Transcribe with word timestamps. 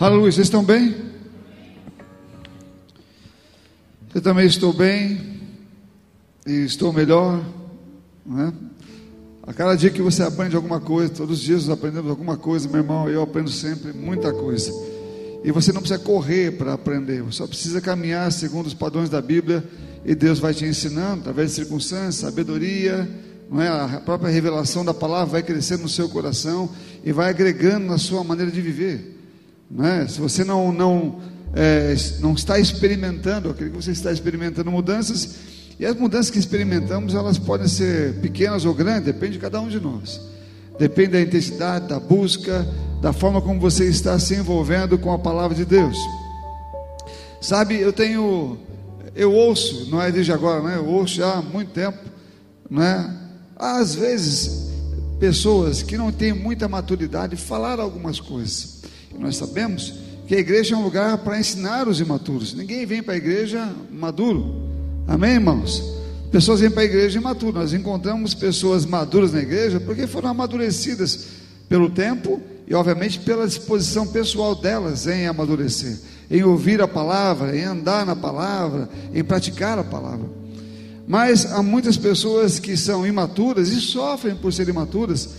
Aleluia, 0.00 0.32
vocês 0.32 0.46
estão 0.46 0.64
bem? 0.64 0.96
Eu 4.14 4.22
também 4.22 4.46
estou 4.46 4.72
bem 4.72 5.20
e 6.46 6.64
estou 6.64 6.90
melhor, 6.90 7.44
não 8.24 8.48
é? 8.48 8.52
A 9.42 9.52
cada 9.52 9.74
dia 9.74 9.90
que 9.90 10.00
você 10.00 10.22
aprende 10.22 10.56
alguma 10.56 10.80
coisa, 10.80 11.12
todos 11.12 11.40
os 11.40 11.44
dias 11.44 11.66
nós 11.66 11.76
aprendemos 11.76 12.08
alguma 12.08 12.38
coisa, 12.38 12.66
meu 12.66 12.78
irmão, 12.78 13.10
eu 13.10 13.20
aprendo 13.20 13.50
sempre 13.50 13.92
muita 13.92 14.32
coisa. 14.32 14.72
E 15.44 15.52
você 15.52 15.70
não 15.70 15.82
precisa 15.82 16.00
correr 16.00 16.52
para 16.52 16.72
aprender, 16.72 17.20
você 17.20 17.36
só 17.36 17.46
precisa 17.46 17.78
caminhar 17.78 18.32
segundo 18.32 18.68
os 18.68 18.74
padrões 18.74 19.10
da 19.10 19.20
Bíblia 19.20 19.62
e 20.02 20.14
Deus 20.14 20.38
vai 20.38 20.54
te 20.54 20.64
ensinando 20.64 21.20
através 21.20 21.50
de 21.50 21.56
circunstâncias, 21.56 22.14
sabedoria, 22.14 23.06
não 23.50 23.60
é? 23.60 23.68
A 23.68 24.00
própria 24.02 24.30
revelação 24.30 24.82
da 24.82 24.94
palavra 24.94 25.32
vai 25.32 25.42
crescendo 25.42 25.82
no 25.82 25.90
seu 25.90 26.08
coração 26.08 26.70
e 27.04 27.12
vai 27.12 27.28
agregando 27.28 27.84
na 27.84 27.98
sua 27.98 28.24
maneira 28.24 28.50
de 28.50 28.62
viver. 28.62 29.19
Não 29.70 29.86
é? 29.86 30.08
Se 30.08 30.20
você 30.20 30.42
não 30.42 30.72
não 30.72 31.20
é, 31.54 31.94
não 32.20 32.34
está 32.34 32.58
experimentando, 32.58 33.48
eu 33.48 33.52
acredito 33.52 33.76
que 33.76 33.84
você 33.84 33.92
está 33.92 34.12
experimentando 34.12 34.70
mudanças 34.70 35.36
e 35.78 35.86
as 35.86 35.96
mudanças 35.96 36.30
que 36.30 36.38
experimentamos 36.38 37.14
elas 37.14 37.38
podem 37.38 37.66
ser 37.66 38.20
pequenas 38.20 38.64
ou 38.64 38.74
grandes, 38.74 39.04
depende 39.04 39.32
de 39.32 39.38
cada 39.38 39.60
um 39.60 39.68
de 39.68 39.80
nós. 39.80 40.20
Depende 40.78 41.12
da 41.12 41.20
intensidade, 41.20 41.88
da 41.88 41.98
busca, 42.00 42.66
da 43.00 43.12
forma 43.12 43.40
como 43.40 43.60
você 43.60 43.88
está 43.88 44.18
se 44.18 44.34
envolvendo 44.34 44.98
com 44.98 45.12
a 45.12 45.18
palavra 45.18 45.56
de 45.56 45.64
Deus. 45.64 45.96
Sabe, 47.40 47.80
eu 47.80 47.92
tenho, 47.92 48.58
eu 49.14 49.32
ouço, 49.32 49.90
não 49.90 50.02
é 50.02 50.12
desde 50.12 50.32
agora, 50.32 50.62
né? 50.62 50.76
Eu 50.76 50.86
ouço 50.86 51.14
já 51.14 51.34
há 51.34 51.42
muito 51.42 51.70
tempo, 51.70 51.98
né? 52.70 53.16
Às 53.56 53.94
vezes, 53.94 54.70
pessoas 55.18 55.82
que 55.82 55.96
não 55.96 56.12
têm 56.12 56.34
muita 56.34 56.68
maturidade 56.68 57.36
falar 57.36 57.80
algumas 57.80 58.20
coisas. 58.20 58.82
Nós 59.20 59.36
sabemos 59.36 59.94
que 60.26 60.34
a 60.34 60.38
igreja 60.38 60.74
é 60.74 60.78
um 60.78 60.82
lugar 60.82 61.18
para 61.18 61.38
ensinar 61.38 61.86
os 61.86 62.00
imaturos. 62.00 62.54
Ninguém 62.54 62.86
vem 62.86 63.02
para 63.02 63.14
a 63.14 63.16
igreja 63.16 63.68
maduro. 63.90 64.68
Amém, 65.06 65.34
irmãos? 65.34 65.82
Pessoas 66.32 66.60
vêm 66.60 66.70
para 66.70 66.82
a 66.82 66.86
igreja 66.86 67.18
imaturas. 67.18 67.54
Nós 67.54 67.72
encontramos 67.72 68.32
pessoas 68.32 68.86
maduras 68.86 69.32
na 69.32 69.40
igreja 69.40 69.78
porque 69.78 70.06
foram 70.06 70.30
amadurecidas 70.30 71.26
pelo 71.68 71.90
tempo 71.90 72.40
e, 72.66 72.74
obviamente, 72.74 73.18
pela 73.20 73.46
disposição 73.46 74.06
pessoal 74.06 74.54
delas 74.54 75.06
em 75.06 75.26
amadurecer, 75.26 75.98
em 76.30 76.42
ouvir 76.42 76.80
a 76.80 76.88
palavra, 76.88 77.56
em 77.56 77.64
andar 77.64 78.06
na 78.06 78.16
palavra, 78.16 78.88
em 79.12 79.22
praticar 79.22 79.78
a 79.78 79.84
palavra. 79.84 80.28
Mas 81.06 81.52
há 81.52 81.60
muitas 81.60 81.96
pessoas 81.96 82.60
que 82.60 82.76
são 82.76 83.04
imaturas 83.04 83.70
e 83.70 83.80
sofrem 83.80 84.36
por 84.36 84.52
ser 84.52 84.68
imaturas. 84.68 85.30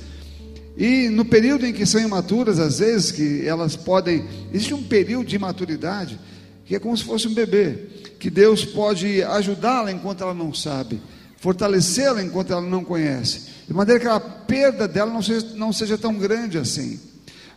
E 0.82 1.10
no 1.10 1.24
período 1.24 1.68
em 1.68 1.72
que 1.72 1.86
são 1.86 2.02
imaturas, 2.02 2.58
às 2.58 2.80
vezes 2.80 3.12
que 3.12 3.48
elas 3.48 3.76
podem, 3.76 4.26
existe 4.52 4.74
um 4.74 4.82
período 4.82 5.28
de 5.28 5.36
imaturidade 5.36 6.20
que 6.66 6.76
é 6.76 6.80
como 6.80 6.98
se 6.98 7.04
fosse 7.04 7.28
um 7.28 7.36
bebê, 7.36 7.88
que 8.18 8.32
Deus 8.32 8.66
pode 8.66 9.22
ajudá-la 9.22 9.92
enquanto 9.92 10.24
ela 10.24 10.34
não 10.34 10.52
sabe, 10.52 11.00
fortalecê-la 11.38 12.24
enquanto 12.24 12.52
ela 12.52 12.64
não 12.64 12.84
conhece, 12.84 13.42
de 13.68 13.74
maneira 13.76 14.00
que 14.00 14.08
a 14.08 14.20
perda 14.20 14.88
dela 14.88 15.14
não 15.14 15.22
seja, 15.22 15.46
não 15.54 15.72
seja 15.72 16.00
tão 16.00 16.16
grande 16.16 16.58
assim. 16.58 17.00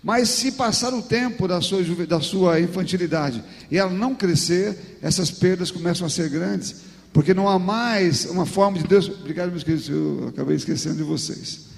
Mas 0.02 0.28
se 0.28 0.52
passar 0.52 0.92
o 0.92 1.00
tempo 1.00 1.48
da 1.48 1.62
sua, 1.62 1.83
da 2.06 2.20
sua 2.20 2.61
infantilidade 2.61 3.42
e 3.70 3.78
ela 3.78 3.91
não 3.91 4.14
crescer, 4.14 4.98
essas 5.00 5.30
perdas 5.30 5.70
começam 5.70 6.06
a 6.06 6.11
ser 6.11 6.28
grandes 6.28 6.77
porque 7.11 7.33
não 7.33 7.48
há 7.48 7.58
mais 7.58 8.27
uma 8.27 8.45
forma 8.45 8.77
de 8.77 8.86
Deus. 8.86 9.08
Obrigado, 9.08 9.50
meus 9.50 9.64
queridos, 9.64 9.89
eu 9.89 10.27
acabei 10.28 10.56
esquecendo 10.56 10.97
de 10.97 11.05
vocês. 11.05 11.72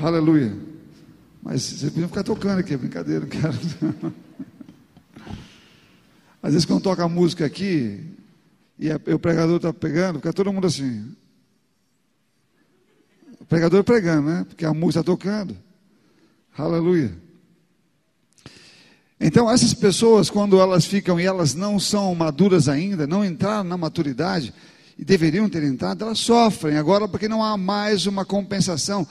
Aleluia. 0.00 0.56
Mas 1.42 1.62
vocês 1.62 1.90
podiam 1.90 2.08
ficar 2.08 2.22
tocando 2.22 2.60
aqui, 2.60 2.72
é 2.72 2.76
brincadeira, 2.76 3.20
não 3.20 3.28
quero. 3.28 4.14
Às 6.40 6.52
vezes, 6.52 6.64
quando 6.64 6.82
toca 6.82 7.02
a 7.02 7.08
música 7.08 7.44
aqui, 7.44 8.04
e, 8.78 8.92
a, 8.92 9.00
e 9.04 9.12
o 9.12 9.18
pregador 9.18 9.56
está 9.56 9.72
pegando, 9.72 10.20
fica 10.20 10.32
todo 10.32 10.52
mundo 10.52 10.68
assim. 10.68 11.12
O 13.40 13.44
pregador 13.44 13.82
pregando, 13.82 14.28
né? 14.28 14.46
Porque 14.48 14.64
a 14.64 14.72
música 14.72 15.00
está 15.00 15.12
tocando. 15.12 15.56
Aleluia. 16.56 17.12
Então, 19.20 19.50
essas 19.50 19.74
pessoas, 19.74 20.30
quando 20.30 20.60
elas 20.60 20.84
ficam 20.84 21.18
e 21.18 21.24
elas 21.24 21.56
não 21.56 21.80
são 21.80 22.14
maduras 22.14 22.68
ainda, 22.68 23.04
não 23.04 23.24
entraram 23.24 23.64
na 23.64 23.76
maturidade, 23.76 24.54
e 24.98 25.04
deveriam 25.04 25.48
ter 25.48 25.62
entrado, 25.62 26.04
elas 26.04 26.18
sofrem 26.18 26.76
agora 26.76 27.06
porque 27.06 27.28
não 27.28 27.42
há 27.42 27.56
mais 27.56 28.06
uma 28.06 28.24
compensação 28.24 29.06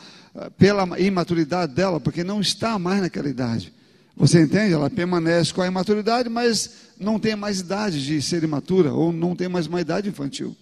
pela 0.57 0.99
imaturidade 0.99 1.73
dela, 1.73 1.99
porque 1.99 2.23
não 2.23 2.41
está 2.41 2.77
mais 2.77 3.01
naquela 3.01 3.29
idade. 3.29 3.73
Você 4.15 4.41
entende? 4.41 4.73
Ela 4.73 4.89
permanece 4.89 5.53
com 5.53 5.61
a 5.61 5.67
imaturidade, 5.67 6.29
mas 6.29 6.71
não 6.99 7.19
tem 7.19 7.35
mais 7.35 7.59
idade 7.59 8.03
de 8.03 8.21
ser 8.21 8.43
imatura, 8.43 8.91
ou 8.91 9.11
não 9.11 9.35
tem 9.35 9.47
mais 9.47 9.67
uma 9.67 9.79
idade 9.79 10.09
infantil. 10.09 10.55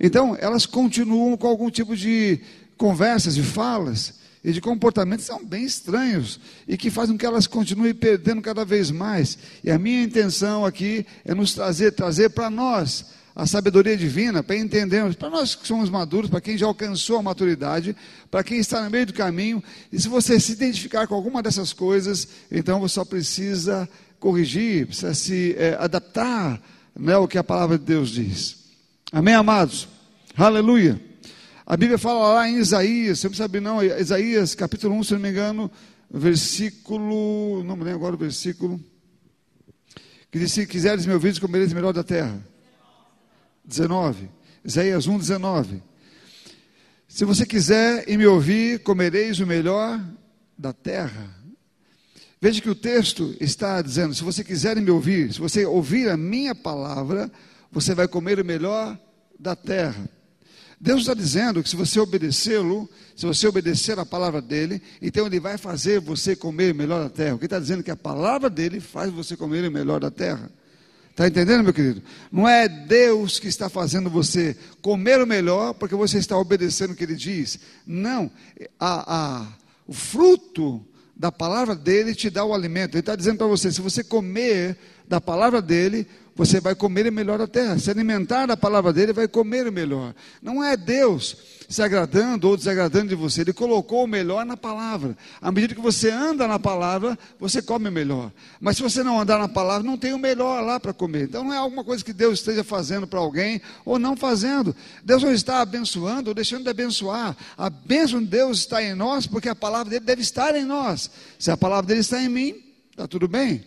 Então, 0.00 0.36
elas 0.40 0.64
continuam 0.64 1.36
com 1.36 1.46
algum 1.46 1.70
tipo 1.70 1.96
de 1.96 2.40
conversas 2.76 3.36
e 3.36 3.42
falas 3.42 4.14
e 4.44 4.52
de 4.52 4.60
comportamentos 4.60 5.26
são 5.26 5.44
bem 5.44 5.64
estranhos 5.64 6.38
e 6.66 6.76
que 6.76 6.90
fazem 6.90 7.14
com 7.14 7.18
que 7.18 7.26
elas 7.26 7.46
continuem 7.46 7.92
perdendo 7.92 8.40
cada 8.40 8.64
vez 8.64 8.90
mais. 8.90 9.36
E 9.64 9.70
a 9.70 9.78
minha 9.78 10.02
intenção 10.02 10.64
aqui 10.64 11.04
é 11.24 11.34
nos 11.34 11.52
trazer, 11.52 11.92
trazer 11.92 12.30
para 12.30 12.48
nós 12.48 13.06
a 13.38 13.46
sabedoria 13.46 13.96
divina, 13.96 14.42
para 14.42 14.56
entendermos, 14.56 15.14
para 15.14 15.30
nós 15.30 15.54
que 15.54 15.64
somos 15.64 15.88
maduros, 15.88 16.28
para 16.28 16.40
quem 16.40 16.58
já 16.58 16.66
alcançou 16.66 17.18
a 17.18 17.22
maturidade, 17.22 17.94
para 18.28 18.42
quem 18.42 18.58
está 18.58 18.82
no 18.82 18.90
meio 18.90 19.06
do 19.06 19.12
caminho, 19.12 19.62
e 19.92 20.00
se 20.00 20.08
você 20.08 20.40
se 20.40 20.50
identificar 20.50 21.06
com 21.06 21.14
alguma 21.14 21.40
dessas 21.40 21.72
coisas, 21.72 22.26
então 22.50 22.80
você 22.80 22.96
só 22.96 23.04
precisa 23.04 23.88
corrigir, 24.18 24.88
precisa 24.88 25.14
se 25.14 25.54
é, 25.56 25.76
adaptar 25.78 26.60
né, 26.98 27.12
ao 27.12 27.28
que 27.28 27.38
a 27.38 27.44
palavra 27.44 27.78
de 27.78 27.84
Deus 27.84 28.10
diz. 28.10 28.56
Amém, 29.12 29.34
amados? 29.34 29.86
Aleluia. 30.36 31.00
A 31.64 31.76
Bíblia 31.76 31.96
fala 31.96 32.34
lá 32.34 32.48
em 32.50 32.56
Isaías, 32.56 33.20
você 33.20 33.28
não 33.28 33.36
sabe 33.36 33.60
não, 33.60 33.80
Isaías 33.84 34.56
capítulo 34.56 34.96
1, 34.96 35.04
se 35.04 35.12
não 35.12 35.20
me 35.20 35.30
engano, 35.30 35.70
versículo, 36.10 37.62
não 37.62 37.76
me 37.76 37.84
lembro 37.84 38.00
agora 38.00 38.16
o 38.16 38.18
versículo, 38.18 38.80
que 40.28 40.40
diz, 40.40 40.50
se 40.50 40.66
quiseres 40.66 41.06
me 41.06 41.14
ouvir, 41.14 41.38
comereis 41.38 41.72
melhor 41.72 41.92
da 41.92 42.02
terra. 42.02 42.57
19, 43.68 44.30
Isaías 44.64 45.06
1, 45.06 45.18
19. 45.18 45.82
Se 47.06 47.24
você 47.26 47.44
quiser 47.44 48.08
e 48.08 48.16
me 48.16 48.26
ouvir, 48.26 48.82
comereis 48.82 49.38
o 49.40 49.46
melhor 49.46 50.02
da 50.56 50.72
terra. 50.72 51.36
Veja 52.40 52.62
que 52.62 52.70
o 52.70 52.74
texto 52.74 53.36
está 53.38 53.82
dizendo: 53.82 54.14
se 54.14 54.24
você 54.24 54.42
quiser 54.42 54.76
me 54.80 54.90
ouvir, 54.90 55.34
se 55.34 55.38
você 55.38 55.66
ouvir 55.66 56.08
a 56.08 56.16
minha 56.16 56.54
palavra, 56.54 57.30
você 57.70 57.94
vai 57.94 58.08
comer 58.08 58.40
o 58.40 58.44
melhor 58.44 58.98
da 59.38 59.54
terra. 59.54 60.08
Deus 60.80 61.00
está 61.00 61.12
dizendo 61.12 61.62
que 61.62 61.68
se 61.68 61.76
você 61.76 62.00
obedecê-lo, 62.00 62.88
se 63.14 63.26
você 63.26 63.48
obedecer 63.48 63.98
a 63.98 64.06
palavra 64.06 64.40
dele, 64.40 64.80
então 65.02 65.26
ele 65.26 65.40
vai 65.40 65.58
fazer 65.58 66.00
você 66.00 66.36
comer 66.36 66.72
o 66.72 66.76
melhor 66.76 67.02
da 67.02 67.10
terra. 67.10 67.34
O 67.34 67.38
que 67.38 67.46
está 67.46 67.58
dizendo 67.58 67.80
é 67.80 67.82
que 67.82 67.90
a 67.90 67.96
palavra 67.96 68.48
dele 68.48 68.80
faz 68.80 69.12
você 69.12 69.36
comer 69.36 69.68
o 69.68 69.72
melhor 69.72 70.00
da 70.00 70.10
terra. 70.10 70.50
Está 71.18 71.26
entendendo, 71.26 71.64
meu 71.64 71.74
querido? 71.74 72.00
Não 72.30 72.48
é 72.48 72.68
Deus 72.68 73.40
que 73.40 73.48
está 73.48 73.68
fazendo 73.68 74.08
você 74.08 74.56
comer 74.80 75.20
o 75.20 75.26
melhor 75.26 75.74
porque 75.74 75.96
você 75.96 76.16
está 76.16 76.38
obedecendo 76.38 76.92
o 76.92 76.94
que 76.94 77.02
ele 77.02 77.16
diz. 77.16 77.58
Não. 77.84 78.30
A, 78.78 79.16
a, 79.16 79.46
o 79.84 79.92
fruto 79.92 80.80
da 81.16 81.32
palavra 81.32 81.74
dele 81.74 82.14
te 82.14 82.30
dá 82.30 82.44
o 82.44 82.54
alimento. 82.54 82.94
Ele 82.94 83.00
está 83.00 83.16
dizendo 83.16 83.38
para 83.38 83.48
você: 83.48 83.72
se 83.72 83.80
você 83.80 84.04
comer 84.04 84.78
da 85.08 85.20
palavra 85.20 85.60
dele, 85.60 86.06
você 86.38 86.60
vai 86.60 86.76
comer 86.76 87.10
melhor 87.10 87.36
da 87.36 87.48
terra. 87.48 87.76
Se 87.80 87.90
alimentar 87.90 88.46
da 88.46 88.56
palavra 88.56 88.92
dele, 88.92 89.12
vai 89.12 89.26
comer 89.26 89.66
o 89.66 89.72
melhor. 89.72 90.14
Não 90.40 90.62
é 90.62 90.76
Deus 90.76 91.36
se 91.68 91.82
agradando 91.82 92.48
ou 92.48 92.56
desagradando 92.56 93.08
de 93.08 93.14
você, 93.14 93.42
ele 93.42 93.52
colocou 93.52 94.04
o 94.04 94.06
melhor 94.06 94.46
na 94.46 94.56
palavra. 94.56 95.14
À 95.38 95.52
medida 95.52 95.74
que 95.74 95.80
você 95.80 96.10
anda 96.10 96.48
na 96.48 96.58
palavra, 96.58 97.18
você 97.38 97.60
come 97.60 97.90
melhor. 97.90 98.32
Mas 98.58 98.78
se 98.78 98.82
você 98.82 99.02
não 99.02 99.20
andar 99.20 99.38
na 99.38 99.48
palavra, 99.48 99.82
não 99.82 99.98
tem 99.98 100.14
o 100.14 100.18
melhor 100.18 100.62
lá 100.62 100.80
para 100.80 100.94
comer. 100.94 101.24
Então 101.24 101.44
não 101.44 101.52
é 101.52 101.58
alguma 101.58 101.84
coisa 101.84 102.02
que 102.02 102.12
Deus 102.14 102.38
esteja 102.38 102.64
fazendo 102.64 103.06
para 103.06 103.18
alguém 103.18 103.60
ou 103.84 103.98
não 103.98 104.16
fazendo. 104.16 104.74
Deus 105.04 105.22
não 105.22 105.32
está 105.32 105.60
abençoando 105.60 106.30
ou 106.30 106.34
deixando 106.34 106.62
de 106.62 106.70
abençoar. 106.70 107.36
A 107.56 107.68
bênção 107.68 108.20
de 108.20 108.26
Deus 108.26 108.60
está 108.60 108.82
em 108.82 108.94
nós, 108.94 109.26
porque 109.26 109.48
a 109.48 109.54
palavra 109.54 109.90
dele 109.90 110.04
deve 110.06 110.22
estar 110.22 110.56
em 110.56 110.64
nós. 110.64 111.10
Se 111.38 111.50
a 111.50 111.56
palavra 111.56 111.88
dele 111.88 112.00
está 112.00 112.22
em 112.22 112.28
mim, 112.30 112.54
está 112.92 113.06
tudo 113.06 113.28
bem. 113.28 113.62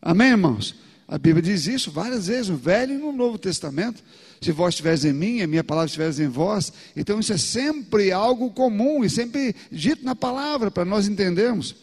Amém, 0.00 0.28
irmãos? 0.28 0.85
A 1.08 1.18
Bíblia 1.18 1.42
diz 1.42 1.66
isso 1.66 1.90
várias 1.90 2.26
vezes, 2.26 2.48
no 2.48 2.56
Velho 2.56 2.94
e 2.94 2.98
no 2.98 3.12
Novo 3.12 3.38
Testamento. 3.38 4.02
Se 4.40 4.50
vós 4.50 4.74
estiveres 4.74 5.04
em 5.04 5.12
mim, 5.12 5.40
a 5.40 5.46
minha 5.46 5.62
palavra 5.62 5.86
estiveres 5.86 6.18
em 6.18 6.26
vós. 6.26 6.72
Então 6.96 7.20
isso 7.20 7.32
é 7.32 7.38
sempre 7.38 8.10
algo 8.10 8.50
comum 8.50 9.04
e 9.04 9.10
sempre 9.10 9.54
dito 9.70 10.04
na 10.04 10.16
palavra 10.16 10.70
para 10.70 10.84
nós 10.84 11.06
entendermos. 11.06 11.76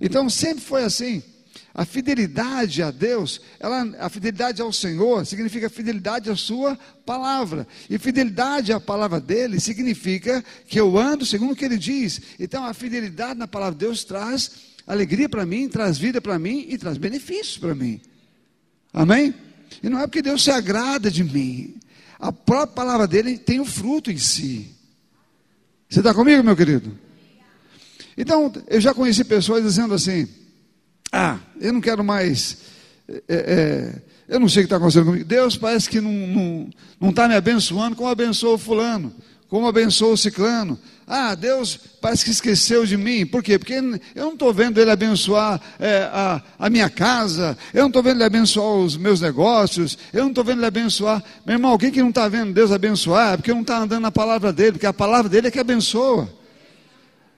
Então 0.00 0.30
sempre 0.30 0.64
foi 0.64 0.82
assim. 0.82 1.22
A 1.74 1.84
fidelidade 1.84 2.82
a 2.82 2.90
Deus, 2.90 3.40
ela, 3.60 3.82
a 3.98 4.08
fidelidade 4.08 4.62
ao 4.62 4.72
Senhor 4.72 5.26
significa 5.26 5.68
fidelidade 5.68 6.30
à 6.30 6.36
Sua 6.36 6.78
palavra. 7.04 7.66
E 7.90 7.98
fidelidade 7.98 8.72
à 8.72 8.80
palavra 8.80 9.20
dele 9.20 9.60
significa 9.60 10.42
que 10.66 10.80
eu 10.80 10.96
ando 10.96 11.26
segundo 11.26 11.52
o 11.52 11.56
que 11.56 11.64
ele 11.64 11.76
diz. 11.76 12.20
Então 12.40 12.64
a 12.64 12.72
fidelidade 12.72 13.38
na 13.38 13.46
palavra 13.46 13.74
de 13.74 13.80
Deus 13.80 14.04
traz 14.04 14.52
alegria 14.86 15.28
para 15.28 15.44
mim, 15.44 15.68
traz 15.68 15.98
vida 15.98 16.20
para 16.20 16.38
mim 16.38 16.64
e 16.68 16.78
traz 16.78 16.96
benefícios 16.96 17.58
para 17.58 17.74
mim. 17.74 18.00
Amém? 18.94 19.34
E 19.82 19.88
não 19.88 19.98
é 19.98 20.06
porque 20.06 20.22
Deus 20.22 20.44
se 20.44 20.52
agrada 20.52 21.10
de 21.10 21.24
mim. 21.24 21.74
A 22.20 22.32
própria 22.32 22.68
palavra 22.68 23.08
dele 23.08 23.36
tem 23.36 23.58
o 23.58 23.64
fruto 23.64 24.10
em 24.10 24.16
si. 24.16 24.70
Você 25.88 25.98
está 25.98 26.14
comigo, 26.14 26.44
meu 26.44 26.56
querido? 26.56 26.96
Então, 28.16 28.52
eu 28.68 28.80
já 28.80 28.94
conheci 28.94 29.24
pessoas 29.24 29.64
dizendo 29.64 29.94
assim: 29.94 30.28
Ah, 31.12 31.40
eu 31.60 31.72
não 31.72 31.80
quero 31.80 32.04
mais. 32.04 32.58
É, 33.08 33.22
é, 33.28 34.02
eu 34.28 34.40
não 34.40 34.48
sei 34.48 34.62
o 34.62 34.62
que 34.62 34.66
está 34.66 34.76
acontecendo 34.76 35.06
comigo. 35.06 35.24
Deus 35.24 35.56
parece 35.56 35.90
que 35.90 36.00
não 36.00 36.12
está 36.12 36.32
não, 36.32 36.70
não 37.00 37.12
tá 37.12 37.28
me 37.28 37.34
abençoando 37.34 37.96
como 37.96 38.08
abençoou 38.08 38.56
fulano, 38.56 39.12
como 39.48 39.66
abençoou 39.66 40.12
o 40.12 40.16
ciclano. 40.16 40.78
Ah, 41.06 41.34
Deus 41.34 41.78
parece 42.00 42.24
que 42.24 42.30
esqueceu 42.30 42.86
de 42.86 42.96
mim. 42.96 43.26
Por 43.26 43.42
quê? 43.42 43.58
Porque 43.58 43.74
eu 43.74 44.24
não 44.24 44.32
estou 44.32 44.54
vendo 44.54 44.80
Ele 44.80 44.90
abençoar 44.90 45.60
é, 45.78 46.08
a, 46.10 46.42
a 46.58 46.70
minha 46.70 46.88
casa, 46.88 47.56
eu 47.74 47.82
não 47.82 47.88
estou 47.88 48.02
vendo 48.02 48.16
Ele 48.16 48.24
abençoar 48.24 48.76
os 48.76 48.96
meus 48.96 49.20
negócios, 49.20 49.98
eu 50.12 50.22
não 50.22 50.30
estou 50.30 50.42
vendo 50.42 50.60
Ele 50.60 50.66
abençoar. 50.66 51.22
Meu 51.44 51.56
irmão, 51.56 51.70
alguém 51.72 51.90
que 51.90 52.00
não 52.00 52.08
está 52.08 52.26
vendo 52.26 52.54
Deus 52.54 52.72
abençoar 52.72 53.34
é 53.34 53.36
porque 53.36 53.52
não 53.52 53.60
está 53.60 53.78
andando 53.78 54.02
na 54.02 54.10
palavra 54.10 54.52
dele, 54.52 54.72
porque 54.72 54.86
a 54.86 54.94
palavra 54.94 55.28
dele 55.28 55.48
é 55.48 55.50
que 55.50 55.58
abençoa. 55.58 56.28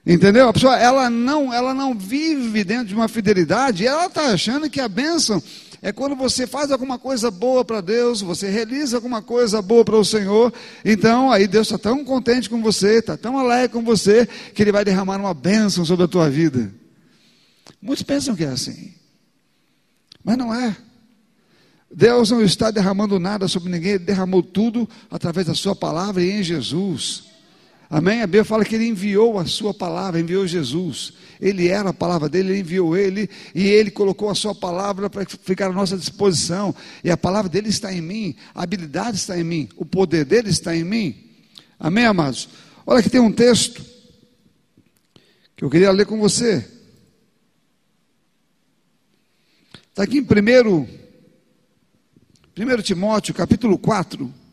Entendeu? 0.06 0.49
A 0.49 0.53
pessoa 0.53 0.76
ela 0.76 1.11
não, 1.11 1.53
ela 1.53 1.75
não 1.75 1.93
vive 1.93 2.62
dentro 2.62 2.87
de 2.87 2.94
uma 2.94 3.08
fidelidade, 3.08 3.85
ela 3.85 4.06
está 4.06 4.26
achando 4.26 4.70
que 4.70 4.81
a 4.81 4.88
bênção 4.88 5.43
é 5.86 5.92
quando 5.92 6.16
você 6.16 6.48
faz 6.48 6.72
alguma 6.72 6.98
coisa 6.98 7.30
boa 7.30 7.64
para 7.64 7.80
Deus, 7.80 8.20
você 8.20 8.50
realiza 8.50 8.96
alguma 8.96 9.22
coisa 9.22 9.62
boa 9.62 9.84
para 9.84 9.94
o 9.94 10.04
Senhor, 10.04 10.52
então 10.84 11.30
aí 11.30 11.46
Deus 11.46 11.68
está 11.68 11.78
tão 11.78 12.04
contente 12.04 12.50
com 12.50 12.60
você, 12.60 12.98
está 12.98 13.16
tão 13.16 13.38
alegre 13.38 13.68
com 13.68 13.84
você, 13.84 14.26
que 14.52 14.64
Ele 14.64 14.72
vai 14.72 14.84
derramar 14.84 15.16
uma 15.20 15.32
bênção 15.32 15.84
sobre 15.84 16.04
a 16.04 16.08
tua 16.08 16.28
vida. 16.28 16.74
Muitos 17.80 18.02
pensam 18.02 18.34
que 18.34 18.42
é 18.42 18.48
assim, 18.48 18.94
mas 20.24 20.36
não 20.36 20.52
é. 20.52 20.76
Deus 21.88 22.32
não 22.32 22.42
está 22.42 22.72
derramando 22.72 23.20
nada 23.20 23.46
sobre 23.46 23.70
ninguém, 23.70 23.92
Ele 23.92 24.04
derramou 24.06 24.42
tudo 24.42 24.88
através 25.08 25.46
da 25.46 25.54
Sua 25.54 25.76
palavra 25.76 26.20
e 26.20 26.32
em 26.32 26.42
Jesus. 26.42 27.25
Amém? 27.88 28.20
A 28.20 28.26
Bíblia 28.26 28.44
fala 28.44 28.64
que 28.64 28.74
ele 28.74 28.86
enviou 28.86 29.38
a 29.38 29.46
sua 29.46 29.72
palavra, 29.72 30.18
enviou 30.18 30.46
Jesus. 30.46 31.12
Ele 31.40 31.68
era 31.68 31.90
a 31.90 31.94
palavra 31.94 32.28
dele, 32.28 32.52
ele 32.52 32.60
enviou 32.60 32.96
ele 32.96 33.30
e 33.54 33.66
ele 33.66 33.90
colocou 33.90 34.28
a 34.28 34.34
sua 34.34 34.54
palavra 34.54 35.08
para 35.08 35.24
ficar 35.24 35.66
à 35.66 35.72
nossa 35.72 35.96
disposição. 35.96 36.74
E 37.04 37.10
a 37.10 37.16
palavra 37.16 37.48
dele 37.48 37.68
está 37.68 37.92
em 37.92 38.00
mim, 38.00 38.34
a 38.54 38.64
habilidade 38.64 39.16
está 39.16 39.38
em 39.38 39.44
mim, 39.44 39.68
o 39.76 39.84
poder 39.84 40.24
dele 40.24 40.50
está 40.50 40.74
em 40.74 40.82
mim. 40.82 41.14
Amém, 41.78 42.04
amados? 42.04 42.48
Olha 42.84 43.02
que 43.02 43.10
tem 43.10 43.20
um 43.20 43.32
texto 43.32 43.84
que 45.56 45.64
eu 45.64 45.70
queria 45.70 45.92
ler 45.92 46.06
com 46.06 46.18
você. 46.18 46.66
Está 49.90 50.02
aqui 50.02 50.18
em 50.18 50.22
1 52.58 52.82
Timóteo, 52.82 53.32
capítulo 53.34 53.78
4. 53.78 54.45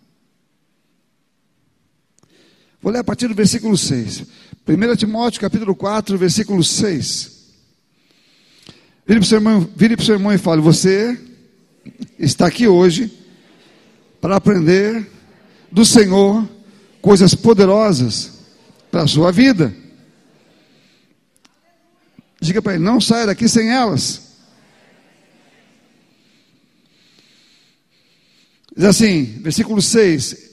Vou 2.84 2.92
ler 2.92 3.00
a 3.00 3.04
partir 3.04 3.30
do 3.30 3.34
versículo 3.34 3.78
6. 3.78 4.26
1 4.68 4.96
Timóteo, 4.98 5.40
capítulo 5.40 5.74
4, 5.74 6.18
versículo 6.18 6.62
6. 6.62 7.32
Vire 9.08 9.20
para 9.20 9.26
o 9.26 9.26
seu 9.26 9.38
irmão, 9.38 9.70
vire 9.74 9.96
para 9.96 10.04
o 10.04 10.06
seu 10.06 10.16
irmão 10.16 10.34
e 10.34 10.38
fale: 10.38 10.62
Você 10.62 11.18
está 12.20 12.46
aqui 12.46 12.68
hoje 12.68 13.10
para 14.20 14.36
aprender 14.36 15.10
do 15.72 15.86
Senhor 15.86 16.46
coisas 17.02 17.34
poderosas 17.34 18.34
para 18.92 19.04
a 19.04 19.08
sua 19.08 19.32
vida. 19.32 19.74
Diga 22.42 22.62
para 22.62 22.74
ele: 22.74 22.84
Não 22.84 23.00
saia 23.00 23.28
daqui 23.28 23.48
sem 23.48 23.72
elas. 23.72 24.34
Diz 28.76 28.84
assim, 28.84 29.24
versículo 29.42 29.82
6: 29.82 30.53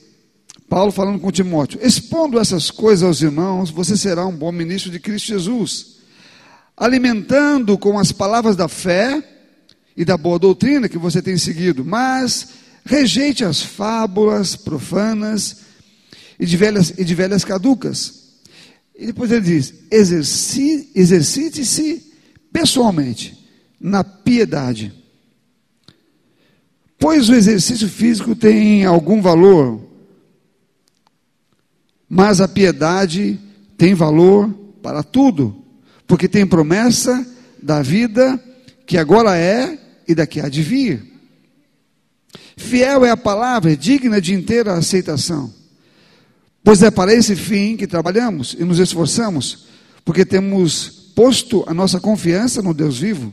Paulo 0.71 0.91
falando 0.93 1.19
com 1.19 1.33
Timóteo: 1.33 1.81
expondo 1.83 2.39
essas 2.39 2.71
coisas 2.71 3.03
aos 3.03 3.21
irmãos, 3.21 3.71
você 3.71 3.97
será 3.97 4.25
um 4.25 4.35
bom 4.35 4.53
ministro 4.53 4.89
de 4.89 5.01
Cristo 5.01 5.27
Jesus, 5.27 5.97
alimentando 6.77 7.77
com 7.77 7.99
as 7.99 8.13
palavras 8.13 8.55
da 8.55 8.69
fé 8.69 9.21
e 9.97 10.05
da 10.05 10.17
boa 10.17 10.39
doutrina 10.39 10.89
que 10.89 10.97
você 10.97 11.21
tem 11.21 11.37
seguido, 11.37 11.85
mas 11.85 12.51
rejeite 12.85 13.45
as 13.45 13.61
fábulas 13.61 14.55
profanas 14.55 15.57
e 16.39 16.47
de 16.47 16.57
velhas, 16.57 16.95
e 16.97 17.05
de 17.05 17.15
velhas 17.17 17.45
caducas. 17.45 18.31
E 18.97 19.07
depois 19.07 19.33
ele 19.33 19.41
diz: 19.41 19.75
exercite-se 19.91 22.13
pessoalmente 22.53 23.37
na 23.81 24.05
piedade. 24.05 24.93
Pois 26.97 27.29
o 27.29 27.35
exercício 27.35 27.89
físico 27.89 28.37
tem 28.37 28.85
algum 28.85 29.21
valor, 29.21 29.90
mas 32.11 32.41
a 32.41 32.49
piedade 32.49 33.39
tem 33.79 33.95
valor 33.95 34.51
para 34.83 35.01
tudo, 35.01 35.65
porque 36.09 36.27
tem 36.27 36.45
promessa 36.45 37.25
da 37.63 37.81
vida 37.81 38.43
que 38.85 38.99
agora 38.99 39.39
é 39.39 39.79
e 40.09 40.15
daqui 40.15 40.41
há 40.41 40.49
de 40.49 40.61
vir. 40.61 41.09
Fiel 42.57 43.05
é 43.05 43.11
a 43.11 43.17
palavra, 43.17 43.77
digna 43.77 44.21
de 44.21 44.35
inteira 44.35 44.75
aceitação. 44.75 45.55
Pois 46.65 46.83
é 46.83 46.91
para 46.91 47.15
esse 47.15 47.37
fim 47.37 47.77
que 47.77 47.87
trabalhamos 47.87 48.57
e 48.59 48.65
nos 48.65 48.81
esforçamos, 48.81 49.67
porque 50.05 50.25
temos 50.25 51.13
posto 51.15 51.65
a 51.69 51.73
nossa 51.73 52.01
confiança 52.01 52.61
no 52.61 52.75
Deus 52.75 52.99
vivo, 52.99 53.33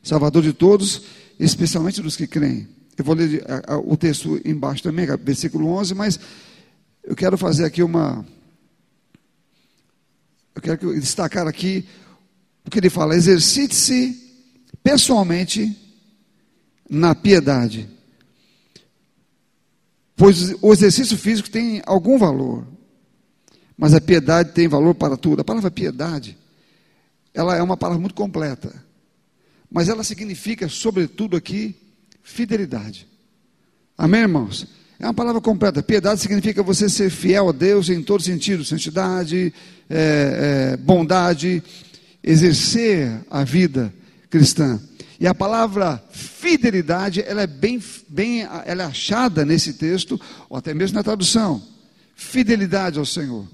Salvador 0.00 0.42
de 0.42 0.52
todos, 0.52 1.02
especialmente 1.40 2.00
dos 2.00 2.16
que 2.16 2.26
creem. 2.28 2.68
Eu 2.96 3.04
vou 3.04 3.16
ler 3.16 3.44
o 3.84 3.96
texto 3.96 4.40
embaixo 4.44 4.82
também, 4.82 5.06
versículo 5.22 5.66
11, 5.68 5.94
mas 5.94 6.20
eu 7.02 7.16
quero 7.16 7.36
fazer 7.36 7.64
aqui 7.64 7.82
uma. 7.82 8.24
Eu 10.54 10.62
quero 10.62 11.00
destacar 11.00 11.46
aqui 11.46 11.86
o 12.64 12.70
que 12.70 12.78
ele 12.78 12.90
fala: 12.90 13.16
exercite-se 13.16 14.18
pessoalmente 14.82 15.76
na 16.88 17.14
piedade. 17.14 17.88
Pois 20.14 20.54
o 20.62 20.72
exercício 20.72 21.16
físico 21.16 21.50
tem 21.50 21.82
algum 21.84 22.18
valor, 22.18 22.66
mas 23.76 23.94
a 23.94 24.00
piedade 24.00 24.52
tem 24.52 24.68
valor 24.68 24.94
para 24.94 25.16
tudo. 25.16 25.40
A 25.40 25.44
palavra 25.44 25.70
piedade, 25.70 26.38
ela 27.34 27.56
é 27.56 27.62
uma 27.62 27.76
palavra 27.76 28.00
muito 28.00 28.14
completa, 28.14 28.72
mas 29.70 29.88
ela 29.88 30.04
significa, 30.04 30.68
sobretudo 30.68 31.36
aqui, 31.36 31.74
fidelidade. 32.22 33.08
Amém, 33.98 34.20
irmãos? 34.20 34.81
É 35.02 35.06
uma 35.06 35.14
palavra 35.14 35.40
completa. 35.40 35.82
Piedade 35.82 36.20
significa 36.20 36.62
você 36.62 36.88
ser 36.88 37.10
fiel 37.10 37.48
a 37.48 37.52
Deus 37.52 37.88
em 37.88 38.00
todo 38.00 38.22
sentido, 38.22 38.64
santidade, 38.64 39.52
é, 39.90 40.74
é, 40.74 40.76
bondade, 40.76 41.60
exercer 42.22 43.10
a 43.28 43.42
vida 43.42 43.92
cristã. 44.30 44.80
E 45.18 45.26
a 45.26 45.34
palavra 45.34 46.00
fidelidade, 46.12 47.20
ela 47.20 47.42
é 47.42 47.48
bem, 47.48 47.82
bem 48.08 48.42
ela 48.64 48.84
é 48.84 48.86
achada 48.86 49.44
nesse 49.44 49.72
texto, 49.72 50.20
ou 50.48 50.56
até 50.56 50.72
mesmo 50.72 50.94
na 50.94 51.02
tradução. 51.02 51.60
Fidelidade 52.14 53.00
ao 53.00 53.04
Senhor. 53.04 53.48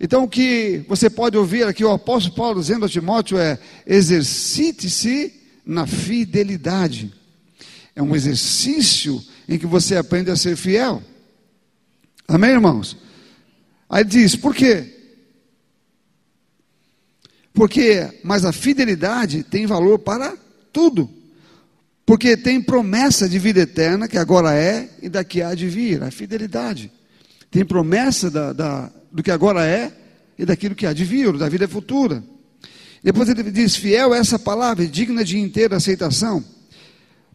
Então, 0.00 0.24
o 0.24 0.28
que 0.28 0.86
você 0.88 1.10
pode 1.10 1.36
ouvir 1.36 1.66
aqui, 1.66 1.84
o 1.84 1.92
apóstolo 1.92 2.34
Paulo 2.34 2.60
dizendo 2.62 2.86
a 2.86 2.88
Timóteo 2.88 3.36
é: 3.36 3.58
exercite-se 3.86 5.34
na 5.66 5.86
fidelidade. 5.86 7.12
É 7.94 8.02
um 8.02 8.14
exercício 8.16 9.22
em 9.48 9.58
que 9.58 9.66
você 9.66 9.96
aprende 9.96 10.30
a 10.30 10.36
ser 10.36 10.56
fiel. 10.56 11.02
Amém, 12.26 12.50
irmãos? 12.50 12.96
Aí 13.88 14.04
diz, 14.04 14.34
por 14.34 14.54
quê? 14.54 14.88
Porque, 17.52 18.20
mas 18.24 18.44
a 18.44 18.52
fidelidade 18.52 19.42
tem 19.42 19.66
valor 19.66 19.98
para 19.98 20.36
tudo. 20.72 21.10
Porque 22.06 22.36
tem 22.36 22.60
promessa 22.60 23.28
de 23.28 23.38
vida 23.38 23.60
eterna, 23.60 24.08
que 24.08 24.18
agora 24.18 24.54
é 24.54 24.88
e 25.00 25.08
daqui 25.08 25.42
há 25.42 25.54
de 25.54 25.68
vir. 25.68 26.02
A 26.02 26.10
fidelidade. 26.10 26.90
Tem 27.50 27.64
promessa 27.64 28.30
da, 28.30 28.52
da, 28.52 28.90
do 29.10 29.22
que 29.22 29.30
agora 29.30 29.66
é 29.66 29.92
e 30.38 30.44
daquilo 30.44 30.74
que 30.74 30.86
há 30.86 30.92
de 30.92 31.04
vir, 31.04 31.36
da 31.36 31.48
vida 31.48 31.68
futura. 31.68 32.24
Depois 33.02 33.28
ele 33.28 33.50
diz: 33.50 33.76
fiel 33.76 34.14
é 34.14 34.18
essa 34.18 34.38
palavra, 34.38 34.86
digna 34.86 35.22
de 35.24 35.38
inteira 35.38 35.76
aceitação. 35.76 36.42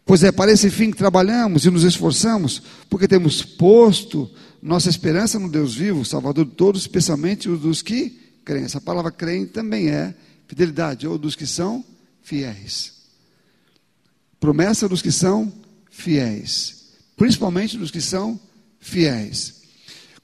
Pois 0.08 0.24
é 0.24 0.32
para 0.32 0.50
esse 0.50 0.70
fim 0.70 0.90
que 0.90 0.96
trabalhamos 0.96 1.66
e 1.66 1.70
nos 1.70 1.84
esforçamos, 1.84 2.62
porque 2.88 3.06
temos 3.06 3.42
posto 3.42 4.30
nossa 4.62 4.88
esperança 4.88 5.38
no 5.38 5.50
Deus 5.50 5.74
vivo, 5.74 6.02
Salvador 6.02 6.46
de 6.46 6.52
todos, 6.52 6.80
especialmente 6.80 7.46
os 7.46 7.60
dos 7.60 7.82
que 7.82 8.18
creem. 8.42 8.64
Essa 8.64 8.80
palavra 8.80 9.12
creem 9.12 9.44
também 9.44 9.90
é 9.90 10.14
fidelidade, 10.46 11.06
ou 11.06 11.18
dos 11.18 11.36
que 11.36 11.46
são 11.46 11.84
fiéis. 12.22 12.94
Promessa 14.40 14.88
dos 14.88 15.02
que 15.02 15.12
são 15.12 15.52
fiéis, 15.90 16.86
principalmente 17.14 17.76
dos 17.76 17.90
que 17.90 18.00
são 18.00 18.40
fiéis. 18.80 19.60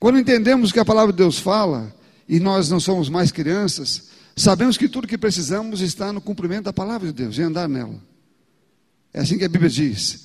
Quando 0.00 0.18
entendemos 0.18 0.72
que 0.72 0.80
a 0.80 0.84
palavra 0.84 1.12
de 1.12 1.18
Deus 1.18 1.38
fala, 1.38 1.94
e 2.26 2.40
nós 2.40 2.70
não 2.70 2.80
somos 2.80 3.10
mais 3.10 3.30
crianças, 3.30 4.14
Sabemos 4.36 4.76
que 4.76 4.88
tudo 4.88 5.06
que 5.06 5.16
precisamos 5.16 5.80
está 5.80 6.12
no 6.12 6.20
cumprimento 6.20 6.64
da 6.64 6.72
palavra 6.72 7.06
de 7.06 7.12
Deus, 7.12 7.38
em 7.38 7.42
andar 7.42 7.68
nela. 7.68 8.02
É 9.14 9.20
assim 9.20 9.38
que 9.38 9.44
a 9.44 9.48
Bíblia 9.48 9.70
diz. 9.70 10.24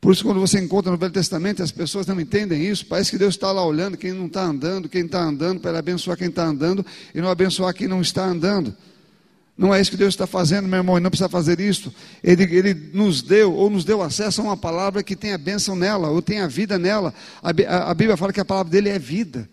Por 0.00 0.12
isso, 0.12 0.22
quando 0.22 0.38
você 0.38 0.60
encontra 0.60 0.92
no 0.92 0.98
Velho 0.98 1.12
Testamento, 1.12 1.62
as 1.62 1.70
pessoas 1.70 2.06
não 2.06 2.20
entendem 2.20 2.66
isso. 2.66 2.84
Parece 2.84 3.10
que 3.10 3.16
Deus 3.16 3.36
está 3.36 3.50
lá 3.50 3.64
olhando 3.64 3.96
quem 3.96 4.12
não 4.12 4.26
está 4.26 4.42
andando, 4.42 4.86
quem 4.86 5.06
está 5.06 5.22
andando, 5.22 5.60
para 5.60 5.78
abençoar 5.78 6.18
quem 6.18 6.28
está 6.28 6.44
andando 6.44 6.84
e 7.14 7.22
não 7.22 7.30
abençoar 7.30 7.72
quem 7.72 7.88
não 7.88 8.02
está 8.02 8.26
andando. 8.26 8.76
Não 9.56 9.72
é 9.72 9.80
isso 9.80 9.92
que 9.92 9.96
Deus 9.96 10.12
está 10.12 10.26
fazendo, 10.26 10.68
meu 10.68 10.78
irmão, 10.78 10.98
e 10.98 11.00
não 11.00 11.08
precisa 11.08 11.28
fazer 11.28 11.60
isso. 11.60 11.94
Ele, 12.22 12.42
ele 12.42 12.74
nos 12.92 13.22
deu, 13.22 13.54
ou 13.54 13.70
nos 13.70 13.84
deu 13.84 14.02
acesso 14.02 14.42
a 14.42 14.44
uma 14.44 14.56
palavra 14.56 15.02
que 15.02 15.14
tem 15.14 15.32
a 15.32 15.38
bênção 15.38 15.76
nela, 15.76 16.10
ou 16.10 16.20
tem 16.20 16.40
a 16.40 16.48
vida 16.48 16.76
nela. 16.78 17.14
A, 17.40 17.50
a, 17.50 17.90
a 17.92 17.94
Bíblia 17.94 18.16
fala 18.16 18.32
que 18.32 18.40
a 18.40 18.44
palavra 18.44 18.70
dele 18.70 18.88
é 18.90 18.98
vida. 18.98 19.48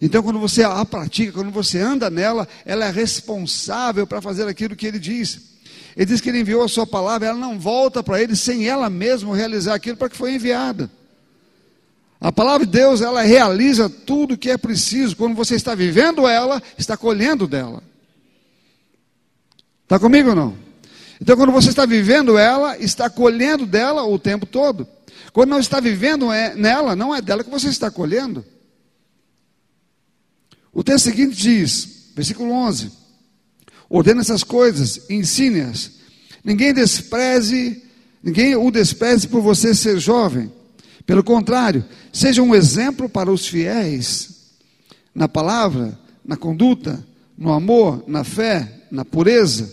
Então, 0.00 0.22
quando 0.22 0.38
você 0.38 0.62
a 0.62 0.84
pratica, 0.84 1.32
quando 1.32 1.50
você 1.50 1.78
anda 1.78 2.08
nela, 2.08 2.48
ela 2.64 2.86
é 2.86 2.90
responsável 2.90 4.06
para 4.06 4.22
fazer 4.22 4.48
aquilo 4.48 4.74
que 4.74 4.86
ele 4.86 4.98
diz. 4.98 5.51
Ele 5.96 6.06
diz 6.06 6.20
que 6.20 6.28
ele 6.28 6.40
enviou 6.40 6.64
a 6.64 6.68
sua 6.68 6.86
palavra, 6.86 7.28
ela 7.28 7.38
não 7.38 7.58
volta 7.58 8.02
para 8.02 8.22
ele 8.22 8.34
sem 8.34 8.66
ela 8.66 8.88
mesma 8.88 9.36
realizar 9.36 9.74
aquilo 9.74 9.96
para 9.96 10.08
que 10.08 10.16
foi 10.16 10.34
enviada. 10.34 10.90
A 12.20 12.30
palavra 12.30 12.64
de 12.64 12.72
Deus, 12.72 13.00
ela 13.00 13.22
realiza 13.22 13.90
tudo 13.90 14.34
o 14.34 14.38
que 14.38 14.50
é 14.50 14.56
preciso. 14.56 15.16
Quando 15.16 15.34
você 15.34 15.56
está 15.56 15.74
vivendo 15.74 16.26
ela, 16.26 16.62
está 16.78 16.96
colhendo 16.96 17.48
dela. 17.48 17.82
Está 19.82 19.98
comigo 19.98 20.30
ou 20.30 20.36
não? 20.36 20.56
Então, 21.20 21.36
quando 21.36 21.52
você 21.52 21.68
está 21.68 21.84
vivendo 21.84 22.38
ela, 22.38 22.78
está 22.78 23.10
colhendo 23.10 23.66
dela 23.66 24.04
o 24.04 24.18
tempo 24.18 24.46
todo. 24.46 24.86
Quando 25.32 25.50
não 25.50 25.58
está 25.58 25.80
vivendo 25.80 26.32
é, 26.32 26.54
nela, 26.54 26.94
não 26.94 27.14
é 27.14 27.20
dela 27.20 27.42
que 27.42 27.50
você 27.50 27.68
está 27.68 27.90
colhendo. 27.90 28.44
O 30.72 30.82
texto 30.82 31.04
seguinte 31.04 31.36
diz, 31.36 32.10
versículo 32.14 32.52
11: 32.52 32.90
Ordena 33.92 34.22
essas 34.22 34.42
coisas, 34.42 35.02
ensine-as. 35.10 35.90
Ninguém 36.42 36.72
despreze, 36.72 37.82
ninguém 38.22 38.56
o 38.56 38.70
despreze 38.70 39.28
por 39.28 39.42
você 39.42 39.74
ser 39.74 40.00
jovem. 40.00 40.50
Pelo 41.04 41.22
contrário, 41.22 41.84
seja 42.10 42.42
um 42.42 42.54
exemplo 42.54 43.06
para 43.06 43.30
os 43.30 43.46
fiéis 43.46 44.30
na 45.14 45.28
palavra, 45.28 45.98
na 46.24 46.38
conduta, 46.38 47.06
no 47.36 47.52
amor, 47.52 48.02
na 48.06 48.24
fé, 48.24 48.86
na 48.90 49.04
pureza. 49.04 49.70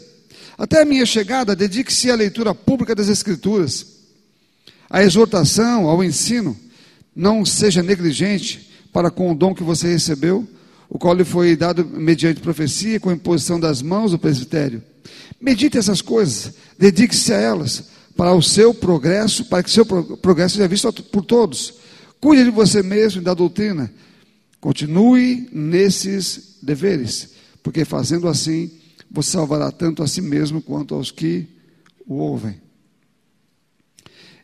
Até 0.57 0.81
a 0.81 0.85
minha 0.85 1.05
chegada, 1.05 1.55
dedique-se 1.55 2.11
à 2.11 2.15
leitura 2.15 2.53
pública 2.53 2.93
das 2.93 3.07
Escrituras, 3.07 3.85
à 4.89 5.01
exortação, 5.01 5.87
ao 5.87 6.03
ensino. 6.03 6.59
Não 7.15 7.45
seja 7.45 7.81
negligente 7.81 8.69
para 8.91 9.09
com 9.09 9.31
o 9.31 9.35
dom 9.35 9.55
que 9.55 9.63
você 9.63 9.87
recebeu, 9.87 10.45
o 10.89 10.97
qual 10.97 11.13
lhe 11.13 11.23
foi 11.23 11.55
dado 11.55 11.85
mediante 11.85 12.41
profecia, 12.41 12.99
com 12.99 13.09
a 13.09 13.13
imposição 13.13 13.59
das 13.59 13.81
mãos 13.81 14.11
do 14.11 14.19
presbitério. 14.19 14.81
Medite 15.39 15.77
essas 15.77 16.01
coisas, 16.01 16.53
dedique-se 16.77 17.31
a 17.31 17.37
elas, 17.37 17.89
para 18.17 18.33
o 18.33 18.41
seu 18.41 18.73
progresso, 18.73 19.45
para 19.45 19.63
que 19.63 19.69
seu 19.69 19.85
progresso 19.85 20.55
seja 20.55 20.67
visto 20.67 20.91
por 21.03 21.23
todos. 21.23 21.75
Cuide 22.19 22.43
de 22.43 22.49
você 22.49 22.81
mesmo 22.81 23.21
e 23.21 23.23
da 23.23 23.33
doutrina. 23.33 23.93
Continue 24.59 25.47
nesses 25.53 26.57
deveres, 26.61 27.29
porque 27.63 27.85
fazendo 27.85 28.27
assim, 28.27 28.71
você 29.09 29.31
salvará 29.31 29.71
tanto 29.71 30.03
a 30.03 30.07
si 30.07 30.21
mesmo 30.21 30.61
quanto 30.61 30.95
aos 30.95 31.11
que 31.11 31.47
o 32.05 32.15
ouvem. 32.15 32.59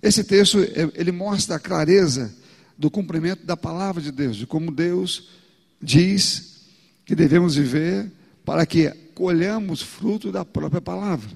Esse 0.01 0.23
texto, 0.23 0.59
ele 0.93 1.11
mostra 1.11 1.55
a 1.55 1.59
clareza 1.59 2.33
do 2.77 2.91
cumprimento 2.91 3.45
da 3.45 3.57
palavra 3.57 4.01
de 4.01 4.11
Deus, 4.11 4.37
de 4.37 4.45
como 4.45 4.71
Deus 4.71 5.29
diz 5.82 6.62
que 7.05 7.15
devemos 7.15 7.55
viver 7.55 8.12
para 8.44 8.65
que 8.65 8.89
colhamos 9.13 9.82
fruto 9.82 10.32
da 10.32 10.44
própria 10.44 10.82
palavra. 10.82 11.29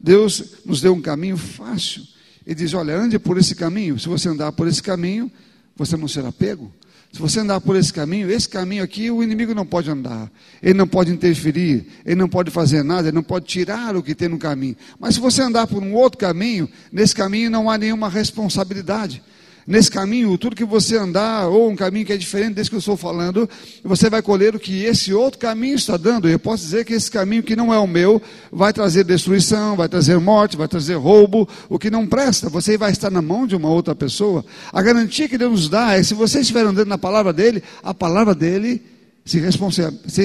Deus 0.00 0.56
nos 0.64 0.80
deu 0.80 0.92
um 0.92 1.00
caminho 1.00 1.36
fácil 1.36 2.02
e 2.46 2.54
diz: 2.54 2.74
Olha, 2.74 2.96
ande 2.96 3.18
por 3.18 3.38
esse 3.38 3.54
caminho. 3.54 3.98
Se 3.98 4.08
você 4.08 4.28
andar 4.28 4.52
por 4.52 4.68
esse 4.68 4.82
caminho, 4.82 5.30
você 5.76 5.96
não 5.96 6.08
será 6.08 6.30
pego. 6.30 6.72
Se 7.14 7.20
você 7.20 7.38
andar 7.38 7.60
por 7.60 7.76
esse 7.76 7.92
caminho, 7.92 8.28
esse 8.28 8.48
caminho 8.48 8.82
aqui, 8.82 9.08
o 9.08 9.22
inimigo 9.22 9.54
não 9.54 9.64
pode 9.64 9.88
andar, 9.88 10.28
ele 10.60 10.74
não 10.74 10.86
pode 10.86 11.12
interferir, 11.12 11.86
ele 12.04 12.16
não 12.16 12.28
pode 12.28 12.50
fazer 12.50 12.82
nada, 12.82 13.06
ele 13.06 13.14
não 13.14 13.22
pode 13.22 13.46
tirar 13.46 13.94
o 13.94 14.02
que 14.02 14.16
tem 14.16 14.28
no 14.28 14.36
caminho. 14.36 14.76
Mas 14.98 15.14
se 15.14 15.20
você 15.20 15.40
andar 15.40 15.68
por 15.68 15.80
um 15.80 15.94
outro 15.94 16.18
caminho, 16.18 16.68
nesse 16.90 17.14
caminho 17.14 17.48
não 17.48 17.70
há 17.70 17.78
nenhuma 17.78 18.08
responsabilidade. 18.08 19.22
Nesse 19.66 19.90
caminho, 19.90 20.36
tudo 20.36 20.54
que 20.54 20.64
você 20.64 20.96
andar, 20.96 21.48
ou 21.48 21.70
um 21.70 21.76
caminho 21.76 22.04
que 22.04 22.12
é 22.12 22.16
diferente 22.18 22.54
desse 22.54 22.68
que 22.68 22.76
eu 22.76 22.80
estou 22.80 22.98
falando, 22.98 23.48
você 23.82 24.10
vai 24.10 24.20
colher 24.20 24.54
o 24.54 24.60
que 24.60 24.84
esse 24.84 25.14
outro 25.14 25.38
caminho 25.38 25.74
está 25.74 25.96
dando. 25.96 26.28
Eu 26.28 26.38
posso 26.38 26.64
dizer 26.64 26.84
que 26.84 26.92
esse 26.92 27.10
caminho 27.10 27.42
que 27.42 27.56
não 27.56 27.72
é 27.72 27.78
o 27.78 27.86
meu, 27.86 28.20
vai 28.52 28.74
trazer 28.74 29.04
destruição, 29.04 29.74
vai 29.74 29.88
trazer 29.88 30.18
morte, 30.20 30.56
vai 30.56 30.68
trazer 30.68 30.96
roubo, 30.96 31.48
o 31.68 31.78
que 31.78 31.90
não 31.90 32.06
presta. 32.06 32.50
Você 32.50 32.76
vai 32.76 32.92
estar 32.92 33.10
na 33.10 33.22
mão 33.22 33.46
de 33.46 33.56
uma 33.56 33.68
outra 33.68 33.94
pessoa. 33.94 34.44
A 34.70 34.82
garantia 34.82 35.28
que 35.28 35.38
Deus 35.38 35.52
nos 35.52 35.68
dá 35.70 35.94
é 35.94 36.02
se 36.02 36.12
você 36.12 36.40
estiver 36.40 36.66
andando 36.66 36.88
na 36.88 36.98
palavra 36.98 37.32
dele, 37.32 37.62
a 37.82 37.94
palavra 37.94 38.34
dele 38.34 38.82
se 39.24 39.38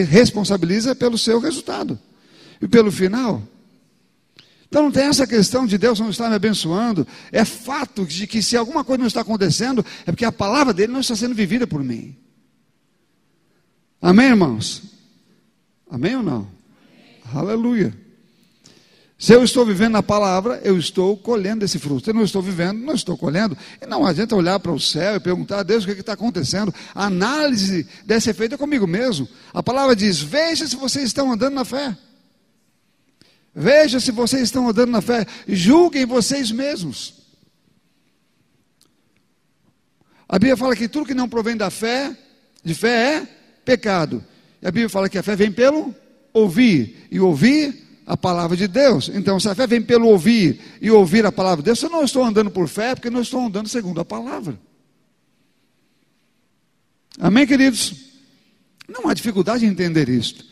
responsabiliza 0.04 0.94
pelo 0.94 1.18
seu 1.18 1.40
resultado. 1.40 1.98
E 2.62 2.68
pelo 2.68 2.92
final, 2.92 3.42
então 4.70 4.84
não 4.84 4.92
tem 4.92 5.06
essa 5.06 5.26
questão 5.26 5.66
de 5.66 5.80
Deus 5.80 6.00
não 6.00 6.12
estar 6.12 6.30
me 6.30 6.36
abençoando. 6.36 7.06
É 7.32 7.44
fato 7.44 8.06
de 8.06 8.28
que 8.28 8.42
se 8.42 8.56
alguma 8.56 8.84
coisa 8.84 9.00
não 9.00 9.08
está 9.08 9.22
acontecendo, 9.22 9.84
é 10.06 10.12
porque 10.12 10.24
a 10.24 10.32
palavra 10.32 10.72
dele 10.72 10.94
não 10.94 11.00
está 11.00 11.16
sendo 11.16 11.34
vivida 11.34 11.66
por 11.66 11.84
mim. 11.84 12.16
Amém, 14.00 14.28
irmãos? 14.28 14.84
Amém 15.90 16.16
ou 16.16 16.24
não? 16.24 16.48
Amém. 17.26 17.34
Aleluia. 17.34 17.98
Se 19.18 19.34
eu 19.34 19.44
estou 19.44 19.66
vivendo 19.66 19.98
a 19.98 20.04
palavra, 20.04 20.62
eu 20.64 20.78
estou 20.78 21.18
colhendo 21.18 21.66
esse 21.66 21.80
fruto. 21.80 22.06
Se 22.06 22.12
eu 22.12 22.14
não 22.14 22.24
estou 22.24 22.42
vivendo, 22.42 22.80
não 22.80 22.94
estou 22.94 23.18
colhendo. 23.18 23.58
E 23.82 23.88
não 23.88 24.06
adianta 24.06 24.36
olhar 24.36 24.60
para 24.60 24.72
o 24.72 24.80
céu 24.80 25.16
e 25.16 25.20
perguntar 25.20 25.60
a 25.60 25.64
Deus 25.64 25.84
o 25.84 25.88
que 25.88 25.94
é 25.94 26.00
está 26.00 26.14
acontecendo. 26.14 26.74
A 26.94 27.08
análise 27.08 27.88
deve 28.06 28.22
ser 28.22 28.36
feita 28.36 28.56
comigo 28.56 28.86
mesmo. 28.86 29.28
A 29.52 29.64
palavra 29.64 29.96
diz: 29.96 30.22
veja 30.22 30.68
se 30.68 30.76
vocês 30.76 31.06
estão 31.06 31.32
andando 31.34 31.56
na 31.56 31.66
fé. 31.66 31.98
Veja 33.54 34.00
se 34.00 34.12
vocês 34.12 34.44
estão 34.44 34.70
andando 34.70 34.92
na 34.92 35.02
fé. 35.02 35.26
Julguem 35.48 36.06
vocês 36.06 36.52
mesmos. 36.52 37.16
A 40.28 40.38
Bíblia 40.38 40.56
fala 40.56 40.76
que 40.76 40.88
tudo 40.88 41.08
que 41.08 41.14
não 41.14 41.28
provém 41.28 41.58
da 41.58 41.70
fé, 41.70 42.16
de 42.64 42.76
fé 42.76 43.16
é 43.16 43.28
pecado. 43.66 44.24
E 44.62 44.68
a 44.68 44.72
Bíblia 44.72 44.90
fala 44.90 45.10
que 45.10 45.18
a 45.18 45.24
fé 45.24 45.36
vem 45.36 45.52
pelo 45.52 45.94
ouvir. 46.32 47.08
E 47.10 47.20
ouvir 47.20 47.90
a 48.06 48.16
palavra 48.16 48.56
de 48.56 48.68
Deus. 48.68 49.10
Então, 49.10 49.40
se 49.40 49.50
a 49.50 49.56
fé 49.56 49.68
vem 49.68 49.82
pelo 49.82 50.08
ouvir 50.08 50.60
e 50.82 50.90
ouvir 50.92 51.26
a 51.26 51.32
palavra 51.32 51.64
de 51.64 51.66
Deus, 51.66 51.82
eu 51.82 51.90
não 51.90 52.04
estou 52.04 52.24
andando 52.24 52.52
por 52.52 52.68
fé, 52.68 52.96
porque 52.96 53.10
não 53.10 53.22
estou 53.22 53.46
andando 53.46 53.68
segundo 53.68 54.02
a 54.02 54.06
palavra. 54.06 54.60
Amém, 57.20 57.46
queridos? 57.46 57.94
Não 58.88 59.08
há 59.08 59.14
dificuldade 59.14 59.66
em 59.66 59.70
entender 59.70 60.10
isto. 60.10 60.46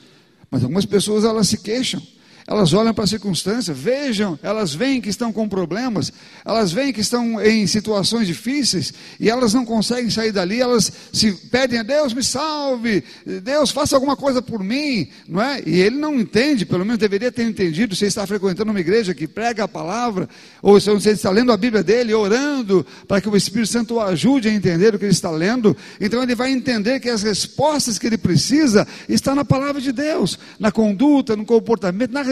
Mas 0.50 0.64
algumas 0.64 0.86
pessoas 0.86 1.24
elas 1.24 1.50
se 1.50 1.58
queixam. 1.58 2.02
Elas 2.48 2.74
olham 2.74 2.94
para 2.94 3.04
a 3.04 3.08
circunstância, 3.08 3.74
vejam, 3.74 4.40
elas 4.42 4.74
veem 4.74 5.02
que 5.02 5.10
estão 5.10 5.34
com 5.34 5.50
problemas, 5.50 6.14
elas 6.46 6.72
veem 6.72 6.94
que 6.94 7.02
estão 7.02 7.42
em 7.42 7.68
situações 7.68 8.26
difíceis 8.26 8.94
e 9.20 9.30
elas 9.30 9.54
não 9.54 9.66
conseguem 9.66 10.10
sair 10.10 10.32
dali, 10.32 10.62
elas 10.62 10.90
se 11.12 11.34
pedem 11.34 11.80
a 11.80 11.84
Deus, 11.84 12.14
me 12.14 12.24
salve, 12.24 13.04
Deus, 13.44 13.70
faça 13.70 13.98
alguma 13.98 14.16
coisa 14.16 14.42
por 14.42 14.64
mim, 14.64 15.10
não 15.28 15.42
é? 15.42 15.62
E 15.66 15.82
ele 15.82 15.98
não 15.98 16.18
entende, 16.18 16.66
pelo 16.66 16.86
menos 16.86 16.98
deveria 16.98 17.34
ter 17.34 17.44
entendido, 17.44 17.94
se 17.98 18.06
está 18.06 18.26
frequentando 18.26 18.72
uma 18.72 18.80
igreja 18.80 19.14
que 19.14 19.28
prega 19.28 19.66
a 19.66 19.68
palavra, 19.68 20.30
ou 20.62 20.80
se 20.80 20.90
você 20.90 21.12
está 21.12 21.30
lendo 21.30 21.52
a 21.52 21.58
Bíblia 21.58 21.84
dele, 21.84 22.14
orando 22.14 22.86
para 23.10 23.20
que 23.20 23.28
o 23.28 23.36
Espírito 23.36 23.74
Santo 23.74 23.96
o 23.96 24.00
ajude 24.00 24.48
a 24.48 24.54
entender 24.54 24.96
o 24.96 25.00
que 25.00 25.04
ele 25.04 25.12
está 25.12 25.30
lendo, 25.30 25.76
então 26.00 26.24
ele 26.24 26.34
vai 26.34 26.50
entender 26.50 27.02
que 27.02 27.10
as 27.10 27.24
respostas 27.24 28.00
que 28.00 28.08
ele 28.08 28.18
precisa 28.18 28.88
estão 29.10 29.36
na 29.36 29.44
palavra 29.44 29.82
de 29.82 29.92
Deus, 29.92 30.40
na 30.58 30.72
conduta, 30.72 31.36
no 31.36 31.46
comportamento, 31.46 32.14
na 32.14 32.24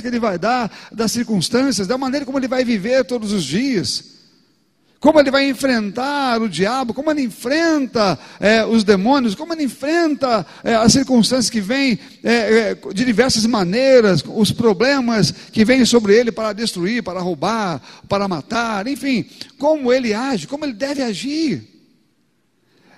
que 0.00 0.06
ele 0.06 0.18
vai 0.18 0.38
dar 0.38 0.70
das 0.92 1.12
circunstâncias, 1.12 1.86
da 1.86 1.98
maneira 1.98 2.24
como 2.26 2.38
ele 2.38 2.48
vai 2.48 2.64
viver 2.64 3.04
todos 3.04 3.32
os 3.32 3.44
dias. 3.44 4.14
Como 5.04 5.20
ele 5.20 5.30
vai 5.30 5.46
enfrentar 5.50 6.40
o 6.40 6.48
diabo, 6.48 6.94
como 6.94 7.10
ele 7.10 7.20
enfrenta 7.20 8.18
é, 8.40 8.64
os 8.64 8.84
demônios, 8.84 9.34
como 9.34 9.52
ele 9.52 9.64
enfrenta 9.64 10.46
é, 10.64 10.74
as 10.76 10.94
circunstâncias 10.94 11.50
que 11.50 11.60
vêm 11.60 11.98
é, 12.22 12.32
é, 12.32 12.74
de 12.74 13.04
diversas 13.04 13.44
maneiras, 13.44 14.24
os 14.26 14.50
problemas 14.50 15.30
que 15.30 15.62
vêm 15.62 15.84
sobre 15.84 16.16
ele 16.16 16.32
para 16.32 16.54
destruir, 16.54 17.02
para 17.02 17.20
roubar, 17.20 17.82
para 18.08 18.26
matar, 18.26 18.86
enfim, 18.86 19.26
como 19.58 19.92
ele 19.92 20.14
age, 20.14 20.46
como 20.46 20.64
ele 20.64 20.72
deve 20.72 21.02
agir. 21.02 21.73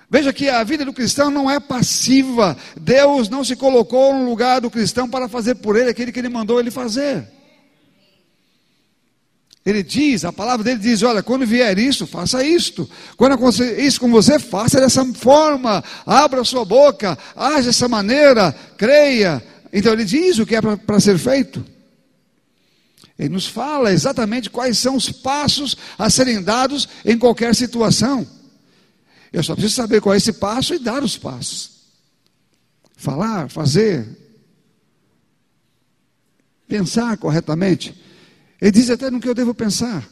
Veja 0.09 0.31
que 0.31 0.47
a 0.47 0.63
vida 0.63 0.85
do 0.85 0.93
cristão 0.93 1.29
não 1.29 1.51
é 1.51 1.59
passiva. 1.59 2.57
Deus 2.79 3.27
não 3.27 3.43
se 3.43 3.55
colocou 3.55 4.13
no 4.13 4.29
lugar 4.29 4.61
do 4.61 4.71
cristão 4.71 5.09
para 5.09 5.27
fazer 5.27 5.55
por 5.55 5.75
ele 5.75 5.89
aquilo 5.89 6.11
que 6.11 6.19
ele 6.19 6.29
mandou 6.29 6.59
ele 6.59 6.71
fazer. 6.71 7.27
Ele 9.65 9.83
diz, 9.83 10.23
a 10.23 10.31
palavra 10.31 10.63
dele 10.63 10.79
diz: 10.79 11.03
olha, 11.03 11.21
quando 11.21 11.45
vier 11.45 11.77
isso, 11.77 12.07
faça 12.07 12.41
isto. 12.41 12.89
Quando 13.17 13.33
acontecer 13.33 13.77
isso 13.81 13.99
com 13.99 14.09
você, 14.09 14.39
faça 14.39 14.79
dessa 14.79 15.03
forma. 15.13 15.83
Abra 16.05 16.41
sua 16.45 16.63
boca, 16.63 17.17
age 17.35 17.67
dessa 17.67 17.89
maneira, 17.89 18.55
creia, 18.77 19.43
Então 19.73 19.91
ele 19.91 20.05
diz 20.05 20.39
o 20.39 20.45
que 20.45 20.55
é 20.55 20.61
para 20.61 21.01
ser 21.01 21.17
feito. 21.17 21.65
Ele 23.19 23.29
nos 23.29 23.45
fala 23.45 23.91
exatamente 23.91 24.49
quais 24.49 24.77
são 24.77 24.95
os 24.95 25.09
passos 25.09 25.75
a 25.97 26.09
serem 26.09 26.41
dados 26.41 26.87
em 27.03 27.17
qualquer 27.17 27.53
situação. 27.53 28.25
Eu 29.31 29.43
só 29.43 29.53
preciso 29.53 29.75
saber 29.75 30.01
qual 30.01 30.13
é 30.13 30.17
esse 30.17 30.33
passo 30.33 30.73
e 30.73 30.79
dar 30.79 31.03
os 31.03 31.17
passos. 31.17 31.77
Falar, 32.95 33.49
fazer, 33.49 34.07
pensar 36.67 37.17
corretamente. 37.17 37.95
Ele 38.61 38.71
diz 38.71 38.89
até 38.89 39.09
no 39.11 39.19
que 39.19 39.29
eu 39.29 39.35
devo 39.35 39.53
pensar, 39.53 40.07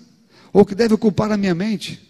ou 0.53 0.65
que 0.65 0.75
deve 0.75 0.93
ocupar 0.93 1.31
a 1.31 1.37
minha 1.37 1.55
mente. 1.55 2.01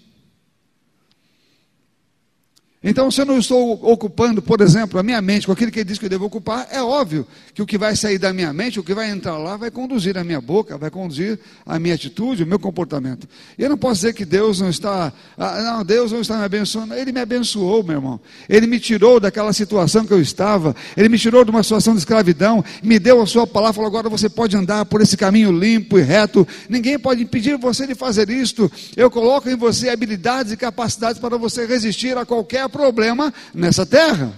Então, 2.87 3.09
se 3.09 3.19
eu 3.19 3.25
não 3.25 3.39
estou 3.39 3.79
ocupando, 3.81 4.43
por 4.43 4.61
exemplo, 4.61 4.99
a 4.99 5.01
minha 5.01 5.19
mente 5.19 5.47
com 5.47 5.51
aquilo 5.51 5.71
que 5.71 5.79
ele 5.79 5.89
diz 5.89 5.97
que 5.97 6.05
eu 6.05 6.09
devo 6.09 6.25
ocupar, 6.25 6.67
é 6.69 6.83
óbvio 6.83 7.25
que 7.51 7.59
o 7.59 7.65
que 7.65 7.79
vai 7.79 7.95
sair 7.95 8.19
da 8.19 8.31
minha 8.31 8.53
mente, 8.53 8.79
o 8.79 8.83
que 8.83 8.93
vai 8.93 9.09
entrar 9.09 9.39
lá, 9.39 9.57
vai 9.57 9.71
conduzir 9.71 10.15
a 10.19 10.23
minha 10.23 10.39
boca, 10.39 10.77
vai 10.77 10.91
conduzir 10.91 11.39
a 11.65 11.79
minha 11.79 11.95
atitude, 11.95 12.43
o 12.43 12.47
meu 12.47 12.59
comportamento. 12.59 13.27
E 13.57 13.63
eu 13.63 13.69
não 13.69 13.77
posso 13.77 13.95
dizer 14.01 14.13
que 14.13 14.23
Deus 14.23 14.61
não 14.61 14.69
está, 14.69 15.11
ah, 15.35 15.61
não, 15.63 15.83
Deus 15.83 16.11
não 16.11 16.21
está 16.21 16.37
me 16.37 16.43
abençoando. 16.43 16.93
Ele 16.93 17.11
me 17.11 17.19
abençoou, 17.19 17.83
meu 17.83 17.95
irmão. 17.95 18.19
Ele 18.47 18.67
me 18.67 18.79
tirou 18.79 19.19
daquela 19.19 19.51
situação 19.51 20.05
que 20.05 20.13
eu 20.13 20.21
estava, 20.21 20.75
ele 20.95 21.09
me 21.09 21.17
tirou 21.17 21.43
de 21.43 21.49
uma 21.49 21.63
situação 21.63 21.93
de 21.93 21.99
escravidão, 21.99 22.63
me 22.83 22.99
deu 22.99 23.19
a 23.19 23.25
sua 23.25 23.47
palavra, 23.47 23.73
falou: 23.73 23.87
agora 23.87 24.09
você 24.09 24.29
pode 24.29 24.55
andar 24.55 24.85
por 24.85 25.01
esse 25.01 25.17
caminho 25.17 25.51
limpo 25.51 25.97
e 25.97 26.03
reto. 26.03 26.47
Ninguém 26.69 26.99
pode 26.99 27.23
impedir 27.23 27.57
você 27.57 27.87
de 27.87 27.95
fazer 27.95 28.29
isto. 28.29 28.71
Eu 28.95 29.09
coloco 29.09 29.49
em 29.49 29.55
você 29.55 29.89
habilidades 29.89 30.51
e 30.51 30.57
capacidades 30.57 31.19
para 31.19 31.35
você 31.35 31.65
resistir 31.65 32.15
a 32.15 32.23
qualquer 32.27 32.74
problema 32.75 33.33
nessa 33.53 33.85
terra. 33.85 34.35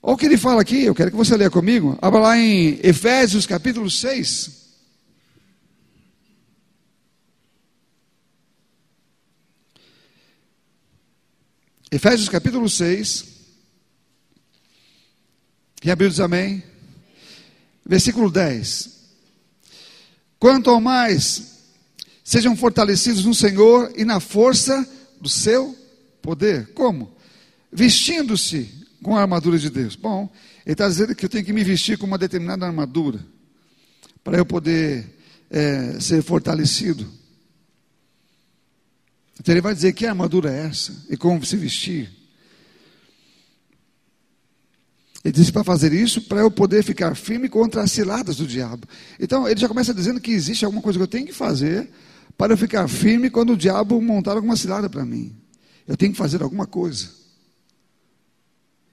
Olha 0.00 0.14
o 0.14 0.16
que 0.16 0.26
ele 0.26 0.36
fala 0.36 0.62
aqui, 0.62 0.84
eu 0.84 0.94
quero 0.94 1.10
que 1.10 1.16
você 1.16 1.36
leia 1.36 1.50
comigo. 1.50 1.98
Abra 2.00 2.20
lá 2.20 2.38
em 2.38 2.78
Efésios 2.82 3.44
capítulo 3.44 3.90
6. 3.90 4.62
Efésios 11.90 12.28
capítulo 12.28 12.68
6. 12.68 13.26
Quem 15.80 15.90
abriu 15.90 16.08
diz 16.08 16.20
amém? 16.20 16.62
Versículo 17.84 18.30
10. 18.30 18.90
Quanto 20.38 20.70
ao 20.70 20.80
mais 20.80 21.51
Sejam 22.24 22.56
fortalecidos 22.56 23.24
no 23.24 23.34
Senhor 23.34 23.92
e 23.96 24.04
na 24.04 24.20
força 24.20 24.88
do 25.20 25.28
seu 25.28 25.76
poder. 26.20 26.68
Como? 26.72 27.12
Vestindo-se 27.72 28.70
com 29.02 29.16
a 29.16 29.20
armadura 29.20 29.58
de 29.58 29.68
Deus. 29.68 29.96
Bom, 29.96 30.30
ele 30.64 30.74
está 30.74 30.88
dizendo 30.88 31.14
que 31.14 31.24
eu 31.24 31.28
tenho 31.28 31.44
que 31.44 31.52
me 31.52 31.64
vestir 31.64 31.98
com 31.98 32.06
uma 32.06 32.18
determinada 32.18 32.64
armadura 32.64 33.20
para 34.22 34.38
eu 34.38 34.46
poder 34.46 35.18
é, 35.50 35.98
ser 35.98 36.22
fortalecido. 36.22 37.10
Então 39.40 39.52
ele 39.52 39.60
vai 39.60 39.74
dizer 39.74 39.92
que 39.92 40.06
armadura 40.06 40.52
é 40.52 40.66
essa 40.66 40.94
e 41.10 41.16
como 41.16 41.44
se 41.44 41.56
vestir. 41.56 42.10
Ele 45.24 45.32
disse 45.32 45.52
para 45.52 45.64
fazer 45.64 45.92
isso 45.92 46.22
para 46.22 46.40
eu 46.40 46.50
poder 46.50 46.82
ficar 46.82 47.14
firme 47.14 47.48
contra 47.48 47.82
as 47.82 47.92
ciladas 47.92 48.36
do 48.36 48.46
diabo. 48.46 48.86
Então 49.18 49.48
ele 49.48 49.58
já 49.58 49.68
começa 49.68 49.94
dizendo 49.94 50.20
que 50.20 50.32
existe 50.32 50.64
alguma 50.64 50.82
coisa 50.82 50.98
que 50.98 51.02
eu 51.02 51.08
tenho 51.08 51.26
que 51.26 51.32
fazer 51.32 51.90
para 52.36 52.52
eu 52.52 52.56
ficar 52.56 52.88
firme 52.88 53.30
quando 53.30 53.52
o 53.52 53.56
diabo 53.56 54.00
montar 54.00 54.32
alguma 54.32 54.56
cilada 54.56 54.88
para 54.88 55.04
mim. 55.04 55.34
Eu 55.86 55.96
tenho 55.96 56.12
que 56.12 56.18
fazer 56.18 56.42
alguma 56.42 56.66
coisa. 56.66 57.08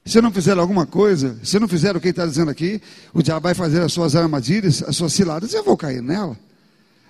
Se 0.06 0.18
eu 0.18 0.22
não 0.22 0.32
fizer 0.32 0.58
alguma 0.58 0.86
coisa, 0.86 1.38
se 1.44 1.56
eu 1.58 1.62
não 1.62 1.68
fizer 1.68 1.96
o 1.96 2.00
que 2.00 2.08
ele 2.08 2.12
está 2.12 2.26
dizendo 2.26 2.50
aqui, 2.50 2.82
o 3.14 3.22
diabo 3.22 3.42
vai 3.42 3.54
fazer 3.54 3.82
as 3.82 3.94
suas 3.94 4.16
armadilhas, 4.16 4.82
as 4.84 4.96
suas 4.96 5.14
ciladas, 5.14 5.54
eu 5.54 5.64
vou 5.64 5.78
cair 5.78 6.02
nela. 6.02 6.38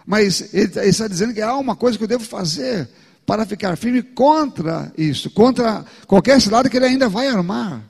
Mas 0.05 0.53
ele, 0.53 0.71
ele 0.75 0.89
está 0.89 1.07
dizendo 1.07 1.33
que 1.33 1.41
há 1.41 1.55
uma 1.55 1.75
coisa 1.75 1.97
que 1.97 2.03
eu 2.03 2.07
devo 2.07 2.25
fazer 2.25 2.89
para 3.25 3.45
ficar 3.45 3.77
firme 3.77 4.01
contra 4.01 4.91
isso, 4.97 5.29
contra 5.29 5.85
qualquer 6.07 6.41
cilada 6.41 6.69
que 6.69 6.75
ele 6.75 6.87
ainda 6.87 7.07
vai 7.07 7.27
armar 7.27 7.83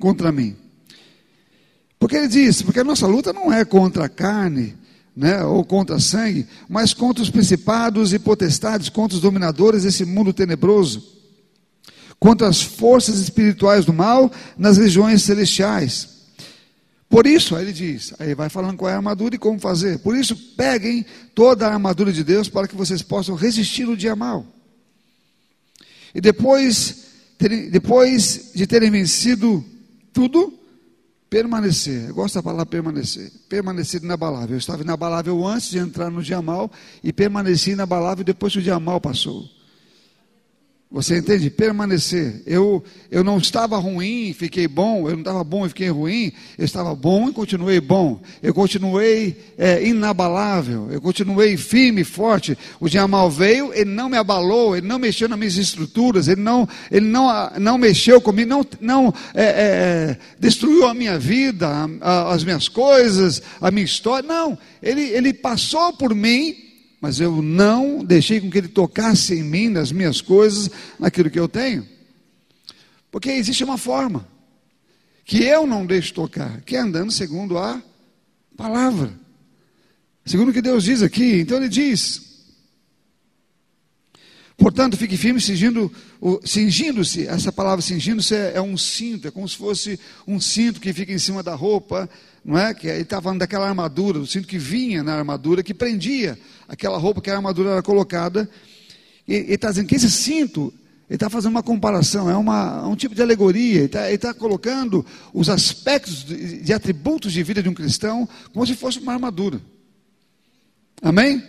contra 0.00 0.32
mim. 0.32 0.56
Porque 1.98 2.16
ele 2.16 2.28
diz, 2.28 2.62
porque 2.62 2.80
a 2.80 2.84
nossa 2.84 3.06
luta 3.06 3.32
não 3.32 3.52
é 3.52 3.64
contra 3.64 4.06
a 4.06 4.08
carne, 4.08 4.76
né, 5.14 5.44
ou 5.44 5.64
contra 5.64 6.00
sangue, 6.00 6.46
mas 6.68 6.94
contra 6.94 7.22
os 7.22 7.30
principados 7.30 8.12
e 8.12 8.18
potestades, 8.18 8.88
contra 8.88 9.16
os 9.16 9.22
dominadores 9.22 9.82
desse 9.82 10.04
mundo 10.04 10.32
tenebroso, 10.32 11.02
contra 12.18 12.48
as 12.48 12.62
forças 12.62 13.18
espirituais 13.18 13.84
do 13.84 13.92
mal 13.92 14.30
nas 14.56 14.78
regiões 14.78 15.22
celestiais. 15.22 16.08
Por 17.08 17.26
isso, 17.26 17.54
aí 17.54 17.64
ele 17.64 17.74
diz, 17.74 18.14
aí 18.18 18.34
vai 18.34 18.48
falando 18.48 18.78
qual 18.78 18.88
é 18.88 18.94
a 18.94 18.96
armadura 18.96 19.34
e 19.34 19.38
como 19.38 19.58
fazer. 19.58 19.98
Por 19.98 20.16
isso, 20.16 20.34
peguem 20.56 21.04
toda 21.34 21.66
a 21.66 21.72
armadura 21.72 22.10
de 22.10 22.24
Deus 22.24 22.48
para 22.48 22.66
que 22.66 22.74
vocês 22.74 23.02
possam 23.02 23.34
resistir 23.34 23.86
o 23.86 23.96
dia 23.96 24.16
mal. 24.16 24.46
E 26.14 26.22
depois, 26.22 27.04
terem, 27.36 27.68
depois 27.68 28.52
de 28.54 28.66
terem 28.66 28.90
vencido 28.90 29.62
tudo, 30.10 30.58
Permanecer, 31.32 32.10
eu 32.10 32.14
gosto 32.14 32.34
da 32.34 32.42
palavra 32.42 32.66
permanecer. 32.66 33.32
Permanecer 33.48 34.02
inabalável. 34.02 34.54
Eu 34.54 34.58
estava 34.58 34.82
inabalável 34.82 35.46
antes 35.46 35.70
de 35.70 35.78
entrar 35.78 36.10
no 36.10 36.22
dia 36.22 36.42
mal 36.42 36.70
e 37.02 37.10
permaneci 37.10 37.70
inabalável 37.70 38.22
depois 38.22 38.52
que 38.52 38.58
o 38.58 38.62
dia 38.62 38.78
mal 38.78 39.00
passou. 39.00 39.48
Você 40.92 41.16
entende? 41.16 41.48
Permanecer. 41.48 42.42
Eu, 42.44 42.84
eu 43.10 43.24
não 43.24 43.38
estava 43.38 43.78
ruim 43.78 44.28
e 44.28 44.34
fiquei 44.34 44.68
bom, 44.68 45.08
eu 45.08 45.12
não 45.12 45.20
estava 45.20 45.42
bom 45.42 45.64
e 45.64 45.70
fiquei 45.70 45.88
ruim, 45.88 46.30
eu 46.58 46.66
estava 46.66 46.94
bom 46.94 47.30
e 47.30 47.32
continuei 47.32 47.80
bom. 47.80 48.20
Eu 48.42 48.52
continuei 48.52 49.34
é, 49.56 49.82
inabalável, 49.82 50.90
eu 50.92 51.00
continuei 51.00 51.56
firme 51.56 52.04
forte. 52.04 52.58
O 52.78 52.90
dia 52.90 53.08
mal 53.08 53.30
veio, 53.30 53.72
ele 53.72 53.88
não 53.90 54.10
me 54.10 54.18
abalou, 54.18 54.76
ele 54.76 54.86
não 54.86 54.98
mexeu 54.98 55.30
nas 55.30 55.38
minhas 55.38 55.56
estruturas, 55.56 56.28
ele 56.28 56.42
não, 56.42 56.68
ele 56.90 57.06
não, 57.06 57.50
não 57.58 57.78
mexeu 57.78 58.20
comigo, 58.20 58.50
não, 58.50 58.66
não 58.78 59.14
é, 59.32 59.44
é, 59.44 60.18
destruiu 60.38 60.86
a 60.86 60.92
minha 60.92 61.18
vida, 61.18 61.68
a, 61.68 61.88
a, 62.02 62.34
as 62.34 62.44
minhas 62.44 62.68
coisas, 62.68 63.40
a 63.62 63.70
minha 63.70 63.86
história. 63.86 64.28
Não, 64.28 64.58
ele, 64.82 65.04
ele 65.04 65.32
passou 65.32 65.94
por 65.94 66.14
mim 66.14 66.71
mas 67.02 67.18
eu 67.18 67.42
não 67.42 68.04
deixei 68.04 68.40
com 68.40 68.48
que 68.48 68.56
ele 68.56 68.68
tocasse 68.68 69.34
em 69.34 69.42
mim, 69.42 69.68
nas 69.68 69.90
minhas 69.90 70.20
coisas, 70.20 70.70
naquilo 71.00 71.28
que 71.28 71.40
eu 71.40 71.48
tenho. 71.48 71.84
Porque 73.10 73.28
existe 73.28 73.64
uma 73.64 73.76
forma 73.76 74.28
que 75.24 75.42
eu 75.42 75.66
não 75.66 75.84
deixo 75.84 76.14
tocar, 76.14 76.60
que 76.60 76.76
é 76.76 76.78
andando 76.78 77.10
segundo 77.10 77.58
a 77.58 77.82
palavra. 78.56 79.12
Segundo 80.24 80.50
o 80.50 80.52
que 80.52 80.62
Deus 80.62 80.84
diz 80.84 81.02
aqui. 81.02 81.40
Então 81.40 81.56
ele 81.56 81.68
diz: 81.68 82.44
Portanto, 84.56 84.96
fique 84.96 85.16
firme, 85.16 85.40
cingindo-se. 85.40 87.26
Essa 87.26 87.50
palavra 87.50 87.82
cingindo-se 87.82 88.32
é, 88.32 88.52
é, 88.54 88.62
um 88.62 88.76
cinto, 88.76 89.26
é 89.26 89.32
como 89.32 89.48
se 89.48 89.56
fosse 89.56 89.98
um 90.24 90.38
cinto 90.38 90.80
que 90.80 90.92
fica 90.92 91.12
em 91.12 91.18
cima 91.18 91.42
da 91.42 91.56
roupa, 91.56 92.08
não 92.44 92.58
é? 92.58 92.74
Que 92.74 92.88
ele 92.88 93.02
está 93.02 93.20
falando 93.20 93.40
daquela 93.40 93.68
armadura, 93.68 94.18
do 94.18 94.26
cinto 94.26 94.48
que 94.48 94.58
vinha 94.58 95.02
na 95.02 95.14
armadura, 95.14 95.62
que 95.62 95.72
prendia 95.72 96.38
aquela 96.68 96.98
roupa 96.98 97.20
que 97.20 97.30
a 97.30 97.36
armadura 97.36 97.70
era 97.70 97.82
colocada. 97.82 98.48
E 99.26 99.34
ele 99.34 99.54
está 99.54 99.70
dizendo 99.70 99.86
que 99.86 99.94
esse 99.94 100.10
cinto, 100.10 100.72
ele 101.08 101.16
está 101.16 101.30
fazendo 101.30 101.52
uma 101.52 101.62
comparação, 101.62 102.28
é 102.28 102.36
uma, 102.36 102.86
um 102.86 102.96
tipo 102.96 103.14
de 103.14 103.22
alegoria, 103.22 103.78
ele 103.78 103.84
está, 103.84 104.08
tá 104.18 104.34
colocando 104.34 105.06
os 105.32 105.48
aspectos 105.48 106.24
de, 106.24 106.62
de 106.62 106.72
atributos 106.72 107.32
de 107.32 107.42
vida 107.42 107.62
de 107.62 107.68
um 107.68 107.74
cristão 107.74 108.28
como 108.52 108.66
se 108.66 108.74
fosse 108.74 108.98
uma 108.98 109.12
armadura. 109.12 109.60
Amém? 111.00 111.42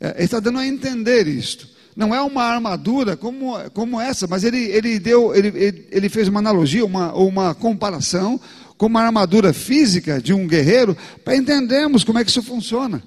É, 0.00 0.10
ele 0.16 0.24
está 0.24 0.40
dando 0.40 0.58
a 0.58 0.66
entender 0.66 1.26
isto 1.28 1.76
não 1.96 2.14
é 2.14 2.20
uma 2.20 2.42
armadura 2.42 3.16
como, 3.16 3.54
como 3.70 3.98
essa, 3.98 4.26
mas 4.26 4.44
ele, 4.44 4.58
ele, 4.64 4.98
deu, 4.98 5.34
ele, 5.34 5.48
ele, 5.48 5.88
ele 5.90 6.08
fez 6.10 6.28
uma 6.28 6.40
analogia, 6.40 6.84
uma, 6.84 7.14
uma 7.14 7.54
comparação 7.54 8.38
com 8.76 8.86
uma 8.86 9.02
armadura 9.02 9.52
física 9.52 10.20
de 10.20 10.32
um 10.32 10.46
guerreiro, 10.46 10.96
para 11.24 11.36
entendermos 11.36 12.04
como 12.04 12.18
é 12.18 12.24
que 12.24 12.30
isso 12.30 12.42
funciona. 12.42 13.02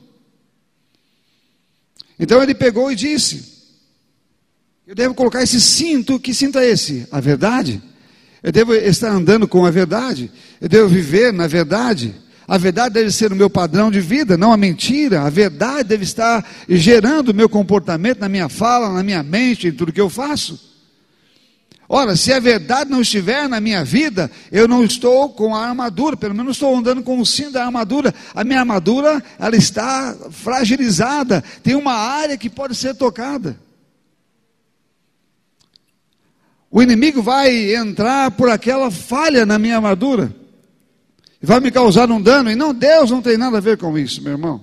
Então 2.20 2.42
ele 2.44 2.54
pegou 2.54 2.92
e 2.92 2.96
disse: 2.96 3.44
Eu 4.86 4.96
devo 4.96 5.14
colocar 5.14 5.42
esse 5.42 5.62
cinto, 5.62 6.20
que 6.20 6.34
cinto 6.34 6.58
é 6.60 6.68
esse? 6.68 7.08
A 7.12 7.20
verdade. 7.20 7.82
Eu 8.42 8.52
devo 8.52 8.74
estar 8.74 9.10
andando 9.10 9.48
com 9.48 9.66
a 9.66 9.72
verdade. 9.72 10.32
Eu 10.60 10.68
devo 10.68 10.88
viver 10.88 11.32
na 11.32 11.48
verdade. 11.48 12.16
A 12.48 12.58
verdade 12.58 12.96
deve 12.96 13.12
ser 13.12 13.32
o 13.32 13.36
meu 13.36 13.50
padrão 13.50 13.92
de 13.92 14.02
vida, 14.02 14.36
não 14.36 14.52
a 14.52 14.58
mentira. 14.58 15.22
A 15.22 15.30
verdade 15.30 15.90
deve 15.90 16.04
estar 16.04 16.44
gerando 16.68 17.30
o 17.30 17.34
meu 17.34 17.48
comportamento, 17.48 18.20
na 18.20 18.28
minha 18.28 18.50
fala, 18.50 18.92
na 18.92 19.04
minha 19.04 19.22
mente, 19.22 19.68
em 19.68 19.72
tudo 19.72 19.94
que 19.94 20.02
eu 20.02 20.10
faço. 20.10 20.69
Ora, 21.92 22.16
se 22.16 22.32
a 22.32 22.40
verdade 22.40 22.92
não 22.92 23.02
estiver 23.02 23.50
na 23.50 23.60
minha 23.60 23.84
vida, 23.84 24.30
eu 24.52 24.68
não 24.68 24.84
estou 24.84 25.28
com 25.30 25.56
a 25.56 25.66
armadura, 25.66 26.16
pelo 26.16 26.36
menos 26.36 26.56
estou 26.56 26.78
andando 26.78 27.02
com 27.02 27.20
o 27.20 27.26
cinto 27.26 27.54
da 27.54 27.66
armadura. 27.66 28.14
A 28.36 28.44
minha 28.44 28.60
armadura, 28.60 29.24
ela 29.40 29.56
está 29.56 30.16
fragilizada, 30.30 31.44
tem 31.64 31.74
uma 31.74 31.94
área 31.94 32.38
que 32.38 32.48
pode 32.48 32.76
ser 32.76 32.94
tocada. 32.94 33.60
O 36.70 36.80
inimigo 36.80 37.24
vai 37.24 37.74
entrar 37.74 38.30
por 38.30 38.52
aquela 38.52 38.92
falha 38.92 39.44
na 39.44 39.58
minha 39.58 39.78
armadura. 39.78 40.32
Vai 41.42 41.60
me 41.60 41.72
causar 41.72 42.12
um 42.12 42.22
dano. 42.22 42.52
E 42.52 42.56
não, 42.56 42.72
Deus 42.72 43.10
não 43.10 43.24
tem 43.24 43.36
nada 43.36 43.58
a 43.58 43.62
ver 43.62 43.80
com 43.80 43.98
isso, 43.98 44.22
meu 44.22 44.34
irmão. 44.34 44.62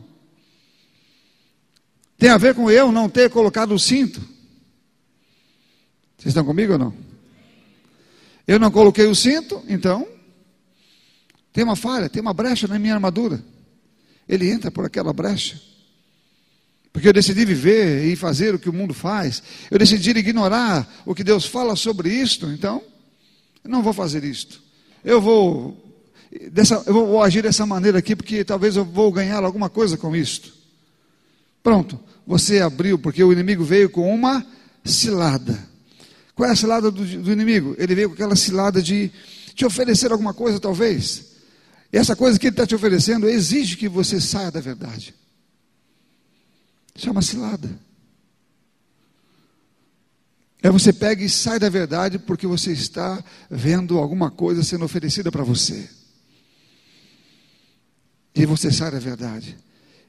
Tem 2.16 2.30
a 2.30 2.38
ver 2.38 2.54
com 2.54 2.70
eu 2.70 2.92
não 2.92 3.08
ter 3.08 3.30
colocado 3.30 3.74
o 3.74 3.78
cinto. 3.80 4.20
Vocês 6.16 6.28
estão 6.28 6.44
comigo 6.44 6.74
ou 6.74 6.78
não? 6.78 7.05
Eu 8.46 8.58
não 8.58 8.70
coloquei 8.70 9.06
o 9.06 9.14
cinto, 9.14 9.62
então 9.68 10.06
tem 11.52 11.64
uma 11.64 11.74
falha, 11.74 12.08
tem 12.08 12.20
uma 12.20 12.34
brecha 12.34 12.68
na 12.68 12.78
minha 12.78 12.94
armadura. 12.94 13.42
Ele 14.28 14.50
entra 14.50 14.70
por 14.70 14.84
aquela 14.84 15.12
brecha. 15.12 15.60
Porque 16.92 17.08
eu 17.08 17.12
decidi 17.12 17.44
viver 17.44 18.06
e 18.06 18.16
fazer 18.16 18.54
o 18.54 18.58
que 18.58 18.70
o 18.70 18.72
mundo 18.72 18.94
faz. 18.94 19.42
Eu 19.70 19.78
decidi 19.78 20.10
ignorar 20.10 20.86
o 21.04 21.14
que 21.14 21.22
Deus 21.22 21.44
fala 21.44 21.76
sobre 21.76 22.10
isto. 22.10 22.46
Então, 22.46 22.82
eu 23.62 23.70
não 23.70 23.82
vou 23.82 23.92
fazer 23.92 24.24
isto. 24.24 24.62
Eu 25.04 25.20
vou, 25.20 25.76
dessa, 26.50 26.82
eu 26.86 26.94
vou 26.94 27.22
agir 27.22 27.42
dessa 27.42 27.66
maneira 27.66 27.98
aqui, 27.98 28.16
porque 28.16 28.44
talvez 28.44 28.76
eu 28.76 28.84
vou 28.84 29.12
ganhar 29.12 29.44
alguma 29.44 29.68
coisa 29.68 29.96
com 29.96 30.16
isto. 30.16 30.52
Pronto, 31.62 31.98
você 32.26 32.60
abriu, 32.60 32.98
porque 32.98 33.22
o 33.22 33.32
inimigo 33.32 33.64
veio 33.64 33.90
com 33.90 34.14
uma 34.14 34.46
cilada. 34.84 35.58
Qual 36.36 36.46
é 36.46 36.52
a 36.52 36.56
cilada 36.56 36.90
do, 36.90 37.02
do 37.02 37.32
inimigo? 37.32 37.74
Ele 37.78 37.94
veio 37.94 38.10
com 38.10 38.14
aquela 38.14 38.36
cilada 38.36 38.82
de 38.82 39.10
te 39.54 39.64
oferecer 39.64 40.12
alguma 40.12 40.34
coisa, 40.34 40.60
talvez. 40.60 41.32
E 41.90 41.96
essa 41.96 42.14
coisa 42.14 42.38
que 42.38 42.46
ele 42.46 42.52
está 42.52 42.66
te 42.66 42.74
oferecendo 42.74 43.26
exige 43.26 43.74
que 43.74 43.88
você 43.88 44.20
saia 44.20 44.50
da 44.50 44.60
verdade. 44.60 45.14
Chama 46.94 47.22
cilada. 47.22 47.80
É 50.62 50.70
você 50.70 50.92
pega 50.92 51.24
e 51.24 51.30
sai 51.30 51.58
da 51.58 51.70
verdade 51.70 52.18
porque 52.18 52.46
você 52.46 52.72
está 52.72 53.24
vendo 53.50 53.96
alguma 53.96 54.30
coisa 54.30 54.62
sendo 54.62 54.84
oferecida 54.84 55.32
para 55.32 55.42
você. 55.42 55.88
E 58.34 58.44
você 58.44 58.70
sai 58.70 58.90
da 58.90 58.98
verdade. 58.98 59.56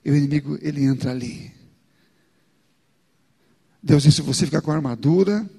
E 0.04 0.12
o 0.12 0.16
inimigo, 0.16 0.58
ele 0.62 0.84
entra 0.84 1.12
ali. 1.12 1.54
Deus 3.82 4.04
disse: 4.04 4.18
se 4.18 4.22
você 4.22 4.46
ficar 4.46 4.62
com 4.62 4.72
a 4.72 4.76
armadura, 4.76 5.50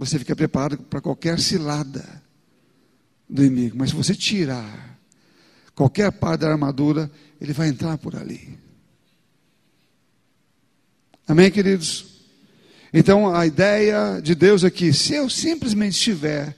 você 0.00 0.18
fica 0.18 0.34
preparado 0.34 0.78
para 0.78 0.98
qualquer 0.98 1.38
cilada 1.38 2.22
do 3.28 3.44
inimigo. 3.44 3.76
Mas 3.76 3.90
se 3.90 3.96
você 3.96 4.14
tirar 4.14 4.98
qualquer 5.74 6.10
parte 6.10 6.40
da 6.40 6.50
armadura, 6.50 7.10
ele 7.38 7.52
vai 7.52 7.68
entrar 7.68 7.98
por 7.98 8.16
ali. 8.16 8.58
Amém, 11.28 11.50
queridos? 11.50 12.06
Então 12.94 13.32
a 13.34 13.46
ideia 13.46 14.20
de 14.22 14.34
Deus 14.34 14.64
é 14.64 14.70
que 14.70 14.90
se 14.90 15.12
eu 15.12 15.28
simplesmente 15.28 15.92
estiver 15.92 16.56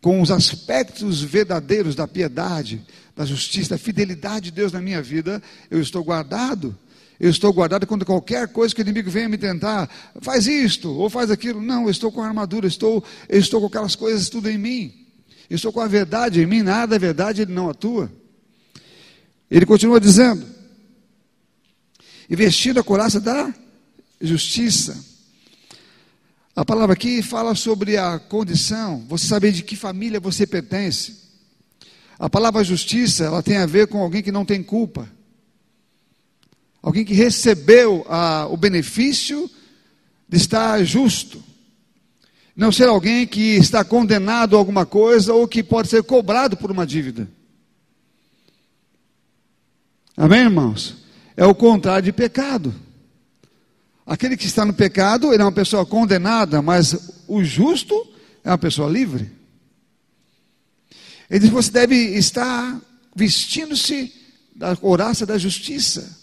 com 0.00 0.22
os 0.22 0.30
aspectos 0.30 1.22
verdadeiros 1.22 1.94
da 1.94 2.08
piedade, 2.08 2.82
da 3.14 3.26
justiça, 3.26 3.68
da 3.68 3.78
fidelidade 3.78 4.46
de 4.46 4.52
Deus 4.52 4.72
na 4.72 4.80
minha 4.80 5.02
vida, 5.02 5.42
eu 5.70 5.78
estou 5.78 6.02
guardado. 6.02 6.74
Eu 7.22 7.30
estou 7.30 7.52
guardado 7.52 7.86
contra 7.86 8.04
qualquer 8.04 8.48
coisa 8.48 8.74
que 8.74 8.80
o 8.80 8.82
inimigo 8.82 9.08
venha 9.08 9.28
me 9.28 9.38
tentar. 9.38 9.88
Faz 10.20 10.48
isto 10.48 10.90
ou 10.90 11.08
faz 11.08 11.30
aquilo. 11.30 11.62
Não, 11.62 11.84
eu 11.84 11.90
estou 11.90 12.10
com 12.10 12.20
a 12.20 12.26
armadura, 12.26 12.66
estou, 12.66 13.04
eu 13.28 13.38
estou 13.38 13.60
com 13.60 13.68
aquelas 13.68 13.94
coisas 13.94 14.28
tudo 14.28 14.50
em 14.50 14.58
mim. 14.58 14.92
Eu 15.48 15.54
estou 15.54 15.72
com 15.72 15.80
a 15.80 15.86
verdade 15.86 16.42
em 16.42 16.46
mim, 16.46 16.62
nada 16.62 16.96
é 16.96 16.98
verdade, 16.98 17.42
ele 17.42 17.52
não 17.52 17.70
atua. 17.70 18.10
Ele 19.48 19.64
continua 19.64 20.00
dizendo: 20.00 20.44
e 22.28 22.34
a 22.76 22.82
coraça 22.82 23.20
da 23.20 23.54
justiça. 24.20 24.98
A 26.56 26.64
palavra 26.64 26.94
aqui 26.94 27.22
fala 27.22 27.54
sobre 27.54 27.96
a 27.96 28.18
condição, 28.18 29.06
você 29.08 29.28
saber 29.28 29.52
de 29.52 29.62
que 29.62 29.76
família 29.76 30.18
você 30.18 30.44
pertence. 30.44 31.18
A 32.18 32.28
palavra 32.28 32.64
justiça, 32.64 33.26
ela 33.26 33.44
tem 33.44 33.58
a 33.58 33.66
ver 33.66 33.86
com 33.86 34.02
alguém 34.02 34.24
que 34.24 34.32
não 34.32 34.44
tem 34.44 34.60
culpa. 34.60 35.08
Alguém 36.82 37.04
que 37.04 37.14
recebeu 37.14 38.04
a, 38.08 38.46
o 38.50 38.56
benefício 38.56 39.48
de 40.28 40.36
estar 40.36 40.82
justo. 40.82 41.42
Não 42.56 42.72
ser 42.72 42.88
alguém 42.88 43.26
que 43.26 43.56
está 43.56 43.84
condenado 43.84 44.56
a 44.56 44.58
alguma 44.58 44.84
coisa 44.84 45.32
ou 45.32 45.46
que 45.46 45.62
pode 45.62 45.88
ser 45.88 46.02
cobrado 46.02 46.56
por 46.56 46.70
uma 46.70 46.86
dívida. 46.86 47.28
Amém, 50.16 50.40
irmãos? 50.40 50.96
É 51.36 51.46
o 51.46 51.54
contrário 51.54 52.04
de 52.04 52.12
pecado. 52.12 52.74
Aquele 54.04 54.36
que 54.36 54.46
está 54.46 54.64
no 54.64 54.74
pecado, 54.74 55.32
ele 55.32 55.42
é 55.42 55.44
uma 55.44 55.52
pessoa 55.52 55.86
condenada, 55.86 56.60
mas 56.60 57.22
o 57.28 57.42
justo 57.44 57.94
é 58.44 58.50
uma 58.50 58.58
pessoa 58.58 58.90
livre. 58.90 59.30
Ele 61.30 61.40
diz: 61.40 61.48
você 61.48 61.70
deve 61.70 61.96
estar 62.16 62.80
vestindo-se 63.14 64.12
da 64.54 64.76
couraça 64.76 65.24
da 65.24 65.38
justiça. 65.38 66.21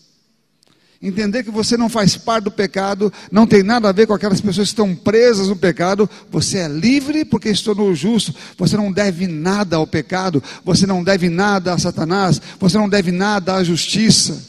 Entender 1.02 1.44
que 1.44 1.52
você 1.52 1.78
não 1.78 1.88
faz 1.88 2.18
parte 2.18 2.46
do 2.46 2.52
pecado, 2.52 3.12
não 3.32 3.48
tem 3.48 3.64
nada 3.64 3.88
a 3.88 3.94
ver 3.94 4.06
com 4.06 4.14
aquelas 4.14 4.42
pessoas 4.42 4.68
que 4.68 4.74
estão 4.74 4.94
presas 4.94 5.48
no 5.48 5.56
pecado, 5.56 6.10
você 6.30 6.58
é 6.58 6.68
livre 6.68 7.24
porque 7.24 7.48
estou 7.48 7.74
no 7.74 7.96
justo, 7.96 8.36
você 8.58 8.76
não 8.76 8.92
deve 8.92 9.26
nada 9.26 9.78
ao 9.78 9.88
pecado, 9.88 10.44
você 10.64 10.86
não 10.86 11.02
deve 11.02 11.30
nada 11.30 11.74
a 11.74 11.78
Satanás, 11.78 12.42
você 12.60 12.78
não 12.78 12.90
deve 12.90 13.14
nada 13.14 13.56
à 13.56 13.64
justiça. 13.64 14.46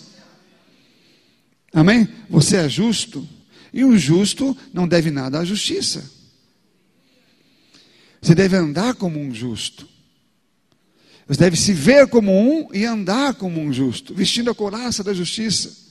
Amém? 1.72 2.08
Você 2.28 2.56
é 2.56 2.68
justo, 2.68 3.26
e 3.72 3.84
um 3.84 3.96
justo 3.96 4.56
não 4.74 4.88
deve 4.88 5.12
nada 5.12 5.38
à 5.38 5.44
justiça. 5.44 6.02
Você 8.20 8.34
deve 8.34 8.56
andar 8.56 8.94
como 8.94 9.20
um 9.20 9.32
justo. 9.32 9.88
Você 11.28 11.38
deve 11.38 11.56
se 11.56 11.72
ver 11.72 12.08
como 12.08 12.32
um 12.32 12.68
e 12.74 12.84
andar 12.84 13.34
como 13.34 13.60
um 13.60 13.72
justo, 13.72 14.12
vestindo 14.12 14.50
a 14.50 14.54
couraça 14.54 15.04
da 15.04 15.14
justiça. 15.14 15.89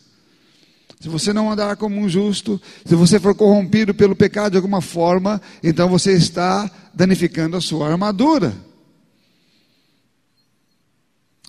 Se 1.02 1.08
você 1.08 1.32
não 1.32 1.50
andar 1.50 1.78
como 1.78 1.98
um 1.98 2.10
justo, 2.10 2.62
se 2.84 2.94
você 2.94 3.20
for 3.22 3.34
corrompido 3.34 3.94
pelo 3.94 4.16
pecado 4.16 4.52
de 4.52 4.58
alguma 4.58 4.82
forma, 4.82 5.42
então 5.64 5.88
você 5.88 6.12
está 6.12 6.70
danificando 6.94 7.56
a 7.56 7.62
sua 7.62 7.90
armadura. 7.90 8.54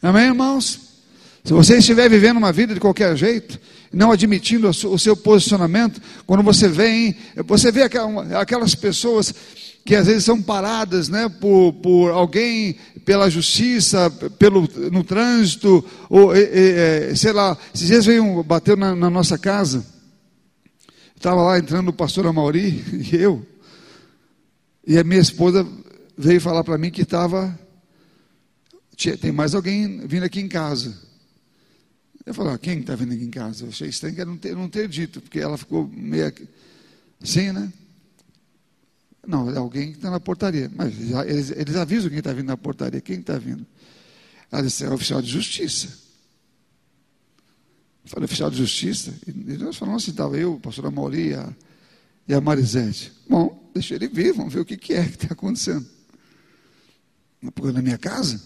Amém, 0.00 0.26
irmãos? 0.26 0.80
Se 1.42 1.52
você 1.52 1.78
estiver 1.78 2.08
vivendo 2.08 2.36
uma 2.36 2.52
vida 2.52 2.74
de 2.74 2.80
qualquer 2.80 3.16
jeito, 3.16 3.58
não 3.92 4.12
admitindo 4.12 4.68
o 4.68 4.98
seu 4.98 5.16
posicionamento, 5.16 6.00
quando 6.26 6.44
você 6.44 6.68
vem, 6.68 7.16
você 7.44 7.72
vê 7.72 7.82
aquelas 7.82 8.76
pessoas 8.76 9.34
que 9.84 9.94
às 9.94 10.06
vezes 10.06 10.24
são 10.24 10.40
paradas 10.40 11.08
né, 11.08 11.28
por, 11.28 11.72
por 11.74 12.10
alguém, 12.10 12.76
pela 13.04 13.30
justiça, 13.30 14.10
pelo, 14.38 14.68
no 14.90 15.02
trânsito, 15.02 15.84
ou 16.08 16.34
é, 16.34 17.14
sei 17.14 17.32
lá, 17.32 17.56
esses 17.74 17.86
dias 17.86 18.06
veio, 18.06 18.42
bateu 18.42 18.76
na, 18.76 18.94
na 18.94 19.10
nossa 19.10 19.38
casa, 19.38 19.84
estava 21.16 21.42
lá 21.42 21.58
entrando 21.58 21.88
o 21.88 21.92
pastor 21.92 22.26
Amauri 22.26 22.84
e 23.12 23.16
eu, 23.16 23.44
e 24.86 24.98
a 24.98 25.04
minha 25.04 25.20
esposa 25.20 25.66
veio 26.16 26.40
falar 26.40 26.64
para 26.64 26.78
mim 26.78 26.90
que 26.90 27.02
estava, 27.02 27.58
tem 29.20 29.32
mais 29.32 29.54
alguém 29.54 30.06
vindo 30.06 30.24
aqui 30.24 30.40
em 30.40 30.48
casa. 30.48 30.94
Eu 32.24 32.34
falei, 32.34 32.52
ah, 32.52 32.58
quem 32.58 32.80
está 32.80 32.94
vindo 32.94 33.14
aqui 33.14 33.24
em 33.24 33.30
casa? 33.30 33.64
Eu 33.64 33.70
achei 33.70 33.88
estranho 33.88 34.14
que 34.14 34.24
não 34.24 34.36
ter, 34.36 34.54
não 34.54 34.68
ter 34.68 34.86
dito, 34.86 35.20
porque 35.22 35.40
ela 35.40 35.56
ficou 35.56 35.88
meio 35.88 36.32
assim, 37.22 37.50
né? 37.50 37.72
Não, 39.26 39.50
é 39.50 39.58
alguém 39.58 39.92
que 39.92 39.98
está 39.98 40.10
na 40.10 40.20
portaria. 40.20 40.70
Mas 40.74 40.94
eles, 40.98 41.50
eles 41.50 41.76
avisam 41.76 42.08
quem 42.08 42.18
está 42.18 42.32
vindo 42.32 42.46
na 42.46 42.56
portaria. 42.56 43.00
Quem 43.00 43.20
está 43.20 43.38
vindo? 43.38 43.66
Ela 44.50 44.62
disse, 44.62 44.84
é 44.84 44.90
oficial 44.90 45.20
de 45.22 45.28
justiça. 45.28 45.88
Eu 48.04 48.10
falei, 48.10 48.24
oficial 48.24 48.50
de 48.50 48.56
justiça? 48.56 49.14
E 49.26 49.32
nós 49.58 49.76
falamos 49.76 50.02
assim, 50.02 50.10
estava 50.10 50.36
eu, 50.36 50.54
o 50.54 50.60
pastor 50.60 50.86
Amauri 50.86 51.28
e 51.28 51.34
a, 51.34 51.54
e 52.26 52.34
a 52.34 52.40
Marisete. 52.40 53.12
Bom, 53.28 53.70
deixa 53.72 53.94
ele 53.94 54.08
vir, 54.08 54.32
vamos 54.32 54.52
ver 54.52 54.60
o 54.60 54.64
que, 54.64 54.76
que 54.76 54.94
é 54.94 55.04
que 55.04 55.14
está 55.14 55.34
acontecendo. 55.34 55.86
Na 57.72 57.82
minha 57.82 57.98
casa. 57.98 58.42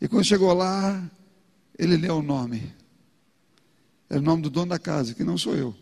E 0.00 0.08
quando 0.08 0.24
chegou 0.24 0.52
lá, 0.54 1.10
ele 1.78 1.96
leu 1.96 2.18
o 2.18 2.22
nome. 2.22 2.72
É 4.08 4.18
o 4.18 4.22
nome 4.22 4.42
do 4.42 4.50
dono 4.50 4.70
da 4.70 4.78
casa, 4.78 5.14
que 5.14 5.22
não 5.22 5.36
sou 5.36 5.54
eu. 5.54 5.74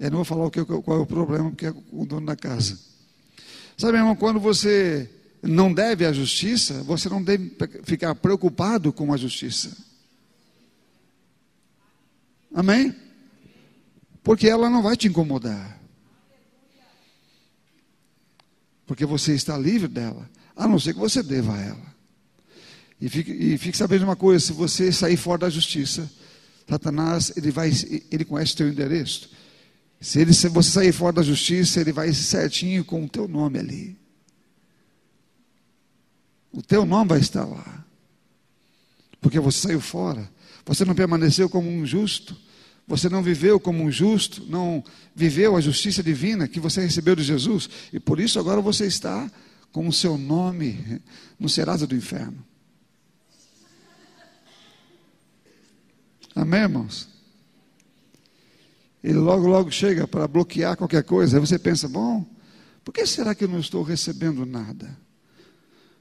Eu 0.00 0.10
não 0.10 0.16
vou 0.16 0.24
falar 0.24 0.46
o 0.46 0.50
que, 0.50 0.64
qual 0.64 0.98
é 0.98 1.02
o 1.02 1.06
problema, 1.06 1.50
porque 1.50 1.66
é 1.66 1.74
o 1.92 2.06
dono 2.06 2.24
da 2.24 2.34
casa. 2.34 2.78
Sabe, 3.76 3.98
irmão, 3.98 4.16
quando 4.16 4.40
você 4.40 5.10
não 5.42 5.72
deve 5.72 6.06
à 6.06 6.12
justiça, 6.12 6.82
você 6.84 7.06
não 7.10 7.22
deve 7.22 7.54
ficar 7.84 8.14
preocupado 8.14 8.94
com 8.94 9.12
a 9.12 9.18
justiça. 9.18 9.76
Amém? 12.54 12.96
Porque 14.22 14.48
ela 14.48 14.70
não 14.70 14.82
vai 14.82 14.96
te 14.96 15.06
incomodar. 15.06 15.78
Porque 18.86 19.04
você 19.04 19.34
está 19.34 19.56
livre 19.56 19.86
dela, 19.86 20.28
a 20.56 20.66
não 20.66 20.80
ser 20.80 20.94
que 20.94 20.98
você 20.98 21.22
deva 21.22 21.56
a 21.56 21.60
ela. 21.60 21.94
E 22.98 23.08
fique, 23.10 23.30
e 23.30 23.58
fique 23.58 23.76
sabendo 23.76 24.04
uma 24.04 24.16
coisa: 24.16 24.46
se 24.46 24.52
você 24.52 24.90
sair 24.90 25.18
fora 25.18 25.40
da 25.40 25.50
justiça, 25.50 26.10
Satanás 26.66 27.32
ele 27.36 27.50
vai, 27.50 27.70
ele 28.10 28.24
conhece 28.24 28.56
teu 28.56 28.66
endereço 28.66 29.39
Se, 30.00 30.18
ele, 30.18 30.32
se 30.32 30.48
você 30.48 30.70
sair 30.70 30.92
fora 30.92 31.14
da 31.14 31.22
justiça, 31.22 31.80
ele 31.80 31.92
vai 31.92 32.12
certinho 32.14 32.84
com 32.84 33.04
o 33.04 33.08
teu 33.08 33.28
nome 33.28 33.58
ali. 33.58 33.98
O 36.50 36.62
teu 36.62 36.86
nome 36.86 37.10
vai 37.10 37.20
estar 37.20 37.44
lá. 37.44 37.84
Porque 39.20 39.38
você 39.38 39.68
saiu 39.68 39.80
fora. 39.80 40.28
Você 40.64 40.84
não 40.84 40.94
permaneceu 40.94 41.50
como 41.50 41.68
um 41.68 41.84
justo. 41.84 42.36
Você 42.88 43.08
não 43.08 43.22
viveu 43.22 43.60
como 43.60 43.84
um 43.84 43.90
justo. 43.90 44.44
Não 44.46 44.82
viveu 45.14 45.54
a 45.54 45.60
justiça 45.60 46.02
divina 46.02 46.48
que 46.48 46.58
você 46.58 46.80
recebeu 46.80 47.14
de 47.14 47.22
Jesus. 47.22 47.68
E 47.92 48.00
por 48.00 48.18
isso 48.18 48.38
agora 48.38 48.60
você 48.62 48.86
está 48.86 49.30
com 49.70 49.86
o 49.86 49.92
seu 49.92 50.16
nome 50.16 51.00
no 51.38 51.48
Serasa 51.48 51.86
do 51.86 51.94
inferno. 51.94 52.44
Amém, 56.34 56.62
irmãos? 56.62 57.19
Ele 59.02 59.18
logo, 59.18 59.46
logo 59.46 59.70
chega 59.70 60.06
para 60.06 60.28
bloquear 60.28 60.76
qualquer 60.76 61.02
coisa. 61.02 61.36
Aí 61.36 61.40
você 61.40 61.58
pensa: 61.58 61.88
bom, 61.88 62.24
por 62.84 62.92
que 62.92 63.06
será 63.06 63.34
que 63.34 63.44
eu 63.44 63.48
não 63.48 63.60
estou 63.60 63.82
recebendo 63.82 64.44
nada? 64.44 64.96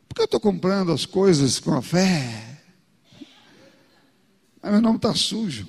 Por 0.07 0.15
que 0.15 0.21
eu 0.21 0.25
estou 0.25 0.39
comprando 0.39 0.91
as 0.91 1.05
coisas 1.05 1.59
com 1.59 1.73
a 1.73 1.81
fé? 1.81 2.61
Mas 4.61 4.71
meu 4.71 4.81
nome 4.81 4.97
está 4.97 5.13
sujo. 5.13 5.67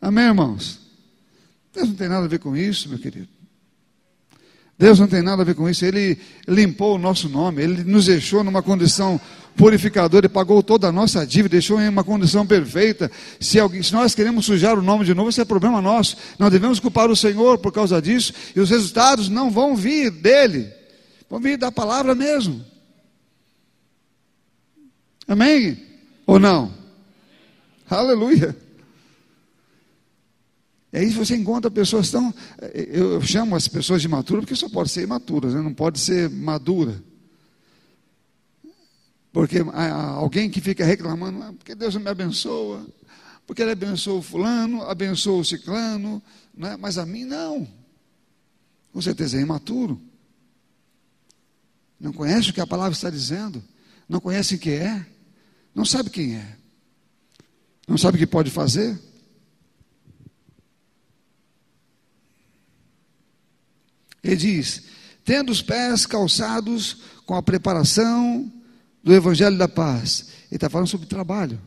Amém, 0.00 0.24
irmãos? 0.24 0.80
Deus 1.72 1.88
não 1.88 1.96
tem 1.96 2.08
nada 2.08 2.24
a 2.24 2.28
ver 2.28 2.38
com 2.38 2.56
isso, 2.56 2.88
meu 2.88 2.98
querido. 2.98 3.28
Deus 4.78 4.98
não 4.98 5.06
tem 5.06 5.20
nada 5.20 5.42
a 5.42 5.44
ver 5.44 5.54
com 5.54 5.68
isso. 5.68 5.84
Ele 5.84 6.18
limpou 6.48 6.94
o 6.94 6.98
nosso 6.98 7.28
nome, 7.28 7.62
ele 7.62 7.84
nos 7.84 8.06
deixou 8.06 8.42
numa 8.42 8.62
condição 8.62 9.20
purificadora, 9.56 10.26
ele 10.26 10.32
pagou 10.32 10.62
toda 10.62 10.88
a 10.88 10.92
nossa 10.92 11.26
dívida, 11.26 11.52
deixou 11.52 11.80
em 11.80 11.88
uma 11.88 12.04
condição 12.04 12.46
perfeita. 12.46 13.10
Se, 13.38 13.58
alguém, 13.58 13.82
se 13.82 13.92
nós 13.92 14.14
queremos 14.14 14.46
sujar 14.46 14.78
o 14.78 14.82
nome 14.82 15.04
de 15.04 15.14
novo, 15.14 15.30
isso 15.30 15.40
é 15.40 15.44
problema 15.44 15.80
nosso. 15.80 16.16
Nós 16.38 16.50
devemos 16.50 16.80
culpar 16.80 17.10
o 17.10 17.16
Senhor 17.16 17.58
por 17.58 17.72
causa 17.72 18.00
disso, 18.00 18.32
e 18.54 18.60
os 18.60 18.70
resultados 18.70 19.28
não 19.28 19.50
vão 19.50 19.76
vir 19.76 20.10
dele, 20.10 20.72
vão 21.28 21.40
vir 21.40 21.56
da 21.56 21.70
palavra 21.70 22.14
mesmo. 22.14 22.64
Amém? 25.26 25.78
Ou 26.26 26.38
não? 26.38 26.72
Aleluia. 27.88 28.56
E 30.92 30.98
aí 30.98 31.10
você 31.10 31.36
encontra 31.36 31.70
pessoas 31.70 32.10
tão. 32.10 32.34
Eu 32.74 33.20
chamo 33.22 33.54
as 33.54 33.68
pessoas 33.68 34.02
de 34.02 34.08
matura 34.08 34.40
porque 34.40 34.56
só 34.56 34.68
pode 34.68 34.90
ser 34.90 35.02
imaturas, 35.02 35.54
né? 35.54 35.60
não 35.60 35.72
pode 35.72 36.00
ser 36.00 36.28
madura. 36.28 37.00
Porque 39.32 39.58
alguém 40.14 40.50
que 40.50 40.60
fica 40.60 40.84
reclamando, 40.84 41.42
ah, 41.42 41.52
porque 41.52 41.74
Deus 41.74 41.94
não 41.94 42.02
me 42.02 42.10
abençoa, 42.10 42.86
porque 43.46 43.62
Ele 43.62 43.72
abençoou 43.72 44.18
o 44.18 44.22
fulano, 44.22 44.82
abençoou 44.82 45.40
o 45.40 45.44
ciclano, 45.44 46.22
né? 46.54 46.76
mas 46.76 46.98
a 46.98 47.06
mim 47.06 47.24
não. 47.24 47.66
Com 48.92 49.00
certeza 49.00 49.38
é 49.38 49.40
imaturo. 49.40 50.00
Não 51.98 52.12
conhece 52.12 52.50
o 52.50 52.52
que 52.52 52.60
a 52.60 52.66
palavra 52.66 52.92
está 52.92 53.10
dizendo, 53.10 53.62
não 54.08 54.20
conhece 54.20 54.58
quem 54.58 54.74
é, 54.74 55.06
não 55.74 55.84
sabe 55.84 56.10
quem 56.10 56.34
é, 56.34 56.56
não 57.86 57.98
sabe 57.98 58.16
o 58.16 58.18
que 58.18 58.26
pode 58.26 58.50
fazer. 58.50 58.98
Ele 64.22 64.36
diz: 64.36 64.82
tendo 65.24 65.52
os 65.52 65.62
pés 65.62 66.06
calçados 66.06 67.02
com 67.26 67.34
a 67.34 67.42
preparação 67.42 68.50
do 69.02 69.14
Evangelho 69.14 69.56
da 69.56 69.68
Paz. 69.68 70.26
Ele 70.50 70.56
está 70.56 70.68
falando 70.68 70.88
sobre 70.88 71.06
trabalho. 71.06 71.60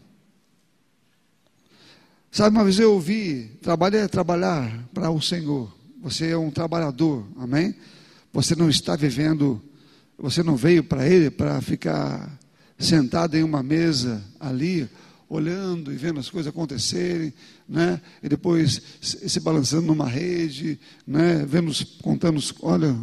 Sabe, 2.32 2.56
uma 2.56 2.64
vez 2.64 2.80
eu 2.80 2.94
ouvi: 2.94 3.52
trabalho 3.62 3.98
é 3.98 4.08
trabalhar 4.08 4.90
para 4.94 5.10
o 5.10 5.22
Senhor. 5.22 5.72
Você 6.02 6.30
é 6.30 6.38
um 6.38 6.52
trabalhador, 6.52 7.26
amém? 7.38 7.76
Você 8.34 8.56
não 8.56 8.70
está 8.70 8.96
vivendo, 8.96 9.62
você 10.18 10.42
não 10.42 10.56
veio 10.56 10.84
para 10.84 11.08
Ele 11.08 11.30
para 11.30 11.62
ficar 11.62 12.40
sentado 12.78 13.36
em 13.36 13.44
uma 13.44 13.62
mesa 13.62 14.24
ali, 14.40 14.90
olhando 15.30 15.94
e 15.94 15.96
vendo 15.96 16.20
as 16.20 16.30
coisas 16.30 16.50
acontecerem, 16.50 17.34
né? 17.70 18.02
E 18.22 18.28
depois 18.28 18.82
se, 19.00 19.40
balançando 19.40 19.88
numa 19.88 20.08
rede, 20.08 20.80
né? 21.06 21.46
Vendo, 21.48 21.72
contando, 22.02 22.42
olha, 22.64 22.96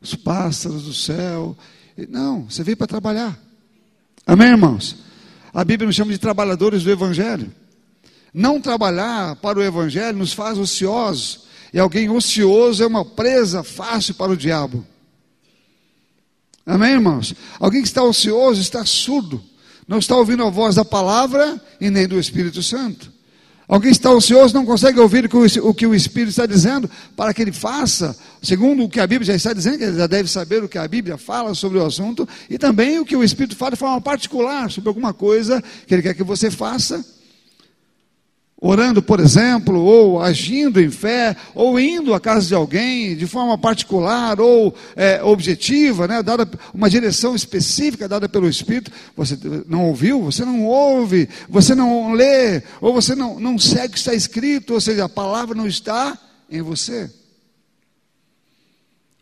os 0.00 0.14
pássaros 0.14 0.84
do 0.84 0.94
céu. 0.94 1.56
Não, 2.08 2.44
você 2.44 2.64
veio 2.64 2.76
para 2.76 2.86
trabalhar. 2.86 3.51
Amém, 4.26 4.48
irmãos? 4.48 4.96
A 5.52 5.64
Bíblia 5.64 5.86
nos 5.86 5.96
chama 5.96 6.12
de 6.12 6.18
trabalhadores 6.18 6.82
do 6.82 6.90
Evangelho. 6.90 7.52
Não 8.32 8.60
trabalhar 8.60 9.36
para 9.36 9.58
o 9.58 9.62
Evangelho 9.62 10.18
nos 10.18 10.32
faz 10.32 10.58
ociosos. 10.58 11.46
E 11.72 11.78
alguém 11.78 12.08
ocioso 12.10 12.82
é 12.82 12.86
uma 12.86 13.04
presa 13.04 13.62
fácil 13.62 14.14
para 14.14 14.32
o 14.32 14.36
diabo. 14.36 14.86
Amém, 16.64 16.92
irmãos? 16.92 17.34
Alguém 17.58 17.82
que 17.82 17.88
está 17.88 18.02
ocioso 18.02 18.60
está 18.60 18.84
surdo 18.84 19.42
não 19.86 19.98
está 19.98 20.16
ouvindo 20.16 20.44
a 20.44 20.50
voz 20.50 20.76
da 20.76 20.84
palavra 20.84 21.60
e 21.80 21.90
nem 21.90 22.06
do 22.06 22.18
Espírito 22.18 22.62
Santo. 22.62 23.12
Alguém 23.72 23.90
está 23.90 24.10
ocioso, 24.10 24.52
não 24.52 24.66
consegue 24.66 25.00
ouvir 25.00 25.30
o 25.62 25.72
que 25.72 25.86
o 25.86 25.94
Espírito 25.94 26.28
está 26.28 26.44
dizendo 26.44 26.90
para 27.16 27.32
que 27.32 27.40
ele 27.40 27.52
faça, 27.52 28.14
segundo 28.42 28.84
o 28.84 28.88
que 28.88 29.00
a 29.00 29.06
Bíblia 29.06 29.24
já 29.24 29.34
está 29.34 29.54
dizendo, 29.54 29.78
que 29.78 29.84
ele 29.84 29.96
já 29.96 30.06
deve 30.06 30.28
saber 30.28 30.62
o 30.62 30.68
que 30.68 30.76
a 30.76 30.86
Bíblia 30.86 31.16
fala 31.16 31.54
sobre 31.54 31.78
o 31.78 31.86
assunto, 31.86 32.28
e 32.50 32.58
também 32.58 32.98
o 32.98 33.04
que 33.06 33.16
o 33.16 33.24
Espírito 33.24 33.56
fala 33.56 33.70
de 33.70 33.78
forma 33.78 33.98
particular 33.98 34.70
sobre 34.70 34.88
alguma 34.88 35.14
coisa 35.14 35.64
que 35.86 35.94
ele 35.94 36.02
quer 36.02 36.12
que 36.12 36.22
você 36.22 36.50
faça 36.50 37.02
orando, 38.64 39.02
por 39.02 39.18
exemplo, 39.18 39.82
ou 39.82 40.22
agindo 40.22 40.80
em 40.80 40.88
fé, 40.88 41.36
ou 41.52 41.80
indo 41.80 42.14
à 42.14 42.20
casa 42.20 42.46
de 42.46 42.54
alguém 42.54 43.16
de 43.16 43.26
forma 43.26 43.58
particular 43.58 44.40
ou 44.40 44.72
é, 44.94 45.20
objetiva, 45.20 46.06
né, 46.06 46.22
dada 46.22 46.48
uma 46.72 46.88
direção 46.88 47.34
específica 47.34 48.08
dada 48.08 48.28
pelo 48.28 48.48
Espírito, 48.48 48.92
você 49.16 49.36
não 49.66 49.88
ouviu, 49.88 50.22
você 50.22 50.44
não 50.44 50.64
ouve, 50.64 51.28
você 51.48 51.74
não 51.74 52.12
lê, 52.12 52.62
ou 52.80 52.94
você 52.94 53.16
não, 53.16 53.40
não 53.40 53.58
segue 53.58 53.88
o 53.88 53.90
que 53.90 53.98
está 53.98 54.14
escrito, 54.14 54.74
ou 54.74 54.80
seja, 54.80 55.06
a 55.06 55.08
palavra 55.08 55.56
não 55.56 55.66
está 55.66 56.16
em 56.48 56.62
você. 56.62 57.12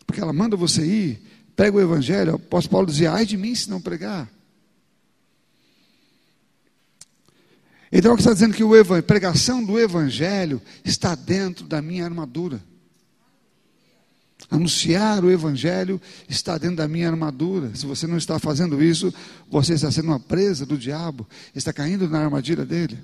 Porque 0.04 0.20
ela 0.20 0.34
manda 0.34 0.54
você 0.54 0.84
ir, 0.84 1.22
pega 1.56 1.78
o 1.78 1.80
Evangelho, 1.80 2.32
o 2.32 2.36
apóstolo 2.36 2.72
Paulo 2.72 2.86
dizia, 2.88 3.12
ai 3.12 3.24
de 3.24 3.38
mim 3.38 3.54
se 3.54 3.70
não 3.70 3.80
pregar. 3.80 4.28
Então, 7.92 8.14
está 8.14 8.32
dizendo 8.32 8.54
que 8.54 8.62
a 8.62 9.02
pregação 9.02 9.64
do 9.64 9.78
Evangelho 9.78 10.62
está 10.84 11.14
dentro 11.14 11.66
da 11.66 11.82
minha 11.82 12.04
armadura. 12.04 12.62
Anunciar 14.48 15.24
o 15.24 15.30
Evangelho 15.30 16.00
está 16.28 16.56
dentro 16.56 16.76
da 16.76 16.88
minha 16.88 17.08
armadura. 17.08 17.74
Se 17.74 17.86
você 17.86 18.06
não 18.06 18.16
está 18.16 18.38
fazendo 18.38 18.82
isso, 18.82 19.12
você 19.48 19.74
está 19.74 19.90
sendo 19.90 20.06
uma 20.06 20.20
presa 20.20 20.64
do 20.64 20.78
diabo, 20.78 21.28
está 21.54 21.72
caindo 21.72 22.08
na 22.08 22.20
armadilha 22.20 22.64
dele. 22.64 22.98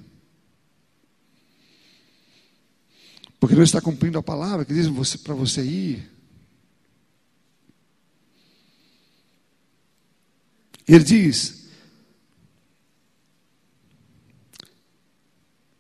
Porque 3.39 3.55
não 3.55 3.63
está 3.63 3.81
cumprindo 3.81 4.19
a 4.19 4.23
palavra 4.23 4.65
que 4.65 4.73
diz 4.73 4.89
para 5.19 5.35
você 5.35 5.63
ir. 5.63 6.11
Ele 10.89 11.05
diz: 11.05 11.66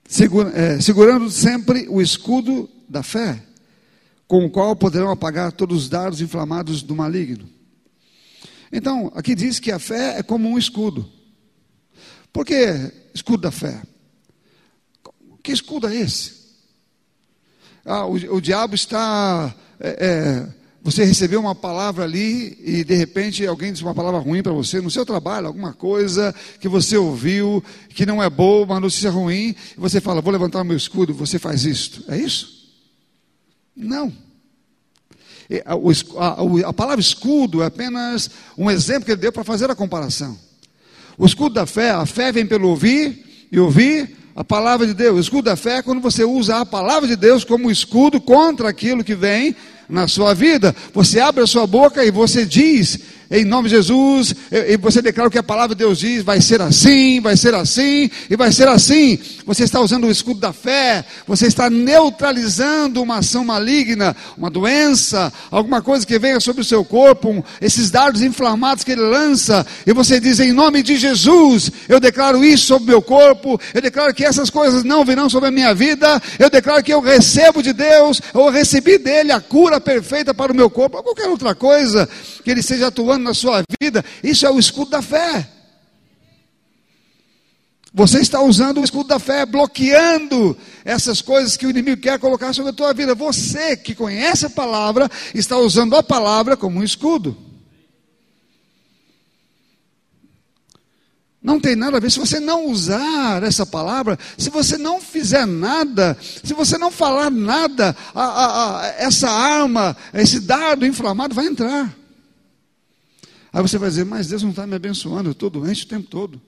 segura, 0.08 0.50
é, 0.50 0.80
segurando 0.80 1.30
sempre 1.30 1.86
o 1.88 2.00
escudo 2.00 2.68
da 2.88 3.02
fé, 3.02 3.42
com 4.26 4.44
o 4.44 4.50
qual 4.50 4.74
poderão 4.76 5.10
apagar 5.10 5.52
todos 5.52 5.84
os 5.84 5.88
dardos 5.88 6.20
inflamados 6.20 6.82
do 6.82 6.94
maligno. 6.94 7.48
Então, 8.72 9.12
aqui 9.14 9.34
diz 9.34 9.60
que 9.60 9.70
a 9.70 9.78
fé 9.78 10.18
é 10.18 10.22
como 10.22 10.48
um 10.48 10.58
escudo. 10.58 11.10
Por 12.32 12.44
que 12.44 12.92
escudo 13.14 13.42
da 13.42 13.50
fé? 13.50 13.82
Que 15.42 15.52
escudo 15.52 15.88
é 15.88 15.94
esse? 15.94 16.46
Ah, 17.84 18.04
o, 18.04 18.14
o 18.14 18.40
diabo 18.40 18.74
está 18.74 19.54
é, 19.78 19.88
é, 19.88 20.54
você 20.86 21.04
recebeu 21.04 21.40
uma 21.40 21.52
palavra 21.52 22.04
ali 22.04 22.56
e 22.64 22.84
de 22.84 22.94
repente 22.94 23.44
alguém 23.44 23.72
disse 23.72 23.82
uma 23.82 23.92
palavra 23.92 24.20
ruim 24.20 24.40
para 24.40 24.52
você 24.52 24.80
no 24.80 24.88
seu 24.88 25.04
trabalho, 25.04 25.48
alguma 25.48 25.72
coisa 25.72 26.32
que 26.60 26.68
você 26.68 26.96
ouviu 26.96 27.62
que 27.88 28.06
não 28.06 28.22
é 28.22 28.30
boa, 28.30 28.64
uma 28.64 28.78
notícia 28.78 29.10
ruim, 29.10 29.48
e 29.76 29.80
você 29.80 30.00
fala: 30.00 30.20
Vou 30.20 30.32
levantar 30.32 30.62
meu 30.62 30.76
escudo, 30.76 31.12
você 31.12 31.40
faz 31.40 31.64
isto. 31.64 32.04
É 32.06 32.16
isso? 32.16 32.70
Não. 33.74 34.12
A, 36.64 36.72
palavra 36.72 37.00
escudo 37.00 37.64
é 37.64 37.66
apenas 37.66 38.30
um 38.56 38.70
exemplo 38.70 39.06
que 39.06 39.10
ele 39.10 39.20
deu 39.20 39.32
para 39.32 39.42
fazer 39.42 39.68
a 39.68 39.74
comparação. 39.74 40.38
O 41.18 41.26
escudo 41.26 41.56
da 41.56 41.66
fé, 41.66 41.90
a 41.90 42.06
fé 42.06 42.30
vem 42.30 42.46
pelo 42.46 42.68
ouvir 42.68 43.48
e 43.50 43.58
ouvir 43.58 44.16
a 44.36 44.44
palavra 44.44 44.86
de 44.86 44.94
Deus. 44.94 45.16
O 45.16 45.20
escudo 45.20 45.46
da 45.46 45.56
fé 45.56 45.78
é 45.78 45.82
quando 45.82 46.00
você 46.00 46.24
usa 46.24 46.58
a 46.58 46.66
palavra 46.66 47.08
de 47.08 47.16
Deus 47.16 47.42
como 47.42 47.72
escudo 47.72 48.20
contra 48.20 48.68
aquilo 48.68 49.02
que 49.02 49.16
vem 49.16 49.56
na 49.88 50.08
sua 50.08 50.34
vida. 50.34 50.74
Você 50.92 51.20
abre 51.20 51.42
a 51.42 51.46
sua 51.46 51.66
boca 51.66 52.04
e 52.04 52.10
você 52.10 52.44
diz 52.44 52.98
em 53.30 53.44
nome 53.44 53.68
de 53.68 53.76
Jesus, 53.76 54.34
e 54.50 54.76
você 54.76 55.02
declara 55.02 55.28
o 55.28 55.30
que 55.30 55.38
a 55.38 55.42
palavra 55.42 55.74
de 55.74 55.80
Deus 55.80 55.98
diz, 55.98 56.22
vai 56.22 56.40
ser 56.40 56.60
assim, 56.60 57.20
vai 57.20 57.36
ser 57.36 57.54
assim, 57.54 58.10
e 58.30 58.36
vai 58.36 58.52
ser 58.52 58.68
assim. 58.68 59.18
Você 59.44 59.64
está 59.64 59.80
usando 59.80 60.04
o 60.04 60.10
escudo 60.10 60.40
da 60.40 60.52
fé, 60.52 61.04
você 61.26 61.46
está 61.46 61.68
neutralizando 61.68 63.02
uma 63.02 63.18
ação 63.18 63.44
maligna, 63.44 64.16
uma 64.36 64.50
doença, 64.50 65.32
alguma 65.50 65.82
coisa 65.82 66.06
que 66.06 66.18
venha 66.18 66.40
sobre 66.40 66.62
o 66.62 66.64
seu 66.64 66.84
corpo, 66.84 67.30
um, 67.30 67.42
esses 67.60 67.90
dardos 67.90 68.22
inflamados 68.22 68.84
que 68.84 68.92
ele 68.92 69.02
lança, 69.02 69.66
e 69.86 69.92
você 69.92 70.20
diz, 70.20 70.40
em 70.40 70.52
nome 70.52 70.82
de 70.82 70.96
Jesus, 70.96 71.70
eu 71.88 71.98
declaro 71.98 72.44
isso 72.44 72.66
sobre 72.66 72.84
o 72.84 72.88
meu 72.88 73.02
corpo, 73.02 73.60
eu 73.74 73.82
declaro 73.82 74.14
que 74.14 74.24
essas 74.24 74.50
coisas 74.50 74.84
não 74.84 75.04
virão 75.04 75.28
sobre 75.28 75.48
a 75.48 75.52
minha 75.52 75.74
vida, 75.74 76.20
eu 76.38 76.50
declaro 76.50 76.82
que 76.82 76.92
eu 76.92 77.00
recebo 77.00 77.62
de 77.62 77.72
Deus, 77.72 78.20
eu 78.34 78.50
recebi 78.50 78.98
dele 78.98 79.32
a 79.32 79.40
cura 79.40 79.80
perfeita 79.80 80.34
para 80.34 80.52
o 80.52 80.54
meu 80.54 80.70
corpo, 80.70 80.96
ou 80.96 81.02
qualquer 81.02 81.28
outra 81.28 81.54
coisa 81.54 82.08
que 82.44 82.50
ele 82.50 82.60
esteja 82.60 82.88
atuando 82.88 83.15
na 83.24 83.34
sua 83.34 83.62
vida, 83.80 84.04
isso 84.22 84.46
é 84.46 84.50
o 84.50 84.58
escudo 84.58 84.90
da 84.90 85.02
fé. 85.02 85.50
Você 87.96 88.20
está 88.20 88.42
usando 88.42 88.78
o 88.78 88.84
escudo 88.84 89.08
da 89.08 89.18
fé, 89.18 89.46
bloqueando 89.46 90.54
essas 90.84 91.22
coisas 91.22 91.56
que 91.56 91.66
o 91.66 91.70
inimigo 91.70 92.02
quer 92.02 92.18
colocar 92.18 92.52
sobre 92.52 92.70
a 92.70 92.74
tua 92.74 92.92
vida. 92.92 93.14
Você 93.14 93.74
que 93.74 93.94
conhece 93.94 94.44
a 94.44 94.50
palavra, 94.50 95.10
está 95.34 95.56
usando 95.56 95.96
a 95.96 96.02
palavra 96.02 96.58
como 96.58 96.80
um 96.80 96.84
escudo. 96.84 97.34
Não 101.46 101.58
tem 101.58 101.74
nada 101.74 101.96
a 101.96 102.00
ver. 102.00 102.10
Se 102.10 102.18
você 102.18 102.38
não 102.38 102.66
usar 102.66 103.42
essa 103.42 103.64
palavra, 103.64 104.18
se 104.36 104.50
você 104.50 104.76
não 104.76 105.00
fizer 105.00 105.46
nada, 105.46 106.18
se 106.20 106.52
você 106.52 106.76
não 106.76 106.90
falar 106.90 107.30
nada, 107.30 107.96
a, 108.14 108.24
a, 108.24 108.80
a, 108.80 108.86
essa 108.98 109.30
arma, 109.30 109.96
esse 110.12 110.40
dardo 110.40 110.84
inflamado 110.84 111.34
vai 111.34 111.46
entrar. 111.46 111.96
Aí 113.56 113.62
você 113.62 113.78
vai 113.78 113.88
dizer, 113.88 114.04
mas 114.04 114.26
Deus 114.26 114.42
não 114.42 114.50
está 114.50 114.66
me 114.66 114.74
abençoando, 114.74 115.30
eu 115.30 115.32
estou 115.32 115.48
doente 115.48 115.86
o 115.86 115.88
tempo 115.88 116.06
todo. 116.10 116.38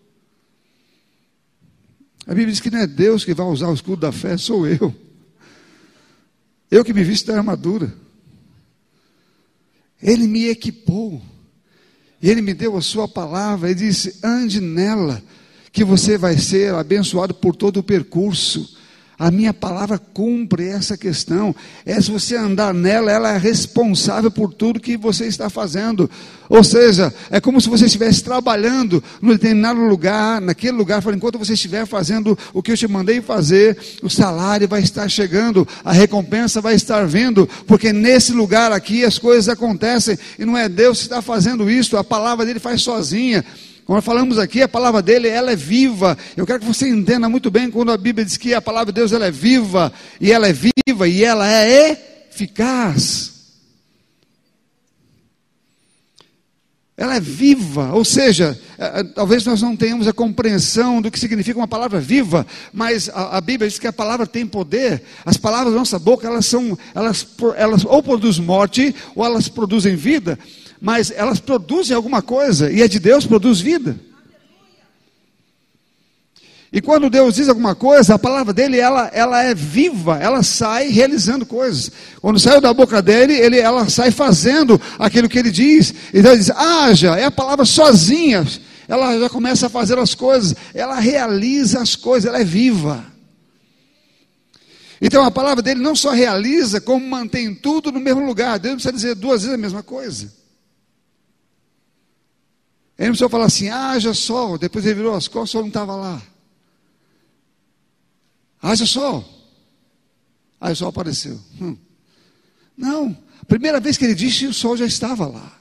A 2.27 2.35
Bíblia 2.35 2.53
diz 2.53 2.61
que 2.61 2.71
não 2.71 2.81
é 2.81 2.87
Deus 2.87 3.25
que 3.25 3.33
vai 3.33 3.47
usar 3.47 3.69
o 3.69 3.73
escudo 3.73 4.03
da 4.03 4.13
fé, 4.13 4.37
sou 4.37 4.67
eu. 4.67 4.95
Eu 6.71 6.85
que 6.85 6.93
me 6.93 7.03
visto 7.03 7.29
da 7.29 7.39
armadura. 7.39 7.95
Ele 10.03 10.27
me 10.27 10.49
equipou. 10.49 11.23
E 12.21 12.29
Ele 12.29 12.43
me 12.43 12.53
deu 12.53 12.77
a 12.77 12.83
Sua 12.83 13.09
palavra 13.09 13.71
e 13.71 13.75
disse: 13.75 14.19
ande 14.23 14.61
nela, 14.61 15.23
que 15.73 15.85
você 15.85 16.19
vai 16.19 16.37
ser 16.37 16.75
abençoado 16.75 17.33
por 17.33 17.57
todo 17.57 17.79
o 17.79 17.83
percurso. 17.83 18.78
A 19.19 19.33
minha 19.33 19.53
palavra 19.53 19.99
cumpre 19.99 20.69
essa 20.69 20.97
questão. 20.97 21.53
É 21.85 22.01
se 22.01 22.09
você 22.09 22.37
andar 22.37 22.73
nela, 22.73 23.11
ela 23.11 23.35
é 23.35 23.37
responsável 23.37 24.31
por 24.31 24.55
tudo 24.55 24.79
que 24.79 24.97
você 24.97 25.27
está 25.27 25.51
fazendo. 25.51 26.09
Ou 26.49 26.63
seja, 26.63 27.13
é 27.29 27.41
como 27.41 27.61
se 27.61 27.69
você 27.69 27.87
estivesse 27.87 28.23
trabalhando 28.23 29.03
num 29.21 29.33
determinado 29.33 29.81
lugar, 29.81 30.41
naquele 30.41 30.77
lugar, 30.77 31.03
enquanto 31.13 31.37
você 31.37 31.55
estiver 31.55 31.85
fazendo 31.85 32.39
o 32.55 32.63
que 32.63 32.71
eu 32.71 32.77
te 32.77 32.87
mandei 32.87 33.21
fazer, 33.21 33.77
o 34.05 34.09
salário 34.09 34.69
vai 34.69 34.83
estar 34.83 35.09
chegando, 35.09 35.67
a 35.85 35.93
recompensa 35.93 36.61
vai 36.61 36.77
estar 36.77 37.05
vindo, 37.05 37.49
porque 37.67 37.93
nesse 37.93 38.33
lugar 38.33 38.71
aqui 38.71 39.05
as 39.05 39.19
coisas 39.19 39.49
acontecem, 39.49 40.17
e 40.39 40.45
não 40.45 40.57
é 40.57 40.69
Deus 40.69 40.99
que 40.99 41.05
está 41.05 41.21
fazendo 41.21 41.69
isso, 41.69 41.97
a 41.97 42.05
palavra 42.05 42.47
dele 42.47 42.61
faz 42.61 42.83
sozinha. 42.83 43.45
Como 43.89 44.03
falamos 44.03 44.39
aqui, 44.39 44.61
a 44.61 44.69
palavra 44.69 45.01
dele, 45.01 45.29
ela 45.29 45.51
é 45.51 45.57
viva. 45.57 46.15
Eu 46.37 46.45
quero 46.45 46.61
que 46.61 46.67
você 46.67 46.87
entenda 46.87 47.27
muito 47.27 47.51
bem 47.51 47.71
quando 47.71 47.91
a 47.91 47.97
Bíblia 47.97 48.23
diz 48.23 48.37
que 48.37 48.53
a 48.53 48.61
palavra 48.61 48.93
de 48.93 49.01
Deus 49.01 49.13
ela 49.13 49.25
é 49.25 49.31
viva, 49.31 49.91
e 50.21 50.31
ela 50.31 50.47
é 50.47 50.53
viva, 50.53 51.09
e 51.09 51.25
ela 51.25 51.51
é 51.51 52.27
eficaz. 52.31 53.33
Ela 56.99 57.17
é 57.17 57.21
viva, 57.21 57.95
ou 57.95 58.05
seja, 58.05 58.61
é, 58.77 59.01
é, 59.01 59.05
talvez 59.05 59.47
nós 59.47 59.63
não 59.63 59.75
tenhamos 59.75 60.07
a 60.07 60.13
compreensão 60.13 61.01
do 61.01 61.11
que 61.11 61.19
significa 61.19 61.59
uma 61.59 61.67
palavra 61.67 61.99
viva, 61.99 62.47
mas 62.75 63.09
a, 63.09 63.39
a, 63.39 63.41
Bíblia 63.41 63.71
diz 63.71 63.79
que 63.79 63.87
a 63.87 63.93
palavra 63.93 64.27
tem 64.27 64.47
poder. 64.47 65.03
As 65.25 65.39
palavras 65.39 65.73
da 65.73 65.79
nossa 65.79 65.99
boca, 65.99 66.27
elas 66.27 66.45
são, 66.45 66.79
elas, 66.95 67.27
elas 67.57 67.87
ou 67.87 68.03
produzem 68.03 68.45
morte, 68.45 68.95
ou 69.15 69.25
elas 69.25 69.49
produzem 69.49 69.97
vida 69.97 70.39
mas 70.81 71.11
elas 71.11 71.41
produzem 71.41 71.97
alguma 71.97 72.23
coisa, 72.23 72.71
e 72.71 72.83
é 72.83 72.89
de 72.89 72.99
Deus 72.99 73.27
produz 73.27 73.61
vida. 73.61 73.99
E 76.71 76.83
quando 76.83 77.09
Deus 77.09 77.35
diz 77.35 77.49
alguma 77.49 77.75
coisa, 77.75 78.15
a 78.15 78.19
palavra 78.19 78.53
dele 78.53 78.79
ela, 78.79 79.11
ela 79.15 79.43
é 79.43 79.55
viva, 79.55 80.19
ela 80.19 80.43
sai 80.43 80.89
realizando 80.89 81.47
coisas. 81.47 81.91
Quando 82.21 82.39
saiu 82.39 82.61
da 82.61 82.75
boca 82.75 83.01
dele, 83.01 83.33
ele, 83.33 83.59
ela 83.59 83.89
sai 83.89 84.11
fazendo 84.11 84.79
aquilo 84.99 85.31
que 85.31 85.39
ele 85.39 85.51
diz. 85.51 85.95
Então 86.13 86.31
ele 86.31 86.41
diz: 86.41 86.51
haja, 86.51 87.19
é 87.19 87.25
a 87.25 87.31
palavra 87.31 87.65
sozinha. 87.65 88.47
Ela 88.87 89.19
já 89.19 89.31
começa 89.31 89.67
a 89.67 89.71
fazer 89.71 89.99
as 89.99 90.15
coisas, 90.15 90.55
ela 90.75 90.99
realiza 90.99 91.81
as 91.81 91.97
coisas, 91.97 92.29
ela 92.29 92.41
é 92.41 92.45
viva. 92.45 93.05
Então 95.01 95.25
a 95.25 95.31
palavra 95.31 95.63
dele 95.63 95.81
não 95.81 95.95
só 95.95 96.11
realiza, 96.11 96.81
como 96.81 97.07
mantém 97.07 97.55
tudo 97.55 97.91
no 97.91 98.01
mesmo 98.01 98.27
lugar. 98.27 98.59
Deus 98.59 98.73
não 98.73 98.77
precisa 98.77 98.93
dizer 98.93 99.15
duas 99.15 99.43
vezes 99.43 99.55
a 99.55 99.59
mesma 99.59 99.83
coisa. 99.83 100.38
Ele 102.99 103.07
não 103.07 103.13
precisou 103.13 103.29
falar 103.29 103.45
assim, 103.45 103.69
haja 103.69 104.13
sol. 104.13 104.59
Depois 104.59 104.85
ele 104.85 104.97
virou 104.97 105.15
as 105.15 105.29
costas, 105.29 105.51
o 105.51 105.53
sol 105.53 105.61
não 105.63 105.69
estava 105.69 105.95
lá. 105.95 106.21
Haja 108.61 108.85
sol. 108.85 109.25
Aí 110.61 110.73
o 110.73 110.77
sol 110.77 110.89
apareceu. 110.89 111.41
Hum. 111.61 111.77
Não, 112.77 113.17
a 113.41 113.45
primeira 113.45 113.79
vez 113.79 113.97
que 113.97 114.05
ele 114.05 114.17
disse, 114.17 114.47
o 114.47 114.53
sol 114.53 114.77
já 114.77 114.85
estava 114.85 115.27
lá. 115.29 115.59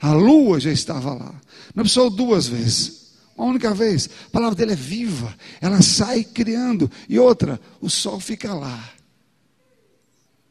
A 0.00 0.14
lua 0.14 0.58
já 0.58 0.72
estava 0.72 1.12
lá. 1.12 1.34
Não 1.74 1.82
precisou 1.82 2.08
duas 2.08 2.46
vezes. 2.46 3.12
Uma 3.36 3.48
única 3.48 3.74
vez. 3.74 4.08
A 4.26 4.30
palavra 4.30 4.54
dele 4.54 4.72
é 4.72 4.76
viva. 4.76 5.34
Ela 5.60 5.82
sai 5.82 6.24
criando. 6.24 6.90
E 7.06 7.18
outra, 7.18 7.60
o 7.82 7.90
sol 7.90 8.18
fica 8.18 8.54
lá. 8.54 8.90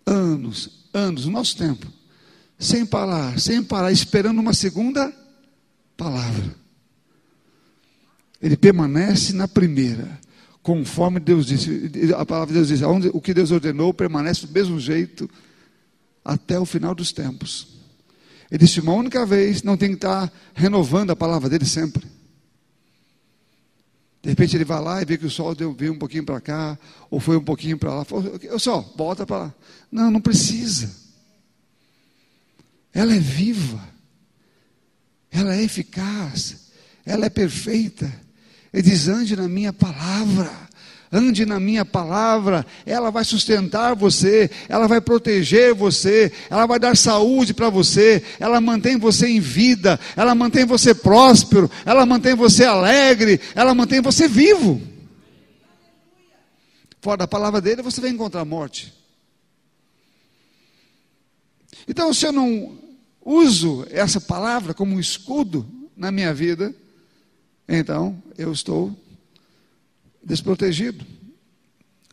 Anos, 0.05 0.87
anos, 0.93 1.25
o 1.25 1.31
nosso 1.31 1.57
tempo. 1.57 1.87
Sem 2.59 2.85
parar, 2.85 3.39
sem 3.39 3.63
parar, 3.63 3.91
esperando 3.91 4.39
uma 4.39 4.53
segunda 4.53 5.22
palavra. 5.97 6.55
Ele 8.41 8.57
permanece 8.57 9.31
na 9.33 9.47
primeira, 9.47 10.19
conforme 10.61 11.19
Deus 11.19 11.45
disse. 11.45 11.89
A 12.17 12.25
palavra 12.25 12.53
de 12.53 12.59
Deus 12.59 12.67
diz: 12.67 12.81
o 13.13 13.21
que 13.21 13.33
Deus 13.33 13.51
ordenou 13.51 13.93
permanece 13.93 14.45
do 14.45 14.51
mesmo 14.51 14.79
jeito 14.79 15.29
até 16.23 16.59
o 16.59 16.65
final 16.65 16.93
dos 16.93 17.11
tempos. 17.11 17.67
Ele 18.51 18.65
disse 18.65 18.79
uma 18.79 18.93
única 18.93 19.25
vez, 19.25 19.63
não 19.63 19.77
tem 19.77 19.89
que 19.89 19.95
estar 19.95 20.31
renovando 20.53 21.11
a 21.11 21.15
palavra 21.15 21.49
dele 21.49 21.65
sempre. 21.65 22.05
De 24.21 24.29
repente 24.29 24.55
ele 24.55 24.63
vai 24.63 24.81
lá 24.81 25.01
e 25.01 25.05
vê 25.05 25.17
que 25.17 25.25
o 25.25 25.29
sol 25.29 25.53
deu, 25.55 25.73
veio 25.73 25.91
um 25.91 25.97
pouquinho 25.97 26.23
para 26.23 26.39
cá, 26.39 26.77
ou 27.09 27.19
foi 27.19 27.35
um 27.35 27.43
pouquinho 27.43 27.77
para 27.77 27.93
lá. 27.93 28.05
O 28.53 28.59
sol, 28.59 28.93
volta 28.95 29.25
para 29.25 29.37
lá. 29.37 29.55
Não, 29.91 30.11
não 30.11 30.21
precisa. 30.21 30.95
Ela 32.93 33.13
é 33.15 33.19
viva 33.19 33.92
ela 35.33 35.55
é 35.55 35.63
eficaz, 35.63 36.57
ela 37.03 37.25
é 37.25 37.29
perfeita. 37.29 38.11
Ele 38.71 38.83
diz: 38.83 39.07
ande 39.07 39.35
na 39.35 39.47
minha 39.47 39.73
palavra, 39.73 40.51
ande 41.11 41.43
na 41.43 41.59
minha 41.59 41.83
palavra, 41.83 42.63
ela 42.85 43.09
vai 43.09 43.25
sustentar 43.25 43.95
você, 43.95 44.49
ela 44.69 44.87
vai 44.87 45.01
proteger 45.01 45.73
você, 45.73 46.31
ela 46.51 46.67
vai 46.67 46.77
dar 46.77 46.95
saúde 46.95 47.51
para 47.53 47.69
você, 47.69 48.23
ela 48.39 48.61
mantém 48.61 48.95
você 48.97 49.27
em 49.27 49.39
vida, 49.39 49.99
ela 50.15 50.35
mantém 50.35 50.65
você 50.65 50.93
próspero, 50.93 51.69
ela 51.83 52.05
mantém 52.05 52.35
você 52.35 52.63
alegre, 52.63 53.41
ela 53.55 53.73
mantém 53.73 54.01
você 54.01 54.27
vivo. 54.27 54.79
Fora 57.01 57.17
da 57.17 57.27
palavra 57.27 57.59
dele, 57.59 57.81
você 57.81 57.99
vai 57.99 58.11
encontrar 58.11 58.45
morte. 58.45 58.93
Então, 61.87 62.13
se 62.13 62.25
eu 62.25 62.31
não 62.31 62.82
uso 63.23 63.85
essa 63.89 64.19
palavra 64.19 64.73
como 64.73 64.95
um 64.95 64.99
escudo 64.99 65.65
na 65.95 66.11
minha 66.11 66.33
vida, 66.33 66.73
então 67.67 68.21
eu 68.37 68.51
estou 68.51 68.95
desprotegido. 70.23 71.05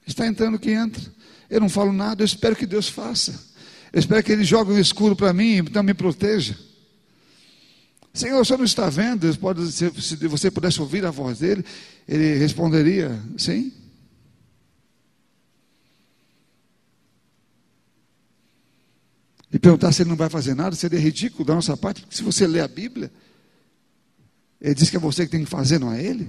Está 0.07 0.27
entrando 0.27 0.59
que 0.59 0.71
entra. 0.71 1.03
Eu 1.49 1.61
não 1.61 1.69
falo 1.69 1.93
nada, 1.93 2.23
eu 2.23 2.27
espero 2.27 2.57
que 2.57 2.67
Deus 2.67 2.89
faça. 2.89 3.33
Eu 3.93 3.99
espero 3.99 4.23
que 4.23 4.33
Ele 4.33 4.45
jogue 4.45 4.73
um 4.73 4.79
escudo 4.79 5.17
para 5.17 5.33
mim, 5.33 5.57
então 5.57 5.83
me 5.83 5.95
proteja. 5.95 6.57
Senhor, 8.13 8.41
o 8.41 8.45
senhor 8.45 8.59
não 8.59 8.65
está 8.65 8.91
vendo? 8.91 9.37
Pode, 9.39 9.71
se 9.71 9.89
você 10.27 10.51
pudesse 10.51 10.81
ouvir 10.81 11.05
a 11.05 11.13
voz 11.13 11.39
dele, 11.39 11.65
ele 12.09 12.37
responderia: 12.39 13.21
sim. 13.39 13.73
E 19.53 19.59
perguntar 19.59 19.93
se 19.93 20.03
ele 20.03 20.11
não 20.11 20.17
vai 20.17 20.29
fazer 20.29 20.55
nada, 20.55 20.77
seria 20.77 20.99
ridículo 20.99 21.45
da 21.45 21.55
nossa 21.55 21.77
parte, 21.77 22.03
porque 22.03 22.17
se 22.17 22.23
você 22.23 22.47
lê 22.47 22.61
a 22.61 22.69
Bíblia, 22.69 23.11
ele 24.61 24.75
diz 24.75 24.91
que 24.91 24.97
é 24.97 25.01
você 25.01 25.25
que 25.25 25.33
tem 25.33 25.45
que 25.45 25.51
fazer, 25.51 25.79
não 25.79 25.93
é 25.93 26.05
ele? 26.05 26.29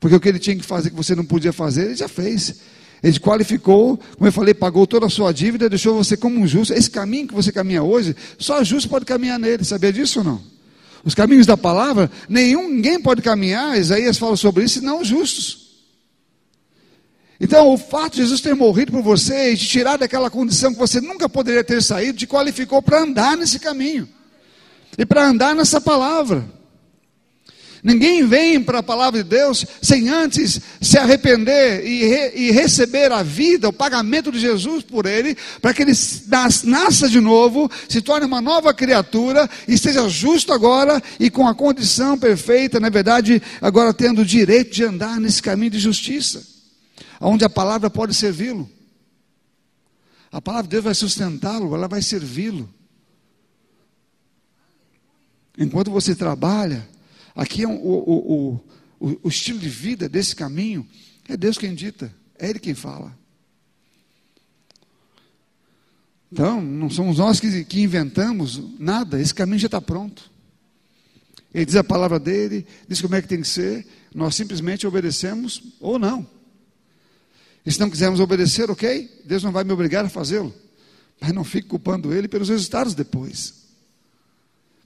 Porque 0.00 0.14
o 0.14 0.20
que 0.20 0.28
ele 0.28 0.38
tinha 0.38 0.56
que 0.56 0.64
fazer 0.64 0.90
que 0.90 0.96
você 0.96 1.14
não 1.14 1.24
podia 1.24 1.52
fazer, 1.52 1.86
ele 1.86 1.96
já 1.96 2.08
fez. 2.08 2.56
Ele 3.02 3.18
qualificou, 3.20 3.96
como 3.96 4.26
eu 4.26 4.32
falei, 4.32 4.54
pagou 4.54 4.86
toda 4.86 5.06
a 5.06 5.10
sua 5.10 5.32
dívida, 5.32 5.68
deixou 5.68 5.96
você 5.96 6.16
como 6.16 6.38
um 6.38 6.46
justo. 6.46 6.74
Esse 6.74 6.90
caminho 6.90 7.28
que 7.28 7.34
você 7.34 7.52
caminha 7.52 7.82
hoje, 7.82 8.14
só 8.38 8.62
justo 8.64 8.88
pode 8.88 9.04
caminhar 9.04 9.38
nele. 9.38 9.64
Sabia 9.64 9.92
disso 9.92 10.20
ou 10.20 10.24
não? 10.24 10.42
Os 11.04 11.14
caminhos 11.14 11.46
da 11.46 11.56
palavra, 11.56 12.10
nenhum, 12.28 12.68
ninguém 12.68 13.00
pode 13.00 13.22
caminhar, 13.22 13.78
Isaías 13.78 14.18
fala 14.18 14.36
sobre 14.36 14.64
isso, 14.64 14.82
não 14.82 15.04
justos. 15.04 15.67
Então, 17.40 17.72
o 17.72 17.78
fato 17.78 18.14
de 18.14 18.22
Jesus 18.22 18.40
ter 18.40 18.54
morrido 18.54 18.90
por 18.90 19.02
você 19.02 19.52
e 19.52 19.56
te 19.56 19.66
tirar 19.66 19.96
daquela 19.96 20.28
condição 20.28 20.72
que 20.72 20.78
você 20.78 21.00
nunca 21.00 21.28
poderia 21.28 21.62
ter 21.62 21.80
saído, 21.80 22.18
te 22.18 22.26
qualificou 22.26 22.82
para 22.82 23.02
andar 23.02 23.36
nesse 23.36 23.60
caminho 23.60 24.08
e 24.96 25.06
para 25.06 25.24
andar 25.24 25.54
nessa 25.54 25.80
palavra. 25.80 26.44
Ninguém 27.80 28.26
vem 28.26 28.60
para 28.60 28.80
a 28.80 28.82
palavra 28.82 29.22
de 29.22 29.28
Deus 29.28 29.64
sem 29.80 30.08
antes 30.08 30.60
se 30.80 30.98
arrepender 30.98 31.86
e, 31.86 32.04
re, 32.04 32.32
e, 32.34 32.50
receber 32.50 33.12
a 33.12 33.22
vida, 33.22 33.68
o 33.68 33.72
pagamento 33.72 34.32
de 34.32 34.40
Jesus 34.40 34.82
por 34.82 35.06
ele, 35.06 35.36
para 35.62 35.72
que 35.72 35.82
ele 35.82 35.92
nasça 36.64 37.08
de 37.08 37.20
novo, 37.20 37.70
se 37.88 38.02
torne 38.02 38.26
uma 38.26 38.40
nova 38.40 38.74
criatura 38.74 39.48
e 39.68 39.78
seja 39.78 40.08
justo 40.08 40.52
agora 40.52 41.00
e 41.20 41.30
com 41.30 41.46
a 41.46 41.54
condição 41.54 42.18
perfeita, 42.18 42.80
na 42.80 42.88
verdade, 42.88 43.40
agora 43.60 43.94
tendo 43.94 44.22
o 44.22 44.26
direito 44.26 44.74
de 44.74 44.82
andar 44.82 45.20
nesse 45.20 45.40
caminho 45.40 45.70
de 45.70 45.78
justiça, 45.78 46.57
onde 47.20 47.44
a 47.44 47.50
palavra 47.50 47.88
pode 47.88 48.14
servi-lo. 48.14 48.68
A 50.30 50.40
palavra 50.40 50.64
de 50.64 50.70
Deus 50.70 50.84
vai 50.84 50.94
sustentá-lo, 50.94 51.74
ela 51.74 51.88
vai 51.88 52.02
servi-lo. 52.02 52.68
Enquanto 55.56 55.90
você 55.90 56.14
trabalha, 56.14 56.86
Aqui 57.38 57.62
é 57.62 57.68
um, 57.68 57.76
o, 57.76 57.94
o, 58.10 58.60
o, 58.98 59.18
o 59.22 59.28
estilo 59.28 59.60
de 59.60 59.68
vida 59.68 60.08
desse 60.08 60.34
caminho 60.34 60.84
é 61.28 61.36
Deus 61.36 61.56
quem 61.56 61.72
dita, 61.72 62.12
é 62.36 62.50
Ele 62.50 62.58
quem 62.58 62.74
fala. 62.74 63.16
Então, 66.32 66.60
não 66.60 66.90
somos 66.90 67.18
nós 67.18 67.38
que, 67.38 67.64
que 67.64 67.80
inventamos 67.80 68.60
nada, 68.76 69.20
esse 69.20 69.32
caminho 69.32 69.60
já 69.60 69.66
está 69.66 69.80
pronto. 69.80 70.32
Ele 71.54 71.64
diz 71.64 71.76
a 71.76 71.84
palavra 71.84 72.18
dele, 72.18 72.66
diz 72.88 73.00
como 73.00 73.14
é 73.14 73.22
que 73.22 73.28
tem 73.28 73.40
que 73.40 73.46
ser, 73.46 73.86
nós 74.12 74.34
simplesmente 74.34 74.84
obedecemos 74.84 75.62
ou 75.78 75.96
não. 75.96 76.26
E 77.68 77.70
se 77.70 77.78
não 77.78 77.90
quisermos 77.90 78.18
obedecer, 78.18 78.70
ok, 78.70 79.20
Deus 79.26 79.42
não 79.42 79.52
vai 79.52 79.62
me 79.62 79.70
obrigar 79.74 80.02
a 80.02 80.08
fazê-lo, 80.08 80.54
mas 81.20 81.34
não 81.34 81.44
fique 81.44 81.68
culpando 81.68 82.14
ele 82.14 82.26
pelos 82.26 82.48
resultados 82.48 82.94
depois. 82.94 83.66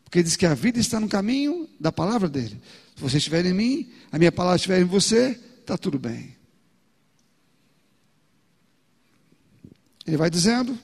Porque 0.02 0.20
diz 0.20 0.34
que 0.34 0.44
a 0.44 0.52
vida 0.52 0.80
está 0.80 0.98
no 0.98 1.08
caminho 1.08 1.70
da 1.78 1.92
palavra 1.92 2.28
dele. 2.28 2.60
Se 2.96 3.00
você 3.00 3.18
estiver 3.18 3.46
em 3.46 3.52
mim, 3.52 3.92
a 4.10 4.18
minha 4.18 4.32
palavra 4.32 4.56
estiver 4.56 4.80
em 4.80 4.84
você, 4.84 5.40
está 5.60 5.78
tudo 5.78 5.96
bem. 5.96 6.36
Ele 10.04 10.16
vai 10.16 10.28
dizendo. 10.28 10.76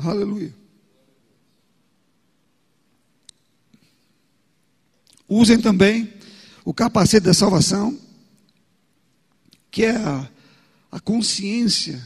Aleluia. 0.00 0.52
Usem 5.28 5.60
também 5.60 6.12
o 6.64 6.74
capacete 6.74 7.24
da 7.24 7.32
salvação, 7.32 8.07
que 9.78 9.84
é 9.84 9.94
a, 9.94 10.28
a 10.90 10.98
consciência 10.98 12.02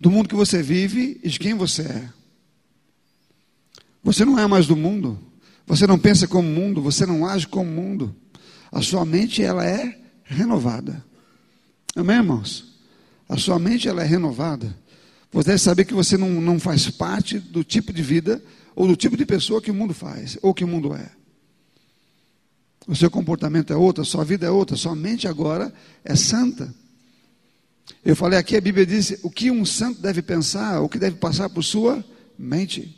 do 0.00 0.10
mundo 0.10 0.30
que 0.30 0.34
você 0.34 0.62
vive 0.62 1.20
e 1.22 1.28
de 1.28 1.38
quem 1.38 1.52
você 1.52 1.82
é. 1.82 2.08
Você 4.02 4.24
não 4.24 4.38
é 4.38 4.46
mais 4.46 4.66
do 4.66 4.74
mundo. 4.74 5.18
Você 5.66 5.86
não 5.86 5.98
pensa 5.98 6.26
como 6.26 6.48
mundo, 6.48 6.80
você 6.80 7.04
não 7.04 7.26
age 7.26 7.46
como 7.46 7.70
mundo. 7.70 8.16
A 8.72 8.80
sua 8.80 9.04
mente 9.04 9.42
ela 9.42 9.62
é 9.62 10.00
renovada. 10.24 11.04
Amém, 11.94 12.16
irmãos? 12.16 12.78
A 13.28 13.36
sua 13.36 13.58
mente 13.58 13.86
ela 13.86 14.02
é 14.02 14.06
renovada. 14.06 14.74
Você 15.32 15.48
deve 15.48 15.58
saber 15.58 15.84
que 15.84 15.92
você 15.92 16.16
não, 16.16 16.30
não 16.40 16.58
faz 16.58 16.88
parte 16.88 17.38
do 17.38 17.62
tipo 17.62 17.92
de 17.92 18.02
vida 18.02 18.42
ou 18.74 18.88
do 18.88 18.96
tipo 18.96 19.18
de 19.18 19.26
pessoa 19.26 19.60
que 19.60 19.70
o 19.70 19.74
mundo 19.74 19.92
faz, 19.92 20.38
ou 20.40 20.54
que 20.54 20.64
o 20.64 20.68
mundo 20.68 20.94
é. 20.94 21.10
O 22.86 22.94
seu 22.94 23.10
comportamento 23.10 23.72
é 23.72 23.76
outro, 23.76 24.02
a 24.02 24.04
sua 24.04 24.24
vida 24.24 24.46
é 24.46 24.50
outra, 24.50 24.76
sua 24.76 24.94
mente 24.94 25.26
agora 25.26 25.72
é 26.04 26.14
santa. 26.14 26.72
Eu 28.04 28.14
falei 28.14 28.38
aqui, 28.38 28.56
a 28.56 28.60
Bíblia 28.60 28.84
diz 28.84 29.18
o 29.22 29.30
que 29.30 29.50
um 29.50 29.64
santo 29.64 30.00
deve 30.00 30.20
pensar, 30.22 30.80
o 30.80 30.88
que 30.88 30.98
deve 30.98 31.16
passar 31.16 31.48
por 31.48 31.62
sua 31.62 32.04
mente. 32.38 32.94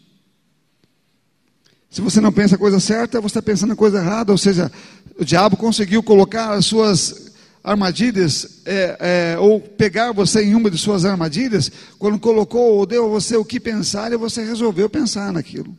Se 1.88 2.00
você 2.00 2.20
não 2.20 2.32
pensa 2.32 2.56
a 2.56 2.58
coisa 2.58 2.80
certa, 2.80 3.20
você 3.20 3.38
está 3.38 3.42
pensando 3.42 3.72
a 3.72 3.76
coisa 3.76 3.98
errada. 3.98 4.32
Ou 4.32 4.38
seja, 4.38 4.70
o 5.18 5.24
diabo 5.24 5.56
conseguiu 5.56 6.02
colocar 6.02 6.52
as 6.52 6.66
suas 6.66 7.32
armadilhas, 7.62 8.62
é, 8.64 8.96
é, 9.34 9.38
ou 9.38 9.60
pegar 9.60 10.12
você 10.12 10.44
em 10.44 10.54
uma 10.54 10.70
de 10.70 10.78
suas 10.78 11.04
armadilhas, 11.04 11.70
quando 11.98 12.18
colocou 12.18 12.74
ou 12.74 12.86
deu 12.86 13.06
a 13.06 13.08
você 13.08 13.36
o 13.36 13.44
que 13.44 13.58
pensar, 13.58 14.12
e 14.12 14.16
você 14.16 14.44
resolveu 14.44 14.88
pensar 14.88 15.32
naquilo. 15.32 15.76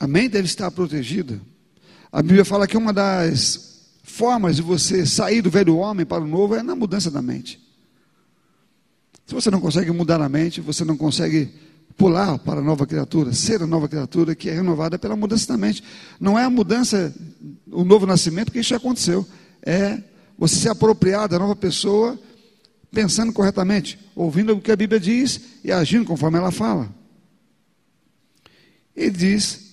A 0.00 0.06
mente 0.06 0.32
deve 0.32 0.46
estar 0.46 0.70
protegida. 0.70 1.40
A 2.10 2.22
Bíblia 2.22 2.44
fala 2.44 2.66
que 2.66 2.76
uma 2.76 2.92
das 2.92 3.74
formas 4.02 4.56
de 4.56 4.62
você 4.62 5.06
sair 5.06 5.42
do 5.42 5.50
velho 5.50 5.76
homem 5.76 6.04
para 6.06 6.22
o 6.22 6.26
novo 6.26 6.54
é 6.54 6.62
na 6.62 6.76
mudança 6.76 7.10
da 7.10 7.22
mente. 7.22 7.60
Se 9.26 9.34
você 9.34 9.50
não 9.50 9.60
consegue 9.60 9.90
mudar 9.90 10.20
a 10.20 10.28
mente, 10.28 10.60
você 10.60 10.84
não 10.84 10.96
consegue 10.96 11.50
pular 11.96 12.38
para 12.38 12.60
a 12.60 12.62
nova 12.62 12.86
criatura, 12.86 13.32
ser 13.32 13.62
a 13.62 13.66
nova 13.66 13.88
criatura 13.88 14.34
que 14.34 14.50
é 14.50 14.54
renovada 14.54 14.98
pela 14.98 15.16
mudança 15.16 15.48
da 15.48 15.56
mente. 15.56 15.82
Não 16.20 16.38
é 16.38 16.44
a 16.44 16.50
mudança, 16.50 17.14
o 17.70 17.84
novo 17.84 18.06
nascimento, 18.06 18.52
que 18.52 18.58
isso 18.58 18.70
já 18.70 18.76
aconteceu. 18.76 19.26
É 19.62 20.02
você 20.36 20.56
se 20.56 20.68
apropriar 20.68 21.28
da 21.28 21.38
nova 21.38 21.56
pessoa 21.56 22.18
pensando 22.92 23.32
corretamente, 23.32 23.98
ouvindo 24.14 24.52
o 24.52 24.60
que 24.60 24.70
a 24.70 24.76
Bíblia 24.76 25.00
diz 25.00 25.40
e 25.64 25.72
agindo 25.72 26.04
conforme 26.04 26.38
ela 26.38 26.50
fala. 26.50 26.88
Ele 28.94 29.10
diz, 29.10 29.63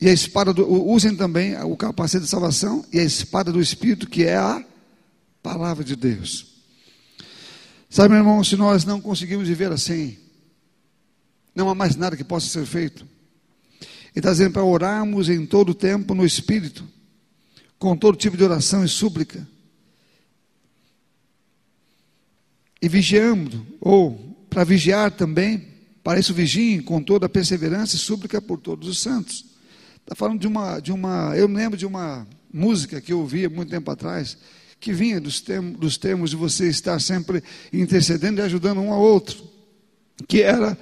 e 0.00 0.08
a 0.08 0.12
espada 0.12 0.52
do, 0.54 0.66
usem 0.66 1.14
também 1.14 1.54
o 1.62 1.76
capacete 1.76 2.24
de 2.24 2.30
salvação 2.30 2.84
e 2.90 2.98
a 2.98 3.04
espada 3.04 3.52
do 3.52 3.60
Espírito, 3.60 4.08
que 4.08 4.24
é 4.24 4.36
a 4.36 4.64
palavra 5.42 5.84
de 5.84 5.94
Deus. 5.94 6.46
Sabe, 7.90 8.10
meu 8.10 8.18
irmão, 8.18 8.42
se 8.42 8.56
nós 8.56 8.84
não 8.84 9.00
conseguimos 9.00 9.46
viver 9.46 9.70
assim, 9.70 10.16
não 11.54 11.68
há 11.68 11.74
mais 11.74 11.96
nada 11.96 12.16
que 12.16 12.24
possa 12.24 12.46
ser 12.46 12.64
feito. 12.64 13.06
Ele 13.82 14.16
está 14.16 14.30
dizendo 14.30 14.52
para 14.52 14.64
orarmos 14.64 15.28
em 15.28 15.44
todo 15.44 15.70
o 15.70 15.74
tempo 15.74 16.14
no 16.14 16.24
Espírito, 16.24 16.88
com 17.78 17.94
todo 17.96 18.16
tipo 18.16 18.36
de 18.36 18.44
oração 18.44 18.82
e 18.82 18.88
súplica. 18.88 19.46
E 22.80 22.88
vigiando, 22.88 23.66
ou 23.80 24.46
para 24.48 24.64
vigiar 24.64 25.10
também, 25.10 25.68
para 26.02 26.18
isso 26.18 26.32
vigiem 26.32 26.80
com 26.80 27.02
toda 27.02 27.26
a 27.26 27.28
perseverança 27.28 27.96
e 27.96 27.98
súplica 27.98 28.40
por 28.40 28.58
todos 28.58 28.88
os 28.88 29.00
santos. 29.00 29.49
Está 30.10 30.16
falando 30.16 30.40
de 30.40 30.48
uma, 30.48 30.80
de 30.80 30.90
uma, 30.90 31.36
eu 31.36 31.46
lembro 31.46 31.78
de 31.78 31.86
uma 31.86 32.26
música 32.52 33.00
que 33.00 33.12
eu 33.12 33.20
ouvia 33.20 33.48
muito 33.48 33.70
tempo 33.70 33.88
atrás, 33.92 34.36
que 34.80 34.92
vinha 34.92 35.20
dos 35.20 35.40
termos, 35.40 35.78
dos 35.78 35.96
termos 35.96 36.30
de 36.30 36.36
você 36.36 36.66
estar 36.66 37.00
sempre 37.00 37.44
intercedendo 37.72 38.40
e 38.40 38.42
ajudando 38.42 38.80
um 38.80 38.92
ao 38.92 39.00
outro, 39.00 39.40
que 40.26 40.42
era 40.42 40.76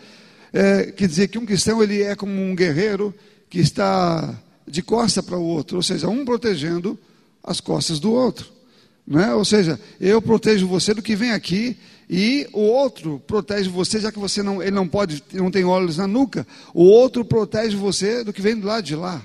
é, 0.50 0.84
quer 0.92 1.06
dizer 1.06 1.28
que 1.28 1.36
um 1.36 1.44
cristão 1.44 1.82
ele 1.82 2.00
é 2.00 2.16
como 2.16 2.32
um 2.32 2.56
guerreiro 2.56 3.14
que 3.50 3.58
está 3.58 4.34
de 4.66 4.80
costa 4.80 5.22
para 5.22 5.36
o 5.36 5.44
outro, 5.44 5.76
ou 5.76 5.82
seja, 5.82 6.08
um 6.08 6.24
protegendo 6.24 6.98
as 7.44 7.60
costas 7.60 8.00
do 8.00 8.10
outro. 8.10 8.50
Né? 9.06 9.34
Ou 9.34 9.44
seja, 9.44 9.78
eu 10.00 10.22
protejo 10.22 10.66
você 10.66 10.94
do 10.94 11.02
que 11.02 11.14
vem 11.14 11.32
aqui 11.32 11.76
e 12.08 12.48
o 12.52 12.60
outro 12.60 13.22
protege 13.26 13.68
você, 13.68 14.00
já 14.00 14.10
que 14.10 14.18
você 14.18 14.42
não, 14.42 14.62
ele 14.62 14.70
não 14.70 14.88
pode, 14.88 15.22
não 15.34 15.50
tem 15.50 15.64
olhos 15.64 15.98
na 15.98 16.06
nuca, 16.06 16.46
o 16.72 16.84
outro 16.84 17.24
protege 17.24 17.76
você 17.76 18.24
do 18.24 18.32
que 18.32 18.40
vem 18.40 18.58
do 18.58 18.66
lado 18.66 18.84
de 18.84 18.96
lá. 18.96 19.22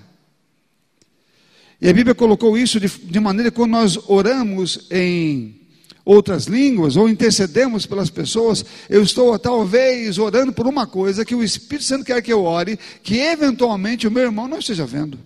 E 1.79 1.87
a 1.87 1.93
Bíblia 1.93 2.13
colocou 2.13 2.57
isso 2.57 2.79
de, 2.79 2.87
de 2.87 3.19
maneira 3.19 3.49
que 3.49 3.57
quando 3.57 3.71
nós 3.71 3.97
oramos 4.07 4.87
em 4.91 5.61
outras 6.05 6.45
línguas, 6.45 6.97
ou 6.97 7.07
intercedemos 7.07 7.85
pelas 7.85 8.09
pessoas, 8.09 8.65
eu 8.89 9.01
estou 9.01 9.39
talvez 9.39 10.17
orando 10.17 10.51
por 10.51 10.67
uma 10.67 10.85
coisa 10.85 11.23
que 11.23 11.35
o 11.35 11.43
Espírito 11.43 11.85
Santo 11.85 12.03
quer 12.03 12.21
que 12.21 12.33
eu 12.33 12.43
ore, 12.43 12.77
que 13.01 13.17
eventualmente 13.17 14.07
o 14.07 14.11
meu 14.11 14.23
irmão 14.23 14.47
não 14.47 14.59
esteja 14.59 14.85
vendo. 14.85 15.17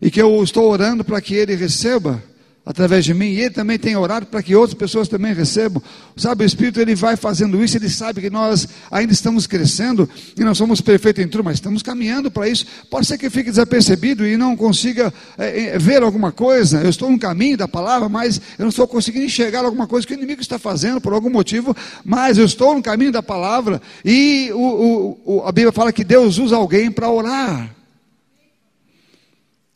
E 0.00 0.10
que 0.10 0.22
eu 0.22 0.42
estou 0.44 0.70
orando 0.70 1.04
para 1.04 1.20
que 1.20 1.34
ele 1.34 1.56
receba 1.56 2.22
através 2.66 3.04
de 3.04 3.14
mim, 3.14 3.26
e 3.26 3.42
ele 3.42 3.50
também 3.50 3.78
tem 3.78 3.94
orado 3.94 4.26
para 4.26 4.42
que 4.42 4.56
outras 4.56 4.74
pessoas 4.76 5.06
também 5.06 5.32
recebam. 5.32 5.80
Sabe, 6.16 6.42
o 6.42 6.46
Espírito 6.46 6.80
ele 6.80 6.96
vai 6.96 7.16
fazendo 7.16 7.62
isso, 7.62 7.76
ele 7.76 7.88
sabe 7.88 8.20
que 8.20 8.28
nós 8.28 8.66
ainda 8.90 9.12
estamos 9.12 9.46
crescendo 9.46 10.10
e 10.36 10.42
não 10.42 10.52
somos 10.52 10.80
perfeitos 10.80 11.24
em 11.24 11.28
tudo, 11.28 11.44
mas 11.44 11.54
estamos 11.54 11.80
caminhando 11.80 12.28
para 12.28 12.48
isso. 12.48 12.66
Pode 12.90 13.06
ser 13.06 13.18
que 13.18 13.30
fique 13.30 13.50
desapercebido 13.50 14.26
e 14.26 14.36
não 14.36 14.56
consiga 14.56 15.14
é, 15.38 15.78
ver 15.78 16.02
alguma 16.02 16.32
coisa. 16.32 16.80
Eu 16.80 16.90
estou 16.90 17.08
no 17.08 17.20
caminho 17.20 17.56
da 17.56 17.68
palavra, 17.68 18.08
mas 18.08 18.40
eu 18.58 18.64
não 18.64 18.70
estou 18.70 18.88
conseguindo 18.88 19.26
enxergar 19.26 19.64
alguma 19.64 19.86
coisa 19.86 20.04
que 20.04 20.14
o 20.14 20.16
inimigo 20.16 20.40
está 20.40 20.58
fazendo 20.58 21.00
por 21.00 21.12
algum 21.12 21.30
motivo, 21.30 21.76
mas 22.04 22.36
eu 22.36 22.44
estou 22.44 22.74
no 22.74 22.82
caminho 22.82 23.12
da 23.12 23.22
palavra 23.22 23.80
e 24.04 24.50
o, 24.52 25.16
o, 25.24 25.42
a 25.46 25.52
Bíblia 25.52 25.70
fala 25.70 25.92
que 25.92 26.02
Deus 26.02 26.36
usa 26.38 26.56
alguém 26.56 26.90
para 26.90 27.08
orar. 27.08 27.75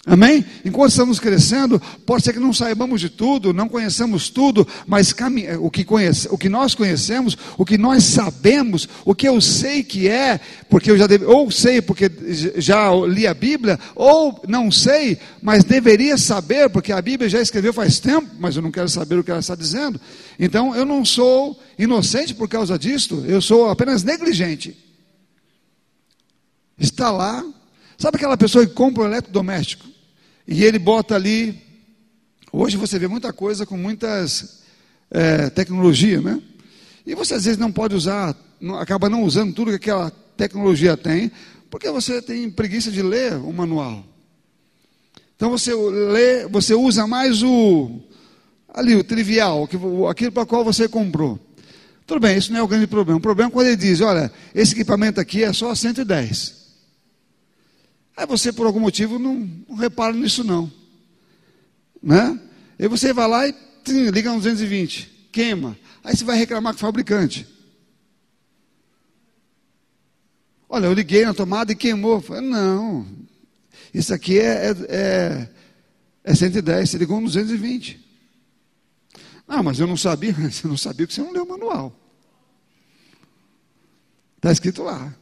Amém? 0.06 0.42
Enquanto 0.64 0.92
estamos 0.92 1.20
crescendo, 1.20 1.78
pode 2.06 2.24
ser 2.24 2.32
que 2.32 2.38
não 2.38 2.54
saibamos 2.54 3.02
de 3.02 3.10
tudo, 3.10 3.52
não 3.52 3.68
conheçamos 3.68 4.30
tudo, 4.30 4.66
mas 4.86 5.14
o, 5.60 5.70
que 5.70 5.84
conhece, 5.84 6.26
o 6.30 6.38
que 6.38 6.48
nós 6.48 6.74
conhecemos, 6.74 7.36
o 7.58 7.66
que 7.66 7.76
nós 7.76 8.04
sabemos, 8.04 8.88
o 9.04 9.14
que 9.14 9.28
eu 9.28 9.38
sei 9.42 9.82
que 9.82 10.08
é, 10.08 10.40
porque 10.70 10.90
eu 10.90 10.96
já 10.96 11.06
deve, 11.06 11.26
ou 11.26 11.50
sei 11.50 11.82
porque 11.82 12.10
já 12.56 12.90
li 12.94 13.26
a 13.26 13.34
Bíblia, 13.34 13.78
ou 13.94 14.42
não 14.48 14.70
sei, 14.72 15.18
mas 15.42 15.64
deveria 15.64 16.16
saber, 16.16 16.70
porque 16.70 16.92
a 16.92 17.02
Bíblia 17.02 17.28
já 17.28 17.42
escreveu 17.42 17.74
faz 17.74 18.00
tempo, 18.00 18.26
mas 18.38 18.56
eu 18.56 18.62
não 18.62 18.70
quero 18.72 18.88
saber 18.88 19.18
o 19.18 19.24
que 19.24 19.30
ela 19.30 19.40
está 19.40 19.54
dizendo. 19.54 20.00
Então 20.38 20.74
eu 20.74 20.86
não 20.86 21.04
sou 21.04 21.60
inocente 21.78 22.32
por 22.34 22.48
causa 22.48 22.78
disto, 22.78 23.22
eu 23.28 23.42
sou 23.42 23.68
apenas 23.68 24.02
negligente. 24.02 24.74
Está 26.78 27.10
lá, 27.10 27.44
Sabe 27.98 28.16
aquela 28.16 28.38
pessoa 28.38 28.66
que 28.66 28.72
compra 28.72 29.02
um 29.02 29.06
eletrodoméstico 29.06 29.89
e 30.46 30.64
ele 30.64 30.78
bota 30.78 31.14
ali. 31.14 31.60
Hoje 32.52 32.76
você 32.76 32.98
vê 32.98 33.06
muita 33.06 33.32
coisa 33.32 33.64
com 33.64 33.76
muitas 33.76 34.60
é, 35.10 35.50
tecnologia, 35.50 36.20
né? 36.20 36.40
E 37.06 37.14
você 37.14 37.34
às 37.34 37.44
vezes 37.44 37.58
não 37.58 37.72
pode 37.72 37.94
usar, 37.94 38.36
não, 38.60 38.76
acaba 38.76 39.08
não 39.08 39.22
usando 39.22 39.54
tudo 39.54 39.70
que 39.70 39.76
aquela 39.76 40.10
tecnologia 40.36 40.96
tem, 40.96 41.30
porque 41.70 41.90
você 41.90 42.20
tem 42.20 42.50
preguiça 42.50 42.90
de 42.90 43.02
ler 43.02 43.34
o 43.34 43.52
manual. 43.52 44.04
Então 45.36 45.50
você 45.50 45.74
lê, 45.74 46.46
você 46.48 46.74
usa 46.74 47.06
mais 47.06 47.42
o 47.42 48.00
ali 48.72 48.94
o 48.94 49.02
trivial, 49.02 49.68
aquilo 50.08 50.32
para 50.32 50.46
qual 50.46 50.64
você 50.64 50.88
comprou. 50.88 51.38
Tudo 52.06 52.20
bem, 52.20 52.36
isso 52.36 52.52
não 52.52 52.60
é 52.60 52.62
o 52.62 52.68
grande 52.68 52.86
problema. 52.86 53.18
O 53.18 53.22
problema 53.22 53.50
é 53.50 53.52
quando 53.52 53.66
ele 53.68 53.76
diz, 53.76 54.00
olha, 54.00 54.32
esse 54.54 54.72
equipamento 54.72 55.20
aqui 55.20 55.44
é 55.44 55.52
só 55.52 55.74
110. 55.74 56.59
Aí 58.20 58.26
você, 58.26 58.52
por 58.52 58.66
algum 58.66 58.80
motivo, 58.80 59.18
não, 59.18 59.50
não 59.66 59.76
repara 59.76 60.12
nisso 60.12 60.44
não. 60.44 60.70
Né? 62.02 62.38
Aí 62.78 62.86
você 62.86 63.14
vai 63.14 63.26
lá 63.26 63.48
e 63.48 63.54
liga 64.10 64.30
no 64.30 64.36
220, 64.36 65.28
queima. 65.32 65.74
Aí 66.04 66.14
você 66.14 66.22
vai 66.22 66.36
reclamar 66.36 66.74
com 66.74 66.76
o 66.76 66.80
fabricante. 66.80 67.48
Olha, 70.68 70.84
eu 70.84 70.92
liguei 70.92 71.24
na 71.24 71.32
tomada 71.32 71.72
e 71.72 71.74
queimou. 71.74 72.20
Falei, 72.20 72.46
não, 72.46 73.08
isso 73.94 74.12
aqui 74.12 74.38
é, 74.38 74.66
é, 74.66 74.76
é, 74.90 75.48
é 76.22 76.34
110, 76.34 76.90
você 76.90 76.98
ligou 76.98 77.18
no 77.22 77.26
220. 77.26 78.06
Ah, 79.48 79.62
mas 79.62 79.80
eu 79.80 79.86
não 79.86 79.96
sabia. 79.96 80.34
Você 80.50 80.68
não 80.68 80.76
sabia 80.76 81.06
que 81.06 81.14
você 81.14 81.22
não 81.22 81.32
leu 81.32 81.44
o 81.44 81.48
manual. 81.48 81.92
Está 84.36 84.52
escrito 84.52 84.82
lá. 84.82 85.12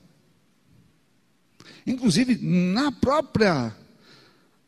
Inclusive, 1.88 2.36
na 2.42 2.92
própria 2.92 3.74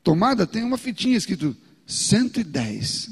tomada 0.03 0.47
tem 0.47 0.63
uma 0.63 0.79
fitinha 0.79 1.17
escrito 1.17 1.55
110. 1.87 3.11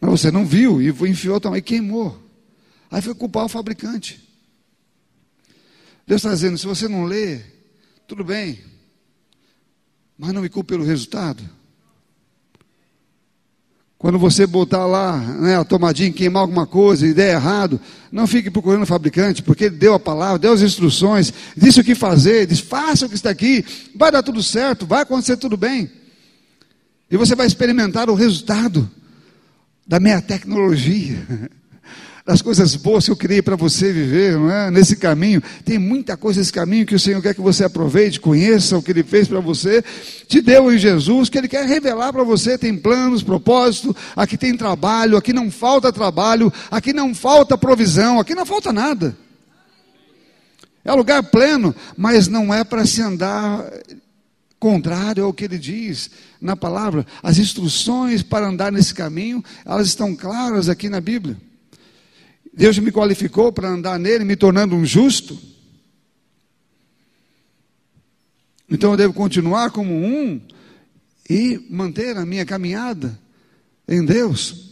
Mas 0.00 0.10
você 0.10 0.30
não 0.30 0.44
viu 0.44 0.82
e 0.82 0.88
enfiou 0.88 1.40
também, 1.40 1.62
queimou. 1.62 2.20
Aí 2.90 3.00
foi 3.00 3.14
culpar 3.14 3.44
o 3.44 3.48
fabricante. 3.48 4.20
Deus 6.06 6.20
está 6.20 6.30
dizendo: 6.34 6.58
se 6.58 6.66
você 6.66 6.88
não 6.88 7.04
lê, 7.04 7.40
tudo 8.06 8.24
bem, 8.24 8.60
mas 10.18 10.32
não 10.32 10.42
me 10.42 10.48
culpe 10.48 10.70
pelo 10.70 10.84
resultado. 10.84 11.42
Quando 13.98 14.18
você 14.18 14.46
botar 14.46 14.84
lá 14.84 15.16
né, 15.16 15.56
a 15.56 15.64
tomadinha, 15.64 16.12
queimar 16.12 16.42
alguma 16.42 16.66
coisa 16.66 17.06
e 17.06 17.14
der 17.14 17.34
errado, 17.34 17.80
não 18.12 18.26
fique 18.26 18.50
procurando 18.50 18.82
o 18.82 18.86
fabricante, 18.86 19.42
porque 19.42 19.64
ele 19.64 19.76
deu 19.76 19.94
a 19.94 20.00
palavra, 20.00 20.38
deu 20.38 20.52
as 20.52 20.60
instruções, 20.60 21.32
disse 21.56 21.80
o 21.80 21.84
que 21.84 21.94
fazer, 21.94 22.46
disse, 22.46 22.62
faça 22.62 23.06
o 23.06 23.08
que 23.08 23.14
está 23.14 23.30
aqui, 23.30 23.64
vai 23.94 24.12
dar 24.12 24.22
tudo 24.22 24.42
certo, 24.42 24.86
vai 24.86 25.02
acontecer 25.02 25.38
tudo 25.38 25.56
bem. 25.56 25.90
E 27.10 27.16
você 27.16 27.34
vai 27.34 27.46
experimentar 27.46 28.10
o 28.10 28.14
resultado 28.14 28.90
da 29.86 29.98
minha 29.98 30.20
tecnologia. 30.20 31.26
das 32.26 32.42
coisas 32.42 32.74
boas 32.74 33.04
que 33.04 33.12
eu 33.12 33.16
criei 33.16 33.40
para 33.40 33.54
você 33.54 33.92
viver, 33.92 34.36
não 34.36 34.50
é? 34.50 34.68
Nesse 34.68 34.96
caminho, 34.96 35.40
tem 35.64 35.78
muita 35.78 36.16
coisa 36.16 36.40
nesse 36.40 36.52
caminho 36.52 36.84
que 36.84 36.96
o 36.96 36.98
Senhor 36.98 37.22
quer 37.22 37.32
que 37.32 37.40
você 37.40 37.62
aproveite, 37.62 38.18
conheça 38.18 38.76
o 38.76 38.82
que 38.82 38.90
Ele 38.90 39.04
fez 39.04 39.28
para 39.28 39.38
você, 39.38 39.80
te 40.26 40.40
deu 40.40 40.72
em 40.72 40.76
Jesus, 40.76 41.28
que 41.28 41.38
Ele 41.38 41.46
quer 41.46 41.64
revelar 41.64 42.12
para 42.12 42.24
você. 42.24 42.58
Tem 42.58 42.76
planos, 42.76 43.22
propósito, 43.22 43.94
aqui 44.16 44.36
tem 44.36 44.56
trabalho, 44.56 45.16
aqui 45.16 45.32
não 45.32 45.52
falta 45.52 45.92
trabalho, 45.92 46.52
aqui 46.68 46.92
não 46.92 47.14
falta 47.14 47.56
provisão, 47.56 48.18
aqui 48.18 48.34
não 48.34 48.44
falta 48.44 48.72
nada. 48.72 49.16
É 50.84 50.92
lugar 50.92 51.22
pleno, 51.22 51.72
mas 51.96 52.26
não 52.26 52.52
é 52.52 52.64
para 52.64 52.84
se 52.86 53.00
andar 53.02 53.70
contrário 54.58 55.24
ao 55.24 55.32
que 55.32 55.44
ele 55.44 55.58
diz 55.58 56.10
na 56.40 56.56
palavra. 56.56 57.06
As 57.22 57.38
instruções 57.38 58.20
para 58.24 58.48
andar 58.48 58.72
nesse 58.72 58.92
caminho, 58.92 59.44
elas 59.64 59.86
estão 59.86 60.16
claras 60.16 60.68
aqui 60.68 60.88
na 60.88 61.00
Bíblia. 61.00 61.36
Deus 62.56 62.78
me 62.78 62.90
qualificou 62.90 63.52
para 63.52 63.68
andar 63.68 63.98
nele, 63.98 64.24
me 64.24 64.34
tornando 64.34 64.74
um 64.74 64.86
justo. 64.86 65.38
Então 68.66 68.92
eu 68.92 68.96
devo 68.96 69.12
continuar 69.12 69.70
como 69.70 69.92
um 69.92 70.40
e 71.28 71.66
manter 71.68 72.16
a 72.16 72.24
minha 72.24 72.46
caminhada 72.46 73.20
em 73.86 74.02
Deus, 74.02 74.70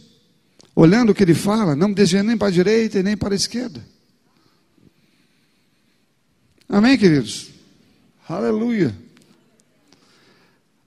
olhando 0.75 1.11
o 1.11 1.15
que 1.15 1.21
Ele 1.21 1.35
fala, 1.35 1.75
não 1.75 1.89
me 1.89 1.93
desviando 1.93 2.27
nem 2.27 2.37
para 2.37 2.47
a 2.47 2.51
direita 2.51 2.97
e 2.97 3.03
nem 3.03 3.15
para 3.15 3.35
a 3.35 3.37
esquerda. 3.37 3.85
Amém, 6.67 6.97
queridos? 6.97 7.51
Aleluia. 8.27 8.95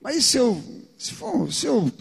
Mas 0.02 0.24
se 0.24 0.36
eu, 0.36 0.62
se, 0.98 1.14
for, 1.14 1.52
se 1.52 1.66
eu 1.66 1.92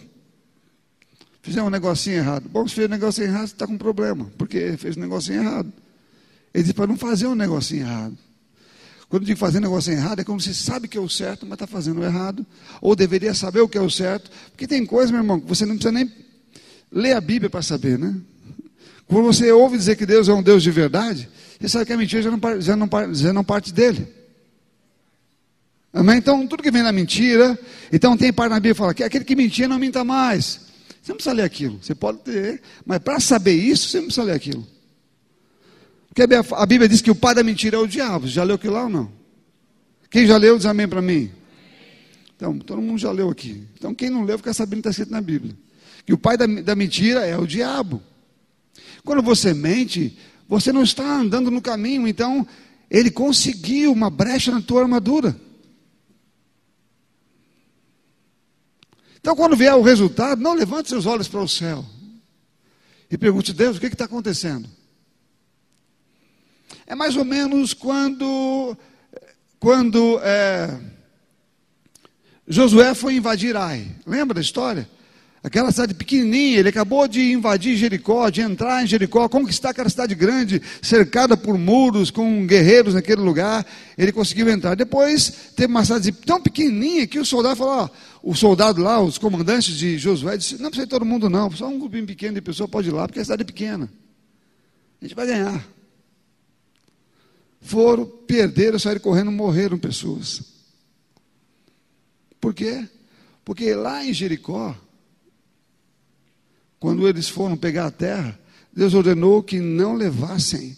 fizer 1.47 1.63
um 1.63 1.69
negocinho 1.69 2.17
errado. 2.17 2.49
Bom, 2.49 2.67
se 2.67 2.75
fez 2.75 2.87
um 2.87 2.91
negocinho 2.91 3.27
errado, 3.27 3.47
você 3.47 3.53
está 3.53 3.65
com 3.65 3.77
problema, 3.77 4.29
porque 4.37 4.75
fez 4.77 4.97
um 4.97 4.99
negocinho 4.99 5.41
errado. 5.41 5.71
Ele 6.53 6.63
diz 6.63 6.73
para 6.73 6.87
não 6.87 6.97
fazer 6.97 7.25
um 7.25 7.35
negocinho 7.35 7.83
errado. 7.83 8.17
Quando 9.07 9.23
eu 9.23 9.27
digo 9.27 9.39
fazer 9.39 9.59
um 9.59 9.61
negocinho 9.61 9.97
errado, 9.97 10.19
é 10.19 10.23
quando 10.25 10.41
você 10.41 10.53
sabe 10.53 10.89
que 10.89 10.97
é 10.97 11.01
o 11.01 11.07
certo, 11.07 11.45
mas 11.45 11.53
está 11.53 11.65
fazendo 11.65 12.01
o 12.01 12.03
errado. 12.03 12.45
Ou 12.81 12.97
deveria 12.97 13.33
saber 13.33 13.61
o 13.61 13.69
que 13.69 13.77
é 13.77 13.81
o 13.81 13.89
certo. 13.89 14.29
Porque 14.51 14.67
tem 14.67 14.85
coisa, 14.85 15.09
meu 15.09 15.21
irmão, 15.21 15.39
que 15.39 15.47
você 15.47 15.65
não 15.65 15.75
precisa 15.75 15.93
nem 15.93 16.11
ler 16.91 17.13
a 17.13 17.21
Bíblia 17.21 17.49
para 17.49 17.61
saber, 17.61 17.97
né? 17.97 18.13
Quando 19.07 19.23
você 19.23 19.49
ouve 19.53 19.77
dizer 19.77 19.95
que 19.95 20.05
Deus 20.05 20.27
é 20.27 20.33
um 20.33 20.43
Deus 20.43 20.61
de 20.61 20.69
verdade, 20.69 21.29
você 21.57 21.69
sabe 21.69 21.85
que 21.85 21.93
a 21.93 21.97
mentira 21.97 22.21
já 22.21 22.29
não, 22.31 22.61
já 22.61 22.75
não, 22.75 22.89
já 23.13 23.31
não 23.31 23.43
parte 23.45 23.71
dele. 23.71 24.05
Amém? 25.93 26.17
Então, 26.17 26.45
tudo 26.45 26.61
que 26.61 26.69
vem 26.69 26.83
da 26.83 26.91
mentira, 26.91 27.57
então 27.93 28.17
tem 28.17 28.33
parte 28.33 28.49
na 28.49 28.59
Bíblia 28.59 28.73
que 28.73 28.79
fala 28.79 28.93
que 28.93 29.03
aquele 29.05 29.23
que 29.23 29.35
mentia 29.35 29.69
não 29.69 29.79
minta 29.79 30.03
mais. 30.03 30.66
Você 31.07 31.13
não 31.13 31.15
precisa 31.15 31.33
ler 31.33 31.43
aquilo. 31.43 31.79
Você 31.81 31.95
pode 31.95 32.17
ter, 32.17 32.61
mas 32.85 32.99
para 32.99 33.17
saber 33.21 33.53
isso, 33.53 33.87
você 33.87 33.97
não 33.99 34.07
precisa 34.07 34.25
ler 34.25 34.33
aquilo. 34.33 34.67
Porque 36.09 36.21
a 36.53 36.65
Bíblia 36.65 36.89
diz 36.89 37.01
que 37.01 37.09
o 37.09 37.15
pai 37.15 37.33
da 37.33 37.43
mentira 37.43 37.77
é 37.77 37.79
o 37.79 37.87
diabo. 37.87 38.27
Já 38.27 38.43
leu 38.43 38.57
aquilo 38.57 38.73
lá 38.73 38.83
ou 38.83 38.89
não? 38.89 39.09
Quem 40.11 40.27
já 40.27 40.35
leu, 40.35 40.57
diz 40.57 40.65
amém 40.65 40.85
para 40.85 41.01
mim. 41.01 41.31
Então, 42.35 42.59
todo 42.59 42.81
mundo 42.81 42.97
já 42.97 43.09
leu 43.09 43.29
aqui. 43.29 43.63
Então, 43.77 43.95
quem 43.95 44.09
não 44.09 44.25
leu, 44.25 44.37
fica 44.37 44.53
sabendo 44.53 44.81
que 44.81 44.89
está 44.89 44.89
escrito 44.89 45.11
na 45.11 45.21
Bíblia. 45.21 45.55
Que 46.05 46.13
o 46.13 46.17
pai 46.17 46.35
da, 46.35 46.45
da 46.45 46.75
mentira 46.75 47.25
é 47.25 47.37
o 47.37 47.47
diabo. 47.47 48.03
Quando 49.05 49.21
você 49.21 49.53
mente, 49.53 50.17
você 50.45 50.73
não 50.73 50.83
está 50.83 51.19
andando 51.19 51.49
no 51.49 51.61
caminho. 51.61 52.05
Então, 52.05 52.45
ele 52.91 53.09
conseguiu 53.09 53.93
uma 53.93 54.09
brecha 54.09 54.51
na 54.51 54.59
tua 54.59 54.81
armadura. 54.81 55.39
Então, 59.27 59.35
quando 59.35 59.57
vier 59.57 59.75
o 59.75 59.81
resultado, 59.81 60.41
não 60.41 60.53
levante 60.53 60.87
seus 60.87 61.05
olhos 61.05 61.27
para 61.27 61.41
o 61.41 61.49
céu 61.49 61.83
e 63.11 63.17
pergunte: 63.17 63.51
Deus, 63.51 63.75
o 63.75 63.79
que 63.81 63.87
está 63.87 64.05
acontecendo? 64.05 64.69
É 66.85 66.95
mais 66.95 67.17
ou 67.17 67.25
menos 67.25 67.73
quando, 67.73 68.77
quando 69.59 70.17
é, 70.23 70.79
Josué 72.47 72.93
foi 72.93 73.15
invadir 73.15 73.57
Ai. 73.57 73.91
Lembra 74.05 74.35
da 74.35 74.39
história? 74.39 74.89
Aquela 75.43 75.71
cidade 75.71 75.93
pequenininha, 75.93 76.59
ele 76.59 76.69
acabou 76.69 77.07
de 77.07 77.31
invadir 77.31 77.75
Jericó, 77.75 78.29
de 78.29 78.41
entrar 78.41 78.83
em 78.83 78.87
Jericó, 78.87 79.29
conquistar 79.29 79.69
aquela 79.69 79.89
cidade 79.89 80.15
grande, 80.15 80.61
cercada 80.81 81.37
por 81.37 81.57
muros, 81.57 82.09
com 82.09 82.45
guerreiros 82.47 82.95
naquele 82.95 83.21
lugar. 83.21 83.65
Ele 83.97 84.11
conseguiu 84.11 84.49
entrar. 84.49 84.75
Depois 84.75 85.31
teve 85.55 85.71
uma 85.71 85.85
cidade 85.85 86.11
tão 86.11 86.41
pequenininha 86.41 87.05
que 87.07 87.19
o 87.19 87.25
soldado 87.25 87.55
falou: 87.55 87.83
ó, 87.83 87.89
o 88.29 88.35
soldado 88.35 88.81
lá, 88.81 88.99
os 89.01 89.17
comandantes 89.17 89.73
de 89.77 89.97
Josué, 89.97 90.35
disse: 90.35 90.61
não 90.61 90.69
precisa 90.69 90.85
ir 90.85 90.89
todo 90.89 91.05
mundo, 91.05 91.29
não, 91.29 91.49
só 91.49 91.65
um 91.69 91.79
grupinho 91.79 92.05
pequeno 92.05 92.35
de 92.35 92.41
pessoas 92.41 92.69
pode 92.69 92.89
ir 92.89 92.91
lá, 92.91 93.07
porque 93.07 93.21
a 93.21 93.23
cidade 93.23 93.43
é 93.43 93.45
pequena. 93.45 93.89
A 95.01 95.05
gente 95.05 95.15
vai 95.15 95.27
ganhar. 95.27 95.65
Foram, 97.61 98.05
perderam, 98.05 98.77
saíram 98.77 98.99
correndo, 98.99 99.31
morreram 99.31 99.77
pessoas. 99.77 100.41
Por 102.41 102.53
quê? 102.53 102.85
Porque 103.45 103.73
lá 103.73 104.03
em 104.03 104.13
Jericó, 104.13 104.75
quando 106.81 107.07
eles 107.07 107.29
foram 107.29 107.55
pegar 107.55 107.85
a 107.85 107.91
terra, 107.91 108.37
Deus 108.73 108.93
ordenou 108.93 109.41
que 109.41 109.61
não 109.61 109.93
levassem 109.93 110.75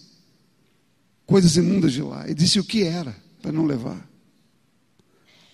coisas 1.25 1.57
imundas 1.57 1.93
de 1.93 2.03
lá. 2.03 2.29
E 2.29 2.35
disse 2.35 2.59
o 2.59 2.63
que 2.63 2.83
era 2.83 3.15
para 3.41 3.51
não 3.51 3.65
levar. 3.65 4.07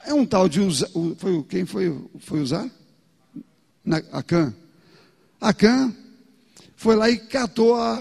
É 0.06 0.14
um 0.14 0.26
tal 0.26 0.48
de 0.48 0.60
usar. 0.62 0.88
Foi, 1.18 1.44
quem 1.44 1.66
foi, 1.66 1.98
foi 2.20 2.40
usar? 2.40 2.70
Na, 3.84 3.98
Acã. 4.12 4.54
Acã 5.40 5.94
foi 6.76 6.96
lá 6.96 7.10
e 7.10 7.18
catou 7.18 7.76
a, 7.76 8.00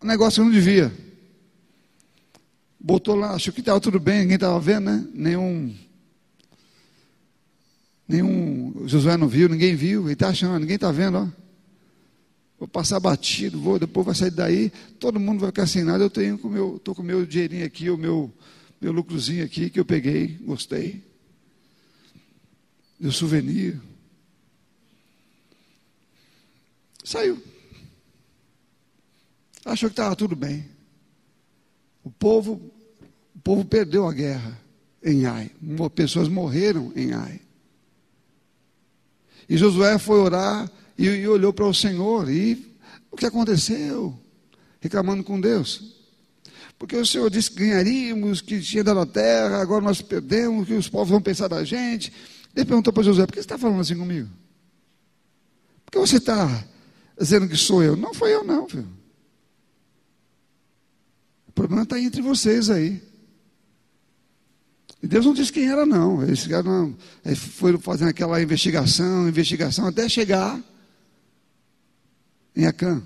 o 0.00 0.06
negócio 0.06 0.42
que 0.42 0.48
não 0.48 0.54
devia. 0.54 0.92
Botou 2.78 3.16
lá, 3.16 3.32
achou 3.32 3.52
que 3.52 3.60
estava 3.60 3.80
tudo 3.80 3.98
bem, 3.98 4.20
ninguém 4.20 4.36
estava 4.36 4.60
vendo, 4.60 4.84
né? 4.84 5.06
Nenhum 5.12 5.74
Nenhum, 8.08 8.84
Josué 8.86 9.16
não 9.16 9.26
viu, 9.26 9.48
ninguém 9.48 9.74
viu, 9.74 10.04
ele 10.04 10.12
está 10.12 10.28
achando, 10.28 10.60
ninguém 10.60 10.76
está 10.76 10.92
vendo, 10.92 11.18
ó. 11.18 11.26
Vou 12.58 12.68
passar 12.68 13.00
batido, 13.00 13.60
vou, 13.60 13.78
depois 13.78 14.06
vai 14.06 14.14
sair 14.14 14.30
daí, 14.30 14.72
todo 14.98 15.20
mundo 15.20 15.40
vai 15.40 15.48
ficar 15.50 15.66
sem 15.66 15.82
nada. 15.82 16.04
Eu 16.04 16.08
tenho 16.08 16.38
com 16.38 16.48
meu, 16.48 16.76
estou 16.76 16.94
com 16.94 17.02
o 17.02 17.04
meu 17.04 17.26
dinheirinho 17.26 17.66
aqui, 17.66 17.90
o 17.90 17.98
meu, 17.98 18.32
meu 18.80 18.92
lucrozinho 18.92 19.44
aqui 19.44 19.70
que 19.70 19.80
eu 19.80 19.84
peguei, 19.84 20.38
gostei. 20.42 21.02
Meu 22.98 23.12
souvenir. 23.12 23.80
Saiu. 27.04 27.42
Achou 29.64 29.88
que 29.88 29.94
estava 29.94 30.14
tudo 30.14 30.36
bem. 30.36 30.64
O 32.04 32.10
povo, 32.10 32.60
o 33.34 33.40
povo 33.40 33.64
perdeu 33.64 34.06
a 34.06 34.12
guerra 34.12 34.60
em 35.02 35.26
Ai. 35.26 35.50
Pessoas 35.94 36.28
morreram 36.28 36.92
em 36.94 37.12
Ai. 37.12 37.40
E 39.48 39.56
Josué 39.56 39.98
foi 39.98 40.18
orar 40.18 40.70
e, 40.98 41.04
e 41.04 41.28
olhou 41.28 41.52
para 41.52 41.66
o 41.66 41.74
Senhor. 41.74 42.30
E 42.30 42.76
o 43.10 43.16
que 43.16 43.26
aconteceu? 43.26 44.16
Reclamando 44.80 45.24
com 45.24 45.40
Deus. 45.40 45.95
Porque 46.78 46.96
o 46.96 47.06
Senhor 47.06 47.30
disse 47.30 47.50
que 47.50 47.60
ganharíamos, 47.60 48.40
que 48.40 48.60
tinha 48.60 48.84
dado 48.84 49.00
a 49.00 49.06
terra, 49.06 49.60
agora 49.60 49.82
nós 49.82 50.02
perdemos, 50.02 50.66
que 50.66 50.74
os 50.74 50.88
povos 50.88 51.08
vão 51.08 51.20
pensar 51.20 51.48
da 51.48 51.64
gente. 51.64 52.12
Ele 52.54 52.64
perguntou 52.64 52.92
para 52.92 53.02
Josué: 53.02 53.26
por 53.26 53.32
que 53.32 53.38
você 53.38 53.44
está 53.44 53.58
falando 53.58 53.80
assim 53.80 53.96
comigo? 53.96 54.28
Por 55.84 55.92
que 55.92 55.98
você 55.98 56.16
está 56.16 56.64
dizendo 57.18 57.48
que 57.48 57.56
sou 57.56 57.82
eu? 57.82 57.96
Não 57.96 58.12
foi 58.12 58.34
eu, 58.34 58.44
não, 58.44 58.68
filho. 58.68 58.88
O 61.48 61.52
problema 61.52 61.84
está 61.84 61.98
entre 61.98 62.20
vocês 62.20 62.68
aí. 62.68 63.02
E 65.02 65.06
Deus 65.06 65.24
não 65.24 65.32
disse 65.32 65.52
quem 65.52 65.68
era, 65.70 65.86
não. 65.86 66.22
Eles, 66.22 66.46
eles 67.24 67.38
foram 67.38 67.78
fazendo 67.78 68.08
aquela 68.08 68.42
investigação, 68.42 69.28
investigação, 69.28 69.86
até 69.86 70.08
chegar 70.08 70.60
em 72.54 72.66
Acã. 72.66 73.02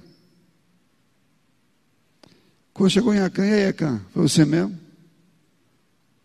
Quando 2.81 2.93
chegou 2.93 3.13
em 3.13 3.19
Acã, 3.19 3.45
e 3.45 3.53
aí, 3.53 3.67
Acã? 3.67 4.01
Foi 4.11 4.23
você 4.23 4.43
mesmo? 4.43 4.81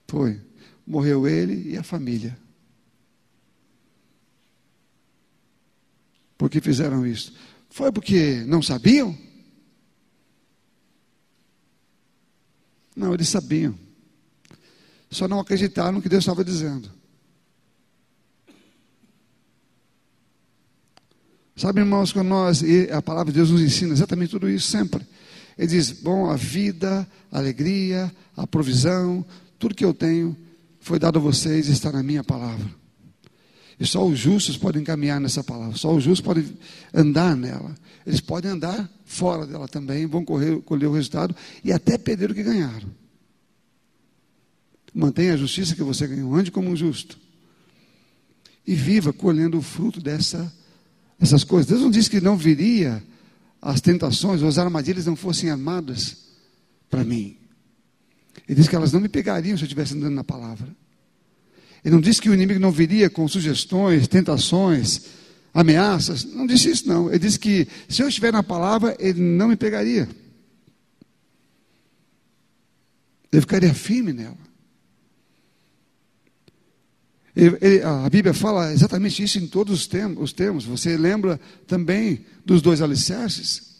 Foi. 0.07 0.39
Morreu 0.87 1.27
ele 1.27 1.71
e 1.71 1.77
a 1.77 1.83
família. 1.83 2.37
Por 6.37 6.49
que 6.49 6.61
fizeram 6.61 7.05
isso? 7.05 7.35
Foi 7.69 7.91
porque 7.91 8.45
não 8.47 8.61
sabiam? 8.61 9.17
Não, 12.95 13.13
eles 13.13 13.27
sabiam 13.27 13.77
só 15.11 15.27
não 15.27 15.41
acreditaram 15.41 15.91
no 15.91 16.01
que 16.01 16.07
Deus 16.07 16.23
estava 16.23 16.41
dizendo. 16.41 16.89
Sabe, 21.57 21.81
irmãos, 21.81 22.13
quando 22.13 22.29
nós, 22.29 22.63
a 22.93 23.01
palavra 23.01 23.33
de 23.33 23.39
Deus 23.39 23.51
nos 23.51 23.61
ensina 23.61 23.91
exatamente 23.91 24.31
tudo 24.31 24.49
isso 24.49 24.67
sempre. 24.67 25.05
Ele 25.57 25.67
diz: 25.67 25.91
Bom, 25.91 26.29
a 26.29 26.35
vida, 26.35 27.07
a 27.31 27.37
alegria, 27.37 28.13
a 28.35 28.45
provisão, 28.45 29.25
tudo 29.57 29.75
que 29.75 29.85
eu 29.85 29.93
tenho 29.93 30.35
foi 30.79 30.99
dado 30.99 31.17
a 31.17 31.21
vocês 31.21 31.67
e 31.67 31.71
está 31.71 31.91
na 31.91 32.03
minha 32.03 32.23
palavra. 32.23 32.69
E 33.79 33.85
só 33.85 34.05
os 34.05 34.17
justos 34.17 34.55
podem 34.57 34.83
caminhar 34.83 35.19
nessa 35.19 35.43
palavra, 35.43 35.75
só 35.77 35.93
os 35.93 36.03
justos 36.03 36.21
podem 36.21 36.45
andar 36.93 37.35
nela. 37.35 37.75
Eles 38.05 38.21
podem 38.21 38.51
andar 38.51 38.89
fora 39.03 39.45
dela 39.45 39.67
também, 39.67 40.05
vão 40.05 40.23
correr, 40.23 40.61
colher 40.61 40.87
o 40.87 40.93
resultado 40.93 41.35
e 41.63 41.71
até 41.73 41.97
perder 41.97 42.31
o 42.31 42.35
que 42.35 42.43
ganharam. 42.43 42.89
Mantenha 44.93 45.33
a 45.33 45.37
justiça 45.37 45.75
que 45.75 45.83
você 45.83 46.07
ganhou, 46.07 46.33
ande 46.33 46.51
como 46.51 46.69
um 46.69 46.75
justo. 46.75 47.17
E 48.65 48.73
viva 48.73 49.11
colhendo 49.11 49.57
o 49.57 49.61
fruto 49.61 49.99
dessa, 49.99 50.51
dessas 51.19 51.43
coisas. 51.43 51.67
Deus 51.67 51.81
não 51.81 51.91
disse 51.91 52.09
que 52.09 52.21
não 52.21 52.37
viria 52.37 53.03
as 53.65 53.81
tentações 53.81 54.43
ou 54.43 54.47
as 54.47 54.59
armadilhas 54.59 55.07
não 55.07 55.15
fossem 55.15 55.49
armadas 55.49 56.17
para 56.87 57.03
mim. 57.03 57.35
Ele 58.47 58.55
disse 58.55 58.69
que 58.69 58.75
elas 58.75 58.93
não 58.93 58.99
me 58.99 59.09
pegariam 59.09 59.57
se 59.57 59.63
eu 59.63 59.65
estivesse 59.65 59.95
andando 59.95 60.13
na 60.13 60.23
palavra. 60.23 60.67
Ele 61.83 61.95
não 61.95 62.01
disse 62.01 62.21
que 62.21 62.29
o 62.29 62.33
inimigo 62.33 62.59
não 62.59 62.71
viria 62.71 63.09
com 63.09 63.27
sugestões, 63.27 64.07
tentações, 64.07 65.01
ameaças. 65.51 66.23
Não 66.23 66.45
disse 66.45 66.69
isso, 66.69 66.87
não. 66.87 67.09
Ele 67.09 67.17
disse 67.17 67.39
que 67.39 67.67
se 67.89 68.03
eu 68.03 68.07
estiver 68.07 68.31
na 68.31 68.43
palavra, 68.43 68.95
ele 68.99 69.19
não 69.19 69.47
me 69.47 69.55
pegaria. 69.55 70.07
Eu 73.31 73.41
ficaria 73.41 73.73
firme 73.73 74.13
nela. 74.13 74.37
Ele, 77.35 77.81
a 77.83 78.09
Bíblia 78.09 78.33
fala 78.33 78.71
exatamente 78.71 79.21
isso 79.21 79.37
em 79.37 79.47
todos 79.47 79.73
os 79.73 79.87
termos, 79.87 80.17
os 80.23 80.31
termos. 80.31 80.65
Você 80.65 80.95
lembra 80.95 81.39
também 81.67 82.25
dos 82.45 82.61
dois 82.61 82.81
alicerces? 82.81 83.75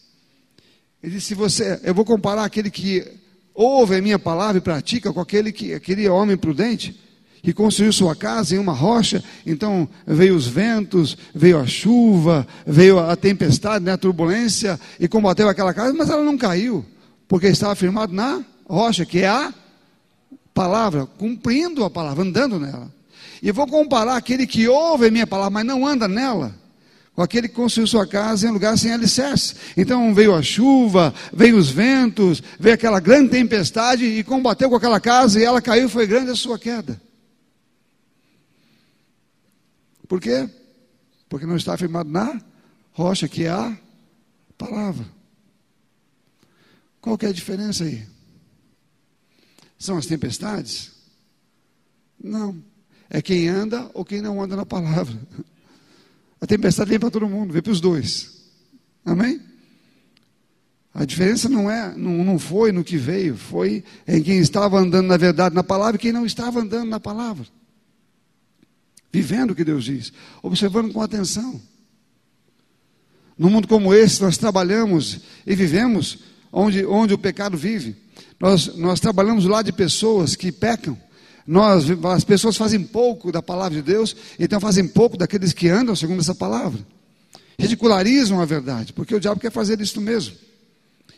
Ele 1.01 1.13
disse: 1.13 1.27
se 1.27 1.35
você, 1.35 1.79
eu 1.83 1.93
vou 1.93 2.03
comparar 2.03 2.43
aquele 2.43 2.69
que 2.69 3.05
ouve 3.53 3.95
a 3.95 4.01
minha 4.01 4.19
palavra 4.19 4.57
e 4.57 4.61
pratica 4.61 5.13
com 5.13 5.21
aquele 5.21 5.51
que 5.51 5.73
aquele 5.73 6.07
homem 6.09 6.35
prudente 6.35 6.99
que 7.41 7.53
construiu 7.53 7.93
sua 7.93 8.15
casa 8.15 8.55
em 8.55 8.57
uma 8.57 8.73
rocha. 8.73 9.23
Então 9.45 9.87
veio 10.05 10.35
os 10.35 10.47
ventos, 10.47 11.15
veio 11.33 11.59
a 11.59 11.67
chuva, 11.67 12.45
veio 12.65 12.99
a 12.99 13.15
tempestade, 13.15 13.85
né, 13.85 13.93
a 13.93 13.97
turbulência 13.97 14.79
e 14.99 15.07
combateu 15.07 15.47
aquela 15.47 15.73
casa, 15.73 15.93
mas 15.93 16.09
ela 16.09 16.23
não 16.23 16.37
caiu 16.37 16.83
porque 17.27 17.47
estava 17.47 17.75
firmado 17.75 18.13
na 18.13 18.43
rocha, 18.67 19.05
que 19.05 19.19
é 19.19 19.27
a 19.27 19.53
palavra, 20.53 21.05
cumprindo 21.05 21.83
a 21.83 21.89
palavra, 21.89 22.23
andando 22.23 22.59
nela. 22.59 22.94
E 23.45 23.51
vou 23.51 23.67
comparar 23.67 24.15
aquele 24.15 24.47
que 24.47 24.67
ouve 24.67 25.05
a 25.05 25.11
minha 25.11 25.27
palavra, 25.27 25.51
mas 25.51 25.65
não 25.65 25.85
anda 25.85 26.07
nela, 26.07 26.59
com 27.13 27.21
aquele 27.21 27.47
que 27.47 27.53
construiu 27.53 27.85
sua 27.85 28.07
casa 28.07 28.47
em 28.47 28.49
lugar 28.49 28.75
sem 28.75 28.91
alicerce. 28.91 29.53
Então 29.77 30.15
veio 30.15 30.33
a 30.33 30.41
chuva, 30.41 31.13
veio 31.31 31.55
os 31.55 31.69
ventos, 31.69 32.41
veio 32.59 32.73
aquela 32.73 32.99
grande 32.99 33.29
tempestade 33.29 34.03
e 34.03 34.23
combateu 34.23 34.67
com 34.67 34.75
aquela 34.75 34.99
casa 34.99 35.39
e 35.39 35.43
ela 35.43 35.61
caiu, 35.61 35.87
foi 35.87 36.07
grande 36.07 36.31
a 36.31 36.35
sua 36.35 36.57
queda. 36.57 36.99
Por 40.07 40.19
quê? 40.19 40.49
Porque 41.29 41.45
não 41.45 41.55
está 41.55 41.77
firmado 41.77 42.09
na 42.09 42.41
rocha, 42.93 43.27
que 43.27 43.43
é 43.43 43.51
a 43.51 43.77
palavra. 44.57 45.05
Qual 46.99 47.15
que 47.15 47.27
é 47.27 47.29
a 47.29 47.31
diferença 47.33 47.83
aí? 47.83 48.07
São 49.77 49.99
as 49.99 50.07
tempestades? 50.07 50.93
Não. 52.19 52.73
É 53.15 53.21
quem 53.21 53.47
anda 53.47 53.89
ou 53.93 54.03
quem 54.03 54.21
não 54.21 54.41
anda 54.41 54.57
na 54.57 54.65
palavra. 54.65 55.17
A 56.41 56.45
tempestade 56.45 56.89
vem 56.89 56.99
para 56.99 57.09
todo 57.09 57.29
mundo, 57.29 57.53
vem 57.53 57.61
para 57.61 57.71
os 57.71 57.79
dois. 57.79 58.43
Amém? 59.05 59.39
A 60.93 61.05
diferença 61.05 61.47
não 61.47 61.71
é, 61.71 61.95
não, 61.95 62.25
não 62.25 62.37
foi 62.37 62.73
no 62.73 62.83
que 62.83 62.97
veio, 62.97 63.37
foi 63.37 63.85
em 64.05 64.21
quem 64.21 64.39
estava 64.39 64.77
andando 64.77 65.07
na 65.07 65.15
verdade 65.15 65.55
na 65.55 65.63
palavra 65.63 65.95
e 65.95 65.99
quem 65.99 66.11
não 66.11 66.25
estava 66.25 66.59
andando 66.59 66.89
na 66.89 66.99
palavra. 66.99 67.47
Vivendo 69.13 69.51
o 69.51 69.55
que 69.55 69.63
Deus 69.63 69.85
diz, 69.85 70.11
observando 70.43 70.91
com 70.91 71.01
atenção. 71.01 71.61
Num 73.37 73.49
mundo 73.49 73.65
como 73.65 73.93
esse, 73.93 74.21
nós 74.21 74.37
trabalhamos 74.37 75.21
e 75.47 75.55
vivemos 75.55 76.19
onde, 76.51 76.85
onde 76.85 77.13
o 77.13 77.17
pecado 77.17 77.55
vive. 77.55 77.95
Nós, 78.37 78.75
nós 78.75 78.99
trabalhamos 78.99 79.45
lá 79.45 79.61
de 79.61 79.71
pessoas 79.71 80.35
que 80.35 80.51
pecam, 80.51 80.97
Nós, 81.47 81.85
as 82.05 82.23
pessoas 82.23 82.57
fazem 82.57 82.81
pouco 82.81 83.31
da 83.31 83.41
palavra 83.41 83.75
de 83.75 83.81
Deus, 83.81 84.15
então 84.39 84.59
fazem 84.59 84.87
pouco 84.87 85.15
daqueles 85.15 85.53
que 85.53 85.69
andam 85.69 85.95
segundo 85.95 86.19
essa 86.19 86.33
palavra. 86.33 86.79
Ridicularizam 87.57 88.41
a 88.41 88.45
verdade, 88.45 88.93
porque 88.93 89.13
o 89.13 89.19
diabo 89.19 89.39
quer 89.39 89.51
fazer 89.51 89.79
isso 89.79 90.01
mesmo. 90.01 90.35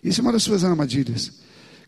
Isso 0.03 0.19
é 0.19 0.23
uma 0.23 0.33
das 0.33 0.43
suas 0.43 0.63
armadilhas. 0.63 1.31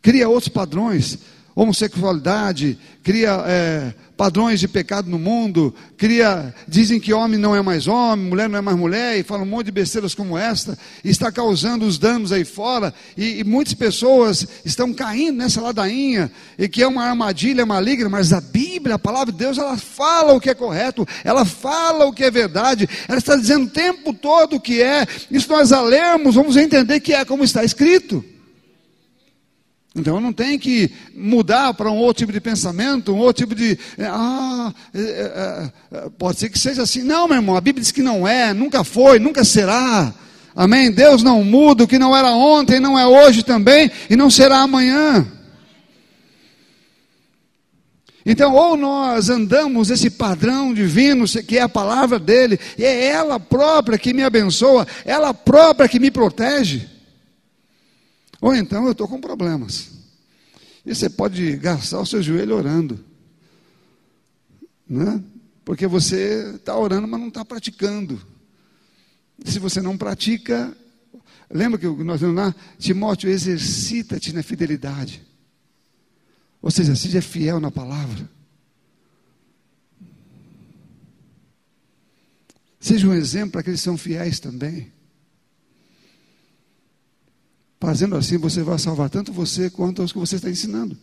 Cria 0.01 0.29
outros 0.29 0.47
padrões, 0.47 1.19
homossexualidade, 1.61 2.79
cria 3.03 3.43
é, 3.45 3.93
padrões 4.15 4.61
de 4.61 4.67
pecado 4.67 5.09
no 5.09 5.19
mundo, 5.19 5.75
cria, 5.97 6.55
dizem 6.65 7.01
que 7.01 7.11
homem 7.11 7.37
não 7.37 7.53
é 7.53 7.61
mais 7.61 7.85
homem, 7.85 8.25
mulher 8.25 8.47
não 8.47 8.57
é 8.57 8.61
mais 8.61 8.77
mulher, 8.77 9.19
e 9.19 9.23
falam 9.23 9.43
um 9.43 9.49
monte 9.49 9.65
de 9.65 9.71
besteiras 9.73 10.15
como 10.15 10.37
esta, 10.37 10.77
e 11.03 11.09
está 11.09 11.29
causando 11.29 11.85
os 11.85 11.97
danos 11.97 12.31
aí 12.31 12.45
fora, 12.45 12.93
e, 13.17 13.39
e 13.39 13.43
muitas 13.43 13.73
pessoas 13.73 14.47
estão 14.63 14.93
caindo 14.93 15.35
nessa 15.37 15.59
ladainha, 15.59 16.31
e 16.57 16.69
que 16.69 16.81
é 16.81 16.87
uma 16.87 17.03
armadilha 17.03 17.65
maligna, 17.65 18.07
mas 18.07 18.31
a 18.31 18.39
Bíblia, 18.39 18.95
a 18.95 18.99
palavra 18.99 19.33
de 19.33 19.39
Deus, 19.39 19.57
ela 19.57 19.75
fala 19.75 20.33
o 20.33 20.39
que 20.39 20.49
é 20.49 20.53
correto, 20.53 21.05
ela 21.25 21.43
fala 21.43 22.05
o 22.05 22.13
que 22.13 22.23
é 22.23 22.31
verdade, 22.31 22.87
ela 23.05 23.17
está 23.17 23.35
dizendo 23.35 23.65
o 23.65 23.69
tempo 23.69 24.13
todo 24.13 24.55
o 24.55 24.61
que 24.61 24.81
é, 24.81 25.05
isso 25.29 25.49
nós 25.49 25.73
a 25.73 25.81
lermos, 25.81 26.35
vamos 26.35 26.55
entender 26.55 27.01
que 27.01 27.13
é 27.13 27.25
como 27.25 27.43
está 27.43 27.65
escrito. 27.65 28.23
Então 29.95 30.21
não 30.21 30.31
tenho 30.31 30.59
que 30.59 30.91
mudar 31.15 31.73
para 31.73 31.91
um 31.91 31.97
outro 31.97 32.19
tipo 32.19 32.31
de 32.31 32.39
pensamento, 32.39 33.11
um 33.11 33.17
outro 33.17 33.43
tipo 33.43 33.55
de. 33.55 33.77
Ah, 33.99 34.71
é, 34.93 35.01
é, 35.01 35.71
é, 35.97 36.09
pode 36.17 36.39
ser 36.39 36.49
que 36.49 36.59
seja 36.59 36.83
assim. 36.83 37.01
Não, 37.01 37.27
meu 37.27 37.37
irmão, 37.37 37.55
a 37.55 37.61
Bíblia 37.61 37.81
diz 37.81 37.91
que 37.91 38.03
não 38.03 38.27
é, 38.27 38.53
nunca 38.53 38.83
foi, 38.83 39.17
nunca 39.17 39.43
será. 39.43 40.13
Amém? 40.55 40.91
Deus 40.91 41.23
não 41.23 41.43
muda, 41.43 41.83
o 41.83 41.87
que 41.87 41.97
não 41.97 42.15
era 42.15 42.31
ontem, 42.31 42.79
não 42.79 42.99
é 42.99 43.07
hoje 43.07 43.43
também, 43.43 43.89
e 44.09 44.15
não 44.15 44.29
será 44.29 44.59
amanhã. 44.59 45.25
Então, 48.25 48.53
ou 48.53 48.77
nós 48.77 49.29
andamos 49.29 49.89
esse 49.89 50.09
padrão 50.09 50.73
divino, 50.73 51.25
que 51.47 51.57
é 51.57 51.61
a 51.61 51.69
palavra 51.69 52.19
dele, 52.19 52.59
e 52.77 52.83
é 52.83 53.07
ela 53.07 53.39
própria 53.39 53.97
que 53.97 54.13
me 54.13 54.23
abençoa, 54.23 54.85
ela 55.03 55.33
própria 55.33 55.89
que 55.89 55.99
me 55.99 56.11
protege. 56.11 56.98
Ou 58.41 58.55
então 58.55 58.85
eu 58.85 58.91
estou 58.91 59.07
com 59.07 59.19
problemas. 59.19 59.91
E 60.85 60.95
você 60.95 61.09
pode 61.09 61.57
gastar 61.57 61.99
o 61.99 62.05
seu 62.05 62.21
joelho 62.21 62.55
orando. 62.55 63.03
Né? 64.87 65.23
Porque 65.65 65.85
você 65.85 66.55
está 66.55 66.77
orando, 66.77 67.07
mas 67.07 67.19
não 67.19 67.27
está 67.27 67.43
praticando. 67.43 68.19
Se 69.45 69.59
você 69.59 69.81
não 69.81 69.97
pratica, 69.97 70.75
lembra 71.49 71.77
que 71.79 71.87
nós 71.87 72.21
vimos 72.21 72.35
lá? 72.35 72.55
Timóteo, 72.77 73.29
exercita-te 73.29 74.33
na 74.33 74.41
fidelidade. 74.41 75.21
Ou 76.61 76.71
seja, 76.71 76.95
seja 76.95 77.21
fiel 77.21 77.59
na 77.59 77.71
palavra. 77.71 78.29
Seja 82.79 83.07
um 83.07 83.13
exemplo 83.13 83.51
para 83.51 83.61
aqueles 83.61 83.81
que 83.81 83.83
são 83.83 83.97
fiéis 83.97 84.39
também. 84.39 84.91
Fazendo 87.79 88.15
assim, 88.17 88.37
você 88.37 88.61
vai 88.61 88.77
salvar 88.77 89.09
tanto 89.09 89.31
você 89.31 89.69
quanto 89.69 90.03
os 90.03 90.11
que 90.11 90.19
você 90.19 90.35
está 90.35 90.49
ensinando. 90.49 90.97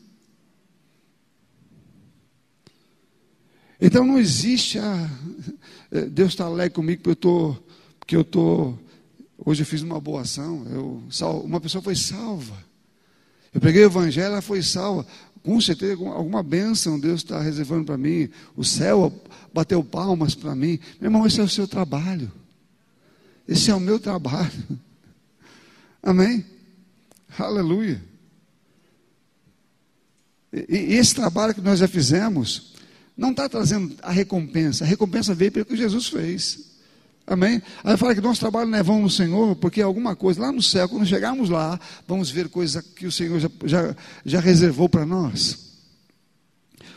Então 3.80 4.04
não 4.04 4.18
existe 4.18 4.78
a. 4.78 5.10
Eh, 5.90 6.06
Deus 6.06 6.30
está 6.32 6.44
alegre 6.44 6.74
comigo 6.74 7.02
porque 7.02 7.08
eu 7.08 7.12
estou. 7.12 7.68
Porque 7.98 8.16
eu 8.16 8.20
estou. 8.22 8.78
Hoje 9.38 9.62
eu 9.62 9.66
fiz 9.66 9.82
uma 9.82 10.00
boa 10.00 10.22
ação. 10.22 10.66
Eu, 10.70 11.02
uma 11.44 11.60
pessoa 11.60 11.80
foi 11.80 11.94
salva. 11.94 12.56
Eu 13.54 13.60
preguei 13.60 13.82
o 13.82 13.86
evangelho, 13.86 14.26
ela 14.26 14.42
foi 14.42 14.62
salva. 14.62 15.06
Com 15.42 15.60
certeza, 15.60 15.92
alguma 16.08 16.42
bênção 16.42 16.98
Deus 16.98 17.22
está 17.22 17.40
reservando 17.40 17.84
para 17.84 17.96
mim. 17.96 18.28
O 18.56 18.64
céu 18.64 19.12
bateu 19.54 19.82
palmas 19.84 20.34
para 20.34 20.54
mim. 20.54 20.78
Meu 21.00 21.08
irmão, 21.08 21.26
esse 21.26 21.40
é 21.40 21.42
o 21.44 21.48
seu 21.48 21.68
trabalho. 21.68 22.30
Esse 23.46 23.70
é 23.70 23.74
o 23.74 23.80
meu 23.80 24.00
trabalho. 24.00 24.52
Amém? 26.02 26.44
Aleluia. 27.38 28.02
E, 30.52 30.66
e 30.68 30.94
esse 30.94 31.14
trabalho 31.14 31.54
que 31.54 31.60
nós 31.60 31.78
já 31.78 31.88
fizemos 31.88 32.74
não 33.16 33.30
está 33.30 33.48
trazendo 33.48 33.94
a 34.02 34.10
recompensa. 34.10 34.84
A 34.84 34.86
recompensa 34.86 35.34
veio 35.34 35.52
pelo 35.52 35.66
que 35.66 35.76
Jesus 35.76 36.08
fez. 36.08 36.76
Amém? 37.26 37.60
Aí 37.82 37.96
fala 37.96 38.14
que 38.14 38.20
nosso 38.20 38.38
trabalho 38.38 38.70
não 38.70 38.78
é 38.78 38.82
vão 38.82 39.02
no 39.02 39.10
Senhor, 39.10 39.56
porque 39.56 39.82
alguma 39.82 40.14
coisa 40.14 40.42
lá 40.42 40.52
no 40.52 40.62
céu, 40.62 40.88
quando 40.88 41.04
chegarmos 41.04 41.50
lá, 41.50 41.78
vamos 42.06 42.30
ver 42.30 42.48
coisas 42.48 42.84
que 42.94 43.06
o 43.06 43.10
Senhor 43.10 43.40
já, 43.40 43.50
já, 43.64 43.96
já 44.24 44.40
reservou 44.40 44.88
para 44.88 45.04
nós. 45.04 45.65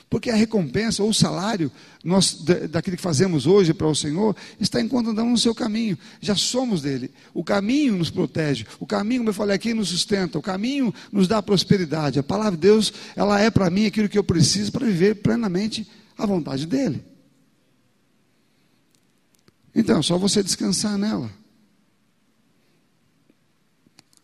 Porque 0.10 0.32
a 0.32 0.36
recompensa 0.36 1.03
ou 1.03 1.10
o 1.10 1.14
salário 1.14 1.72
nós, 2.03 2.43
daquilo 2.70 2.97
que 2.97 3.03
fazemos 3.03 3.45
hoje 3.45 3.76
para 3.76 3.88
o 3.88 3.93
Senhor 3.93 4.36
está 4.60 4.82
enquanto 4.82 5.12
andamos 5.12 5.32
no 5.32 5.38
seu 5.38 5.53
caminho. 5.53 5.97
Já 6.20 6.34
somos 6.36 6.82
dele. 6.82 7.12
O 7.32 7.43
caminho 7.43 7.95
nos 7.95 8.10
protege. 8.10 8.66
O 8.80 8.88
caminho, 8.88 9.22
como 9.22 9.30
eu 9.30 9.34
falei 9.36 9.55
aqui, 9.55 9.72
nos 9.72 9.89
sustenta. 9.89 10.39
O 10.39 10.41
caminho 10.41 10.91
nos 11.12 11.28
dá 11.28 11.43
prosperidade. 11.43 12.18
A 12.18 12.24
palavra 12.24 12.53
de 12.53 12.62
Deus, 12.62 12.91
ela 13.16 13.39
é 13.39 13.51
para 13.51 13.70
mim 13.70 13.86
aquilo 13.86 14.10
que 14.10 14.18
eu 14.18 14.24
preciso 14.24 14.72
para 14.72 14.88
viver 14.88 15.16
plenamente 15.16 15.88
a 16.18 16.26
vontade 16.26 16.66
dele. 16.66 17.05
Então, 19.76 19.99
é 19.99 20.01
só 20.01 20.18
você 20.18 20.41
descansar 20.41 20.97
nela. 20.97 21.30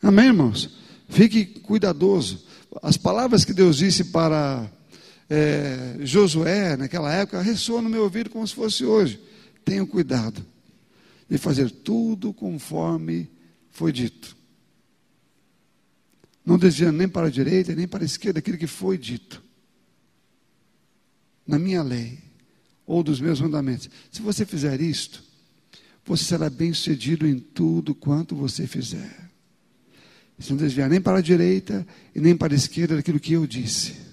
Amém, 0.01 0.25
irmãos? 0.25 0.69
Fique 1.09 1.45
cuidadoso. 1.45 2.43
As 2.81 2.97
palavras 2.97 3.45
que 3.45 3.53
Deus 3.53 3.77
disse 3.77 4.05
para 4.05 4.67
é, 5.29 5.97
Josué, 6.01 6.77
naquela 6.77 7.11
época, 7.11 7.41
ressoa 7.41 7.81
no 7.81 7.89
meu 7.89 8.03
ouvido 8.03 8.29
como 8.29 8.47
se 8.47 8.53
fosse 8.53 8.85
hoje. 8.85 9.19
Tenham 9.63 9.85
cuidado 9.85 10.45
de 11.29 11.37
fazer 11.37 11.71
tudo 11.71 12.33
conforme 12.33 13.29
foi 13.71 13.91
dito. 13.91 14.37
Não 16.45 16.59
desviando 16.59 16.97
nem 16.97 17.09
para 17.09 17.27
a 17.27 17.31
direita, 17.31 17.73
nem 17.73 17.87
para 17.87 18.03
a 18.03 18.05
esquerda, 18.05 18.39
aquilo 18.39 18.57
que 18.57 18.67
foi 18.67 18.97
dito. 18.97 19.43
Na 21.47 21.57
minha 21.57 21.81
lei, 21.81 22.19
ou 22.85 23.01
dos 23.01 23.19
meus 23.19 23.41
mandamentos. 23.41 23.89
Se 24.11 24.21
você 24.21 24.45
fizer 24.45 24.79
isto, 24.79 25.23
você 26.05 26.23
será 26.23 26.49
bem 26.49 26.71
sucedido 26.71 27.27
em 27.27 27.39
tudo 27.39 27.95
quanto 27.95 28.35
você 28.35 28.67
fizer. 28.67 29.25
Se 30.37 30.51
não 30.51 30.57
desviar 30.57 30.89
nem 30.89 31.01
para 31.01 31.17
a 31.17 31.21
direita 31.21 31.85
e 32.13 32.19
nem 32.19 32.37
para 32.37 32.53
a 32.53 32.55
esquerda 32.55 32.95
daquilo 32.95 33.19
que 33.19 33.33
eu 33.33 33.47
disse. 33.47 34.04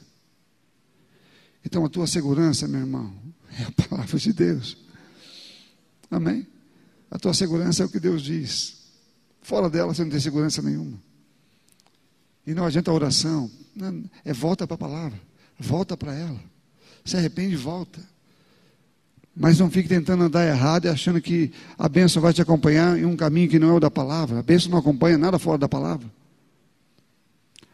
Então 1.65 1.85
a 1.85 1.89
tua 1.89 2.07
segurança, 2.07 2.67
meu 2.67 2.81
irmão, 2.81 3.13
é 3.59 3.63
a 3.65 3.73
palavra 3.73 4.19
de 4.19 4.33
Deus. 4.33 4.77
Amém? 6.11 6.47
A 7.11 7.19
tua 7.19 7.35
segurança 7.35 7.83
é 7.83 7.87
o 7.87 7.89
que 7.89 8.01
Deus 8.01 8.23
diz. 8.23 8.83
Fora 9.43 9.69
dela 9.69 9.95
você 9.95 10.03
não 10.03 10.11
tem 10.11 10.21
segurança 10.21 10.63
nenhuma. 10.63 10.99
E 12.47 12.55
não 12.55 12.65
adianta 12.65 12.91
a 12.91 12.95
oração. 12.95 13.51
É 14.25 14.33
volta 14.33 14.67
para 14.67 14.75
a 14.75 14.79
palavra. 14.79 15.21
Volta 15.59 15.97
para 15.97 16.15
ela. 16.15 16.41
Se 17.05 17.17
arrepende 17.17 17.55
e 17.55 17.57
volta. 17.57 18.01
Mas 19.35 19.59
não 19.59 19.71
fique 19.71 19.89
tentando 19.89 20.25
andar 20.25 20.47
errado 20.47 20.85
e 20.85 20.89
achando 20.89 21.21
que 21.21 21.53
a 21.79 21.89
bênção 21.89 22.21
vai 22.21 22.33
te 22.33 22.43
acompanhar 22.43 22.99
em 22.99 23.05
um 23.05 23.17
caminho 23.17 23.49
que 23.49 23.59
não 23.59 23.71
é 23.71 23.73
o 23.73 23.81
da 23.81 23.91
palavra. 23.91 24.41
A 24.41 24.43
bênção 24.43 24.71
não 24.71 24.79
acompanha 24.79 25.17
nada 25.17 25.39
fora 25.39 25.59
da 25.59 25.69
palavra. 25.69 26.11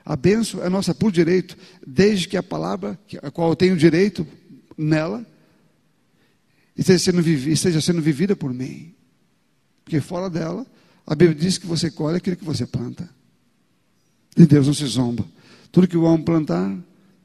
A 0.08 0.16
benção 0.16 0.64
é 0.64 0.70
nossa 0.70 0.94
por 0.94 1.12
direito, 1.12 1.54
desde 1.86 2.26
que 2.26 2.38
a 2.38 2.42
palavra, 2.42 2.98
a 3.22 3.30
qual 3.30 3.50
eu 3.50 3.54
tenho 3.54 3.76
direito 3.76 4.26
nela, 4.74 5.22
esteja 6.74 6.98
sendo, 6.98 7.20
vivida, 7.20 7.52
esteja 7.52 7.78
sendo 7.78 8.00
vivida 8.00 8.34
por 8.34 8.54
mim. 8.54 8.94
Porque 9.84 10.00
fora 10.00 10.30
dela, 10.30 10.66
a 11.06 11.14
Bíblia 11.14 11.38
diz 11.38 11.58
que 11.58 11.66
você 11.66 11.90
colhe 11.90 12.16
aquilo 12.16 12.36
que 12.36 12.44
você 12.44 12.66
planta. 12.66 13.06
E 14.34 14.46
Deus 14.46 14.66
não 14.66 14.72
se 14.72 14.86
zomba. 14.86 15.26
Tudo 15.70 15.86
que 15.86 15.96
o 15.96 16.04
homem 16.04 16.24
plantar, 16.24 16.74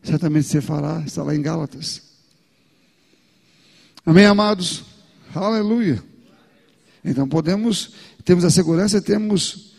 certamente 0.04 0.50
você 0.50 0.60
fará. 0.60 1.02
Está 1.06 1.24
lá 1.24 1.34
em 1.34 1.42
Gálatas. 1.42 2.02
Amém, 4.06 4.26
amados? 4.26 4.84
Aleluia. 5.34 6.04
Então 7.02 7.30
podemos, 7.30 7.94
temos 8.26 8.44
a 8.44 8.50
segurança, 8.50 9.02
temos 9.02 9.73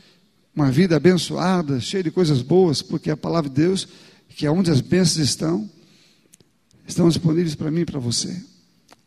uma 0.55 0.71
vida 0.71 0.97
abençoada, 0.97 1.81
cheia 1.81 2.03
de 2.03 2.11
coisas 2.11 2.41
boas, 2.41 2.81
porque 2.81 3.11
a 3.11 3.17
palavra 3.17 3.51
de 3.51 3.57
Deus, 3.57 3.89
que 4.29 4.47
é 4.47 4.51
onde 4.51 4.71
as 4.71 4.81
bênçãos 4.81 5.27
estão, 5.27 5.69
estão 6.87 7.09
disponíveis 7.09 7.55
para 7.55 7.71
mim 7.71 7.81
e 7.81 7.87
para 7.87 7.99
você. 7.99 8.41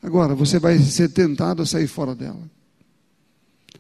Agora, 0.02 0.36
você 0.36 0.60
vai 0.60 0.78
ser 0.80 1.10
tentado 1.10 1.62
a 1.62 1.66
sair 1.66 1.88
fora 1.88 2.14
dela. 2.14 2.42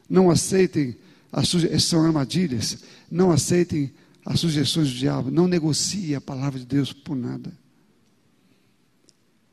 Não 0.09 0.30
aceitem 0.30 0.95
as 1.32 1.49
sugestões, 1.49 1.84
são 1.84 2.05
armadilhas. 2.05 2.80
Não 3.11 3.32
aceitem 3.32 3.91
as 4.26 4.39
sugestões 4.39 4.89
do 4.89 4.95
diabo. 4.95 5.30
Não 5.30 5.47
negocie 5.47 6.15
a 6.15 6.22
palavra 6.22 6.59
de 6.59 6.65
Deus 6.65 6.93
por 6.93 7.15
nada. 7.15 7.51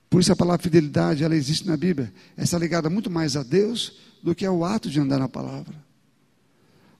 Por 0.08 0.20
isso 0.20 0.32
a 0.32 0.36
palavra 0.36 0.62
fidelidade, 0.62 1.24
ela 1.24 1.34
existe 1.34 1.66
na 1.66 1.76
Bíblia. 1.76 2.12
Essa 2.36 2.56
é 2.56 2.60
ligada 2.60 2.88
muito 2.88 3.10
mais 3.10 3.36
a 3.36 3.42
Deus 3.42 3.98
do 4.22 4.34
que 4.34 4.46
ao 4.46 4.64
ato 4.64 4.88
de 4.88 5.00
andar 5.00 5.18
na 5.18 5.28
palavra. 5.28 5.83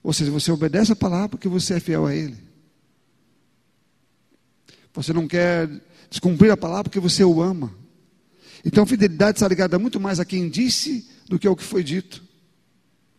Ou 0.05 0.13
seja, 0.13 0.29
você 0.29 0.51
obedece 0.51 0.91
a 0.91 0.95
palavra 0.95 1.29
porque 1.29 1.47
você 1.47 1.73
é 1.73 1.79
fiel 1.79 2.05
a 2.05 2.13
Ele. 2.13 2.37
Você 4.93 5.11
não 5.11 5.27
quer 5.27 5.67
descumprir 6.11 6.51
a 6.51 6.55
palavra 6.55 6.83
porque 6.83 6.99
você 6.99 7.23
o 7.23 7.41
ama. 7.41 7.73
Então, 8.63 8.85
fidelidade 8.85 9.37
está 9.37 9.47
ligada 9.47 9.79
muito 9.79 9.99
mais 9.99 10.19
a 10.19 10.25
quem 10.25 10.47
disse 10.47 11.09
do 11.27 11.39
que 11.39 11.47
ao 11.47 11.55
que 11.55 11.63
foi 11.63 11.83
dito. 11.83 12.23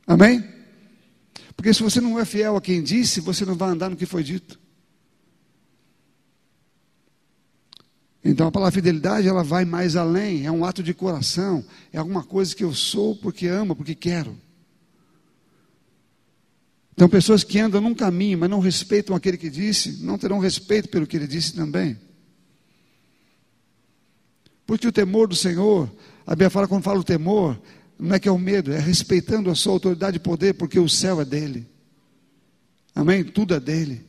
Amém? 0.07 0.49
Porque 1.57 1.75
se 1.75 1.83
você 1.83 2.01
não 2.01 2.21
é 2.21 2.25
fiel 2.25 2.55
a 2.55 2.61
quem 2.61 2.81
disse, 2.81 3.21
você 3.21 3.45
não 3.45 3.57
vai 3.57 3.71
andar 3.71 3.91
no 3.91 3.97
que 3.97 4.07
foi 4.07 4.23
dito. 4.23 4.57
Então 8.23 8.47
a 8.47 8.53
palavra 8.53 8.73
fidelidade 8.73 9.27
ela 9.27 9.43
vai 9.43 9.65
mais 9.65 9.97
além, 9.97 10.47
é 10.47 10.53
um 10.53 10.65
ato 10.65 10.85
de 10.85 10.95
coração, 10.95 11.65
é 11.93 11.99
alguma 11.99 12.23
coisa 12.23 12.55
que 12.55 12.63
eu 12.63 12.73
sou 12.73 13.17
porque 13.17 13.49
amo, 13.49 13.75
porque 13.75 13.95
quero. 13.95 14.37
Então 16.97 17.11
pessoas 17.11 17.45
que 17.45 17.59
andam 17.59 17.79
num 17.79 17.95
caminho, 17.95 18.39
mas 18.39 18.49
não 18.49 18.59
respeitam 18.59 19.15
aquele 19.15 19.37
que 19.37 19.51
disse, 19.51 20.03
não 20.03 20.17
terão 20.17 20.39
respeito 20.39 20.89
pelo 20.89 21.07
que 21.07 21.15
ele 21.15 21.27
disse 21.27 21.53
também. 21.53 21.99
Porque 24.67 24.89
o 24.89 24.93
temor 24.93 25.29
do 25.29 25.37
Senhor, 25.37 25.93
a 26.27 26.31
Bíblia 26.31 26.49
fala 26.49 26.67
quando 26.67 26.83
fala 26.83 26.99
o 26.99 27.05
temor, 27.05 27.61
não 27.99 28.17
é 28.17 28.19
que 28.19 28.27
é 28.27 28.33
o 28.33 28.39
medo, 28.39 28.73
é 28.73 28.79
respeitando 28.79 29.51
a 29.51 29.55
sua 29.55 29.75
autoridade 29.75 30.17
e 30.17 30.21
poder, 30.21 30.55
porque 30.55 30.81
o 30.81 30.89
céu 30.89 31.21
é 31.21 31.25
dele. 31.27 31.67
Amém? 32.95 33.23
Tudo 33.23 33.55
é 33.55 33.61
dele. 33.61 34.07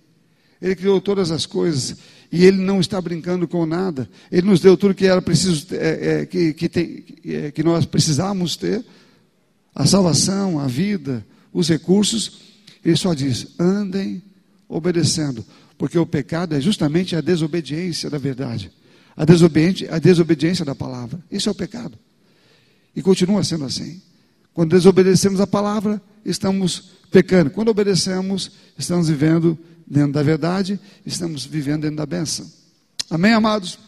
Ele 0.61 0.73
criou 0.73 1.01
todas 1.01 1.29
as 1.29 1.45
coisas 1.45 1.97
e 2.31 2.45
Ele 2.45 2.57
não 2.57 2.79
está 2.79 3.01
brincando 3.01 3.49
com 3.49 3.65
nada. 3.65 4.09
Ele 4.31 4.47
nos 4.47 4.61
deu 4.61 4.77
tudo 4.77 4.95
que 4.95 5.05
era 5.05 5.21
preciso, 5.21 5.67
é, 5.71 6.21
é, 6.21 6.25
que, 6.25 6.53
que, 6.53 6.69
tem, 6.69 7.05
é, 7.25 7.51
que 7.51 7.61
nós 7.63 7.85
precisávamos 7.85 8.55
ter: 8.55 8.83
a 9.75 9.85
salvação, 9.85 10.57
a 10.57 10.67
vida, 10.67 11.25
os 11.51 11.67
recursos. 11.67 12.46
Ele 12.87 12.95
só 12.95 13.13
diz: 13.13 13.47
andem 13.59 14.23
obedecendo, 14.69 15.45
porque 15.77 15.99
o 15.99 16.05
pecado 16.05 16.55
é 16.55 16.61
justamente 16.61 17.17
a 17.17 17.21
desobediência 17.21 18.09
da 18.09 18.17
verdade, 18.17 18.71
a 19.15 19.25
desobediência, 19.25 19.93
a 19.93 19.99
desobediência 19.99 20.63
da 20.63 20.73
palavra. 20.73 21.21
Isso 21.29 21.49
é 21.49 21.51
o 21.51 21.55
pecado. 21.55 21.99
E 22.95 23.01
continua 23.01 23.43
sendo 23.43 23.65
assim. 23.65 24.01
Quando 24.53 24.71
desobedecemos 24.71 25.41
a 25.41 25.45
palavra, 25.45 26.01
estamos 26.23 26.91
pecando. 27.11 27.49
Quando 27.51 27.67
obedecemos, 27.67 28.51
estamos 28.77 29.09
vivendo 29.09 29.59
dentro 29.85 30.13
da 30.13 30.23
verdade, 30.23 30.79
estamos 31.05 31.45
vivendo 31.45 31.81
dentro 31.81 31.97
da 31.97 32.05
benção. 32.05 32.49
Amém, 33.09 33.33
amados? 33.33 33.77